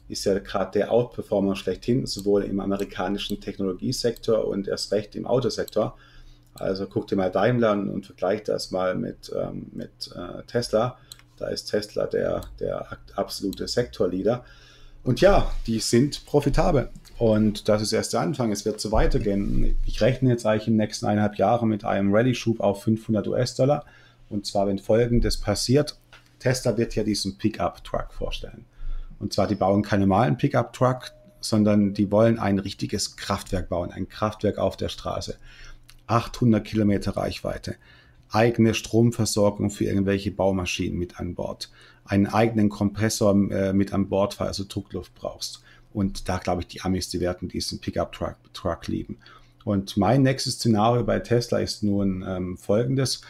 ist 0.09 0.25
ja 0.25 0.39
gerade 0.39 0.71
der 0.71 0.91
Outperformer 0.91 1.55
schlechthin, 1.55 2.05
sowohl 2.05 2.43
im 2.43 2.59
amerikanischen 2.59 3.41
Technologiesektor 3.41 4.47
und 4.47 4.67
erst 4.67 4.91
recht 4.91 5.15
im 5.15 5.25
Autosektor. 5.25 5.97
Also 6.53 6.87
guck 6.87 7.07
dir 7.07 7.15
mal 7.15 7.31
Daimler 7.31 7.71
an 7.71 7.89
und 7.89 8.05
vergleich 8.05 8.43
das 8.43 8.71
mal 8.71 8.95
mit, 8.95 9.31
ähm, 9.35 9.67
mit 9.73 10.11
äh, 10.15 10.43
Tesla. 10.47 10.97
Da 11.37 11.49
ist 11.49 11.65
Tesla 11.65 12.07
der, 12.07 12.41
der 12.59 12.97
absolute 13.15 13.67
Sektorleader. 13.67 14.43
Und 15.07 15.21
ja, 15.21 15.49
die 15.67 15.79
sind 15.79 16.25
profitabel. 16.25 16.89
Und 17.17 17.69
das 17.69 17.81
ist 17.81 17.93
erst 17.93 18.11
der 18.11 18.19
Anfang. 18.19 18.51
Es 18.51 18.65
wird 18.65 18.81
so 18.81 18.91
weitergehen. 18.91 19.77
Ich 19.85 20.01
rechne 20.01 20.29
jetzt 20.29 20.45
eigentlich 20.45 20.67
in 20.67 20.73
den 20.73 20.85
nächsten 20.85 21.05
eineinhalb 21.05 21.37
Jahren 21.37 21.69
mit 21.69 21.85
einem 21.85 22.13
Rallye-Schub 22.13 22.59
auf 22.59 22.83
500 22.83 23.25
US-Dollar. 23.25 23.85
Und 24.29 24.45
zwar, 24.45 24.67
wenn 24.67 24.79
Folgendes 24.79 25.37
passiert. 25.37 25.97
Tesla 26.39 26.77
wird 26.77 26.93
ja 26.95 27.03
diesen 27.03 27.37
Pickup-Truck 27.37 28.11
vorstellen. 28.11 28.65
Und 29.17 29.31
zwar, 29.31 29.47
die 29.47 29.55
bauen 29.55 29.81
keinen 29.81 30.01
normalen 30.01 30.35
Pickup-Truck, 30.35 31.13
sondern 31.39 31.93
die 31.93 32.11
wollen 32.11 32.37
ein 32.37 32.59
richtiges 32.59 33.15
Kraftwerk 33.15 33.69
bauen. 33.69 33.91
Ein 33.91 34.09
Kraftwerk 34.09 34.57
auf 34.57 34.75
der 34.75 34.89
Straße. 34.89 35.37
800 36.07 36.65
Kilometer 36.65 37.15
Reichweite. 37.15 37.77
Eigene 38.29 38.73
Stromversorgung 38.73 39.69
für 39.69 39.85
irgendwelche 39.85 40.31
Baumaschinen 40.31 40.99
mit 40.99 41.17
an 41.17 41.33
Bord. 41.33 41.69
Einen 42.07 42.27
eigenen 42.27 42.69
Kompressor 42.69 43.33
äh, 43.51 43.73
mit 43.73 43.93
an 43.93 44.09
Bord, 44.09 44.33
falls 44.33 44.57
du 44.57 44.63
Druckluft 44.63 45.13
brauchst 45.13 45.61
und 45.97 46.29
da 46.29 46.37
glaube 46.37 46.61
ich, 46.61 46.67
die 46.67 46.81
Amis, 46.81 47.09
die 47.09 47.19
werden 47.19 47.49
diesen 47.49 47.79
Pickup-Truck 47.79 48.35
Truck 48.53 48.87
lieben. 48.87 49.17
Und 49.65 49.97
mein 49.97 50.21
nächstes 50.21 50.53
Szenario 50.53 51.03
bei 51.03 51.19
Tesla 51.19 51.57
ist 51.57 51.81
nun 51.81 52.23
ähm, 52.27 52.55
folgendes. 52.55 53.21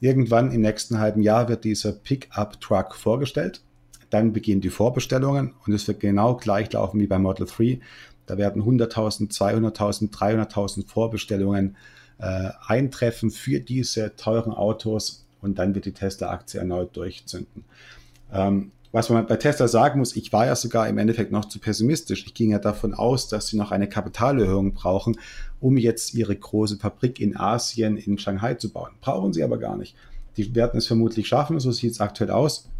Irgendwann 0.00 0.50
im 0.50 0.60
nächsten 0.60 0.98
halben 0.98 1.22
Jahr 1.22 1.48
wird 1.48 1.62
dieser 1.62 1.92
Pickup-Truck 1.92 2.96
vorgestellt. 2.96 3.62
Dann 4.10 4.32
beginnen 4.32 4.60
die 4.60 4.70
Vorbestellungen 4.70 5.54
und 5.64 5.72
es 5.72 5.86
wird 5.86 6.00
genau 6.00 6.34
gleich 6.34 6.72
laufen 6.72 6.98
wie 6.98 7.06
beim 7.06 7.22
Model 7.22 7.46
3. 7.46 7.78
Da 8.26 8.36
werden 8.36 8.60
100.000, 8.60 9.30
200.000, 9.30 10.10
300.000 10.10 10.88
Vorbestellungen 10.88 11.76
äh, 12.18 12.50
eintreffen 12.66 13.30
für 13.30 13.60
diese 13.60 14.16
teuren 14.16 14.52
Autos 14.52 15.24
und 15.40 15.60
dann 15.60 15.76
wird 15.76 15.84
die 15.84 15.92
Tesla-Aktie 15.92 16.58
erneut 16.58 16.96
durchzünden. 16.96 17.64
Ähm, 18.32 18.72
was 18.92 19.10
man 19.10 19.26
bei 19.26 19.36
Tesla 19.36 19.68
sagen 19.68 19.98
muss, 19.98 20.16
ich 20.16 20.32
war 20.32 20.46
ja 20.46 20.56
sogar 20.56 20.88
im 20.88 20.96
Endeffekt 20.96 21.30
noch 21.30 21.44
zu 21.44 21.58
pessimistisch. 21.58 22.24
Ich 22.26 22.32
ging 22.32 22.52
ja 22.52 22.58
davon 22.58 22.94
aus, 22.94 23.28
dass 23.28 23.48
sie 23.48 23.58
noch 23.58 23.70
eine 23.70 23.88
Kapitalerhöhung 23.88 24.72
brauchen, 24.72 25.18
um 25.60 25.76
jetzt 25.76 26.14
ihre 26.14 26.34
große 26.34 26.78
Fabrik 26.78 27.20
in 27.20 27.36
Asien, 27.36 27.98
in 27.98 28.16
Shanghai 28.16 28.54
zu 28.54 28.72
bauen. 28.72 28.92
Brauchen 29.02 29.34
sie 29.34 29.42
aber 29.42 29.58
gar 29.58 29.76
nicht. 29.76 29.94
Die 30.36 30.54
werden 30.54 30.78
es 30.78 30.86
vermutlich 30.86 31.28
schaffen, 31.28 31.60
so 31.60 31.72
sieht 31.72 31.92
es 31.92 32.00
aktuell 32.00 32.30
aus. 32.30 32.70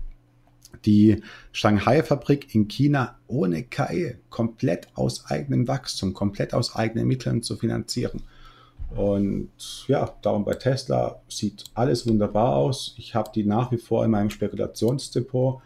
Die 0.84 1.22
Shanghai-Fabrik 1.52 2.54
in 2.54 2.68
China 2.68 3.18
ohne 3.26 3.64
KI, 3.64 4.16
komplett 4.30 4.88
aus 4.94 5.26
eigenem 5.26 5.68
Wachstum, 5.68 6.14
komplett 6.14 6.54
aus 6.54 6.76
eigenen 6.76 7.08
Mitteln 7.08 7.42
zu 7.42 7.56
finanzieren. 7.56 8.22
Und 8.94 9.50
ja, 9.88 10.14
darum 10.22 10.44
bei 10.44 10.54
Tesla 10.54 11.20
sieht 11.28 11.64
alles 11.74 12.06
wunderbar 12.06 12.56
aus. 12.56 12.94
Ich 12.98 13.14
habe 13.14 13.30
die 13.34 13.44
nach 13.44 13.72
wie 13.72 13.78
vor 13.78 14.04
in 14.04 14.10
meinem 14.10 14.30
Spekulationsdepot 14.30 15.60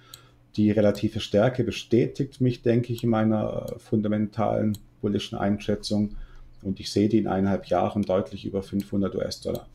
die 0.56 0.70
relative 0.70 1.20
Stärke 1.20 1.64
bestätigt 1.64 2.40
mich, 2.40 2.62
denke 2.62 2.92
ich, 2.92 3.04
in 3.04 3.10
meiner 3.10 3.66
fundamentalen 3.78 4.76
bullischen 5.00 5.38
Einschätzung. 5.38 6.16
Und 6.62 6.80
ich 6.80 6.90
sehe 6.90 7.08
die 7.08 7.18
in 7.18 7.28
eineinhalb 7.28 7.66
Jahren 7.66 8.02
deutlich 8.02 8.44
über 8.44 8.62
500 8.62 9.14
US-Dollar. 9.14 9.66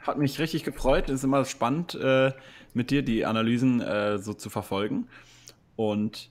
Hat 0.00 0.18
mich 0.18 0.38
richtig 0.38 0.64
gefreut. 0.64 1.10
Ist 1.10 1.24
immer 1.24 1.44
spannend, 1.44 1.94
äh, 1.94 2.32
mit 2.72 2.90
dir 2.90 3.02
die 3.02 3.26
Analysen 3.26 3.80
äh, 3.80 4.18
so 4.18 4.32
zu 4.32 4.48
verfolgen. 4.48 5.06
Und 5.76 6.30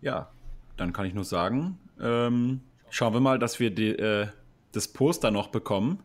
ja, 0.00 0.30
dann 0.76 0.92
kann 0.92 1.04
ich 1.04 1.14
nur 1.14 1.24
sagen, 1.24 1.78
ähm, 2.00 2.60
schauen 2.88 3.12
wir 3.12 3.20
mal, 3.20 3.38
dass 3.38 3.60
wir 3.60 3.70
die, 3.70 3.90
äh, 3.90 4.28
das 4.72 4.88
Poster 4.88 5.30
noch 5.30 5.48
bekommen 5.48 6.00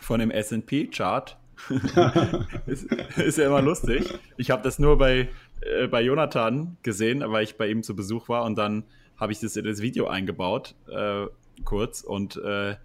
von 0.00 0.20
dem 0.20 0.30
SP-Chart. 0.30 1.36
ist, 2.66 2.84
ist 3.16 3.38
ja 3.38 3.46
immer 3.46 3.62
lustig. 3.62 4.14
Ich 4.36 4.52
habe 4.52 4.62
das 4.62 4.78
nur 4.78 4.96
bei 4.96 5.28
äh, 5.60 5.86
bei 5.88 6.02
Jonathan 6.02 6.76
gesehen, 6.82 7.22
weil 7.26 7.44
ich 7.44 7.56
bei 7.56 7.68
ihm 7.68 7.82
zu 7.82 7.96
Besuch 7.96 8.28
war 8.28 8.44
und 8.44 8.56
dann 8.56 8.84
habe 9.16 9.32
ich 9.32 9.40
das 9.40 9.56
in 9.56 9.64
das 9.64 9.80
Video 9.80 10.06
eingebaut, 10.06 10.74
äh, 10.88 11.26
kurz 11.64 12.02
und 12.02 12.36
äh, 12.36 12.76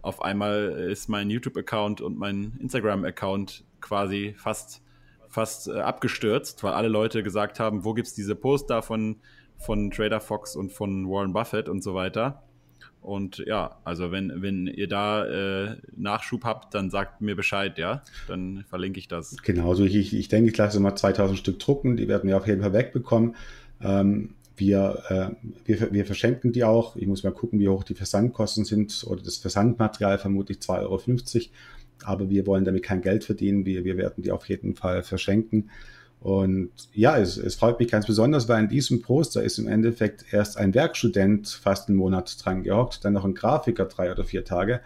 auf 0.00 0.22
einmal 0.22 0.88
ist 0.90 1.08
mein 1.08 1.30
YouTube-Account 1.30 2.00
und 2.00 2.18
mein 2.18 2.54
Instagram-Account 2.60 3.64
quasi 3.80 4.34
fast, 4.36 4.82
fast 5.28 5.68
äh, 5.68 5.80
abgestürzt, 5.80 6.64
weil 6.64 6.72
alle 6.72 6.88
Leute 6.88 7.22
gesagt 7.22 7.60
haben, 7.60 7.84
wo 7.84 7.94
gibt 7.94 8.08
es 8.08 8.14
diese 8.14 8.34
Poster 8.34 8.82
von, 8.82 9.16
von 9.58 9.90
Trader 9.90 10.20
Fox 10.20 10.56
und 10.56 10.72
von 10.72 11.08
Warren 11.08 11.32
Buffett 11.32 11.68
und 11.68 11.82
so 11.84 11.94
weiter. 11.94 12.42
Und 13.02 13.42
ja, 13.46 13.78
also 13.82 14.12
wenn, 14.12 14.42
wenn 14.42 14.68
ihr 14.68 14.86
da 14.86 15.26
äh, 15.26 15.76
Nachschub 15.96 16.44
habt, 16.44 16.72
dann 16.72 16.88
sagt 16.88 17.20
mir 17.20 17.34
Bescheid, 17.34 17.76
ja. 17.76 18.02
Dann 18.28 18.64
verlinke 18.68 19.00
ich 19.00 19.08
das. 19.08 19.36
Genau, 19.42 19.70
also 19.70 19.84
ich, 19.84 20.14
ich 20.14 20.28
denke, 20.28 20.50
ich 20.50 20.56
lasse 20.56 20.78
mal 20.78 20.94
2000 20.94 21.36
Stück 21.36 21.58
drucken, 21.58 21.96
die 21.96 22.06
werden 22.06 22.28
wir 22.28 22.36
auf 22.36 22.46
jeden 22.46 22.62
Fall 22.62 22.72
wegbekommen. 22.72 23.34
Ähm, 23.80 24.34
wir, 24.56 25.02
äh, 25.08 25.48
wir, 25.64 25.92
wir 25.92 26.06
verschenken 26.06 26.52
die 26.52 26.62
auch. 26.62 26.94
Ich 26.94 27.08
muss 27.08 27.24
mal 27.24 27.32
gucken, 27.32 27.58
wie 27.58 27.68
hoch 27.68 27.82
die 27.82 27.94
Versandkosten 27.94 28.64
sind 28.64 29.04
oder 29.08 29.20
das 29.20 29.38
Versandmaterial 29.38 30.18
vermutlich 30.18 30.58
2,50 30.58 30.78
Euro. 30.84 31.00
Aber 32.04 32.30
wir 32.30 32.46
wollen 32.46 32.64
damit 32.64 32.84
kein 32.84 33.02
Geld 33.02 33.24
verdienen. 33.24 33.66
Wir, 33.66 33.84
wir 33.84 33.96
werden 33.96 34.22
die 34.22 34.30
auf 34.30 34.48
jeden 34.48 34.76
Fall 34.76 35.02
verschenken. 35.02 35.70
Und 36.22 36.70
ja, 36.92 37.18
es, 37.18 37.36
es 37.36 37.56
freut 37.56 37.80
mich 37.80 37.90
ganz 37.90 38.06
besonders, 38.06 38.48
weil 38.48 38.62
in 38.62 38.68
diesem 38.68 39.02
Poster 39.02 39.42
ist 39.42 39.58
im 39.58 39.66
Endeffekt 39.66 40.32
erst 40.32 40.56
ein 40.56 40.72
Werkstudent 40.72 41.48
fast 41.48 41.88
einen 41.88 41.98
Monat 41.98 42.36
dran 42.44 42.62
gehockt, 42.62 43.04
dann 43.04 43.12
noch 43.14 43.24
ein 43.24 43.34
Grafiker 43.34 43.86
drei 43.86 44.12
oder 44.12 44.24
vier 44.24 44.44
Tage. 44.44 44.80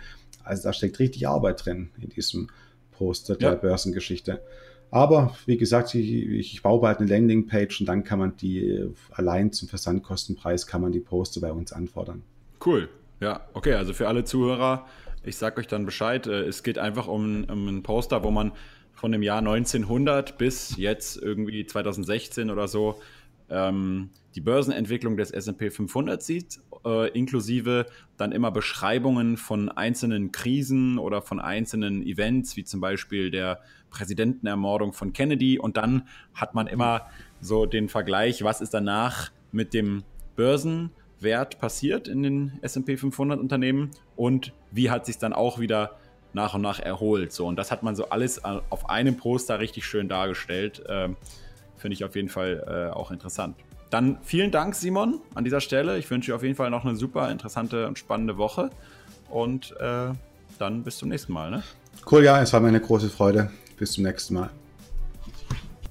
Also 0.44 0.62
da 0.62 0.72
steckt 0.72 0.98
richtig 0.98 1.28
Arbeit 1.28 1.66
drin 1.66 1.90
in 2.00 2.08
diesem 2.08 2.48
Poster 2.92 3.36
der 3.36 3.50
ja. 3.50 3.54
Börsengeschichte. 3.54 4.40
Aber 4.90 5.36
wie 5.44 5.58
gesagt, 5.58 5.94
ich, 5.94 6.10
ich 6.10 6.62
baue 6.62 6.80
bald 6.80 7.00
eine 7.00 7.10
Landingpage 7.10 7.80
und 7.80 7.86
dann 7.86 8.02
kann 8.02 8.18
man 8.18 8.36
die 8.38 8.88
allein 9.10 9.52
zum 9.52 9.68
Versandkostenpreis 9.68 10.66
kann 10.66 10.80
man 10.80 10.92
die 10.92 11.00
Poster 11.00 11.42
bei 11.42 11.52
uns 11.52 11.72
anfordern. 11.72 12.22
Cool. 12.64 12.88
Ja, 13.20 13.46
okay, 13.52 13.74
also 13.74 13.92
für 13.92 14.08
alle 14.08 14.24
Zuhörer, 14.24 14.86
ich 15.22 15.36
sage 15.36 15.60
euch 15.60 15.66
dann 15.66 15.84
Bescheid. 15.84 16.26
Äh, 16.26 16.44
es 16.44 16.62
geht 16.62 16.78
einfach 16.78 17.08
um, 17.08 17.44
um 17.44 17.68
ein 17.68 17.82
Poster, 17.82 18.22
wo 18.24 18.30
man 18.30 18.52
von 18.96 19.12
dem 19.12 19.22
Jahr 19.22 19.38
1900 19.38 20.38
bis 20.38 20.76
jetzt 20.76 21.22
irgendwie 21.22 21.64
2016 21.64 22.50
oder 22.50 22.66
so 22.66 22.98
ähm, 23.48 24.10
die 24.34 24.40
Börsenentwicklung 24.40 25.16
des 25.16 25.30
S&P 25.30 25.70
500 25.70 26.22
sieht, 26.22 26.60
äh, 26.84 27.08
inklusive 27.10 27.86
dann 28.16 28.32
immer 28.32 28.50
Beschreibungen 28.50 29.36
von 29.36 29.68
einzelnen 29.68 30.32
Krisen 30.32 30.98
oder 30.98 31.22
von 31.22 31.40
einzelnen 31.40 32.02
Events, 32.02 32.56
wie 32.56 32.64
zum 32.64 32.80
Beispiel 32.80 33.30
der 33.30 33.60
Präsidentenermordung 33.90 34.92
von 34.92 35.12
Kennedy. 35.12 35.58
Und 35.58 35.76
dann 35.76 36.08
hat 36.34 36.54
man 36.54 36.66
immer 36.66 37.06
so 37.40 37.66
den 37.66 37.88
Vergleich, 37.88 38.42
was 38.42 38.60
ist 38.60 38.74
danach 38.74 39.30
mit 39.52 39.74
dem 39.74 40.02
Börsenwert 40.34 41.58
passiert 41.58 42.08
in 42.08 42.22
den 42.22 42.58
S&P 42.62 42.96
500 42.96 43.38
Unternehmen 43.38 43.90
und 44.16 44.52
wie 44.70 44.90
hat 44.90 45.06
sich 45.06 45.18
dann 45.18 45.32
auch 45.32 45.58
wieder 45.58 45.96
nach 46.36 46.54
und 46.54 46.60
nach 46.60 46.78
erholt. 46.78 47.32
So, 47.32 47.46
und 47.46 47.56
das 47.56 47.72
hat 47.72 47.82
man 47.82 47.96
so 47.96 48.10
alles 48.10 48.44
auf 48.44 48.88
einem 48.88 49.16
Poster 49.16 49.58
richtig 49.58 49.84
schön 49.86 50.08
dargestellt. 50.08 50.84
Ähm, 50.88 51.16
Finde 51.76 51.94
ich 51.94 52.04
auf 52.04 52.14
jeden 52.14 52.28
Fall 52.28 52.64
äh, 52.92 52.94
auch 52.94 53.10
interessant. 53.10 53.56
Dann 53.90 54.18
vielen 54.22 54.50
Dank, 54.50 54.74
Simon, 54.74 55.20
an 55.34 55.44
dieser 55.44 55.60
Stelle. 55.60 55.98
Ich 55.98 56.10
wünsche 56.10 56.30
dir 56.30 56.36
auf 56.36 56.42
jeden 56.42 56.54
Fall 56.54 56.70
noch 56.70 56.84
eine 56.84 56.96
super 56.96 57.30
interessante 57.30 57.86
und 57.88 57.98
spannende 57.98 58.36
Woche. 58.36 58.70
Und 59.30 59.74
äh, 59.80 60.12
dann 60.58 60.82
bis 60.84 60.98
zum 60.98 61.08
nächsten 61.08 61.32
Mal. 61.32 61.50
Ne? 61.50 61.62
Cool, 62.10 62.24
ja, 62.24 62.40
es 62.40 62.52
war 62.52 62.60
mir 62.60 62.68
eine 62.68 62.80
große 62.80 63.08
Freude. 63.08 63.50
Bis 63.78 63.92
zum 63.92 64.04
nächsten 64.04 64.34
Mal. 64.34 64.50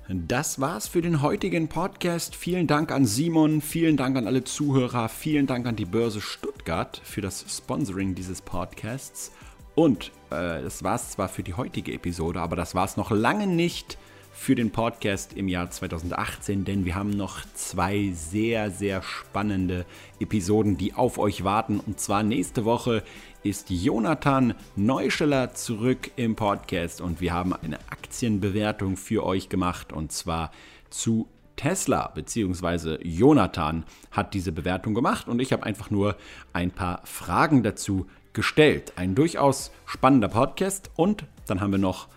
Das 0.08 0.62
war's 0.62 0.88
für 0.88 1.02
den 1.02 1.24
heutigen 1.24 1.68
Podcast. 1.68 2.36
Vielen 2.36 2.68
Dank 2.68 2.92
an 2.92 3.06
Simon, 3.06 3.62
vielen 3.62 3.98
Dank 3.98 4.16
an 4.18 4.28
alle 4.28 4.44
Zuhörer, 4.44 5.10
vielen 5.10 5.48
Dank 5.48 5.66
an 5.66 5.76
die 5.76 5.86
Börse 5.86 6.22
Stuttgart 6.22 7.02
für 7.04 7.22
das 7.22 7.44
Sponsoring 7.50 8.14
dieses 8.14 8.42
Podcasts. 8.42 9.32
Und 9.76 10.12
äh, 10.30 10.64
das 10.64 10.84
war 10.84 10.96
es 10.96 11.12
zwar 11.12 11.28
für 11.28 11.44
die 11.44 11.54
heutige 11.54 11.94
Episode, 11.94 12.40
aber 12.42 12.56
das 12.56 12.76
war 12.76 12.86
es 12.86 12.98
noch 12.98 13.12
lange 13.12 13.46
nicht 13.46 13.98
für 14.36 14.56
den 14.56 14.72
Podcast 14.72 15.34
im 15.34 15.48
Jahr 15.48 15.72
2018, 15.72 16.66
denn 16.66 16.84
wir 16.84 16.96
haben 16.96 17.12
noch 17.12 17.40
zwei 17.54 18.12
sehr, 18.14 18.70
sehr 18.70 19.02
spannende 19.02 19.86
Episoden, 20.20 20.78
die 20.78 20.94
auf 20.94 21.18
euch 21.18 21.46
warten. 21.46 21.80
Und 21.80 22.00
zwar 22.02 22.22
nächste 22.22 22.66
Woche 22.66 23.04
ist 23.44 23.70
Jonathan 23.70 24.54
Neuscheller 24.76 25.54
zurück 25.54 26.12
im 26.18 26.36
Podcast 26.36 27.00
und 27.00 27.22
wir 27.22 27.34
haben 27.34 27.54
eine 27.54 27.80
Aktienbewertung 27.90 28.98
für 28.98 29.26
euch 29.26 29.50
gemacht 29.50 29.94
und 29.94 30.12
zwar 30.12 30.52
zu 30.90 31.28
Tesla 31.56 32.12
bzw. 32.14 32.98
Jonathan 33.04 33.86
hat 34.12 34.34
diese 34.34 34.52
Bewertung 34.52 34.94
gemacht 34.94 35.28
und 35.28 35.42
ich 35.42 35.54
habe 35.54 35.64
einfach 35.64 35.90
nur 35.90 36.18
ein 36.54 36.72
paar 36.72 37.02
Fragen 37.06 37.64
dazu 37.64 38.08
gestellt. 38.36 38.94
Ein 38.98 39.16
durchaus 39.16 39.72
spannender 39.88 40.28
Podcast 40.28 40.92
und 40.96 41.26
dann 41.48 41.62
haben 41.62 41.72
wir 41.72 41.80
noch 41.80 42.08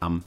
am 0.00 0.24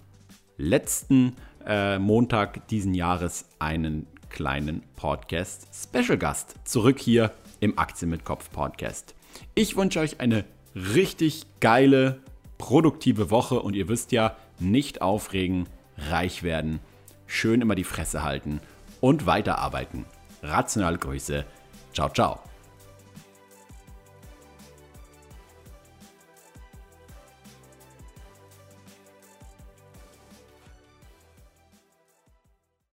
letzten 0.57 1.35
äh, 1.65 1.99
Montag 1.99 2.67
diesen 2.69 2.93
Jahres 2.93 3.45
einen 3.59 4.07
kleinen 4.29 4.83
Podcast 4.95 5.67
Special 5.73 6.17
Gast 6.17 6.55
zurück 6.63 6.99
hier 6.99 7.31
im 7.59 7.77
Aktien 7.77 8.09
mit 8.09 8.23
Kopf 8.23 8.49
Podcast. 8.51 9.15
Ich 9.55 9.75
wünsche 9.75 9.99
euch 9.99 10.21
eine 10.21 10.45
richtig 10.75 11.45
geile, 11.59 12.21
produktive 12.57 13.31
Woche 13.31 13.61
und 13.61 13.75
ihr 13.75 13.89
wisst 13.89 14.11
ja, 14.11 14.37
nicht 14.59 15.01
aufregen, 15.01 15.67
reich 15.97 16.43
werden, 16.43 16.79
schön 17.25 17.61
immer 17.61 17.75
die 17.75 17.83
Fresse 17.83 18.23
halten 18.23 18.61
und 19.01 19.25
weiterarbeiten. 19.25 20.05
Rationale 20.43 20.97
Grüße. 20.97 21.45
Ciao, 21.93 22.09
ciao. 22.09 22.48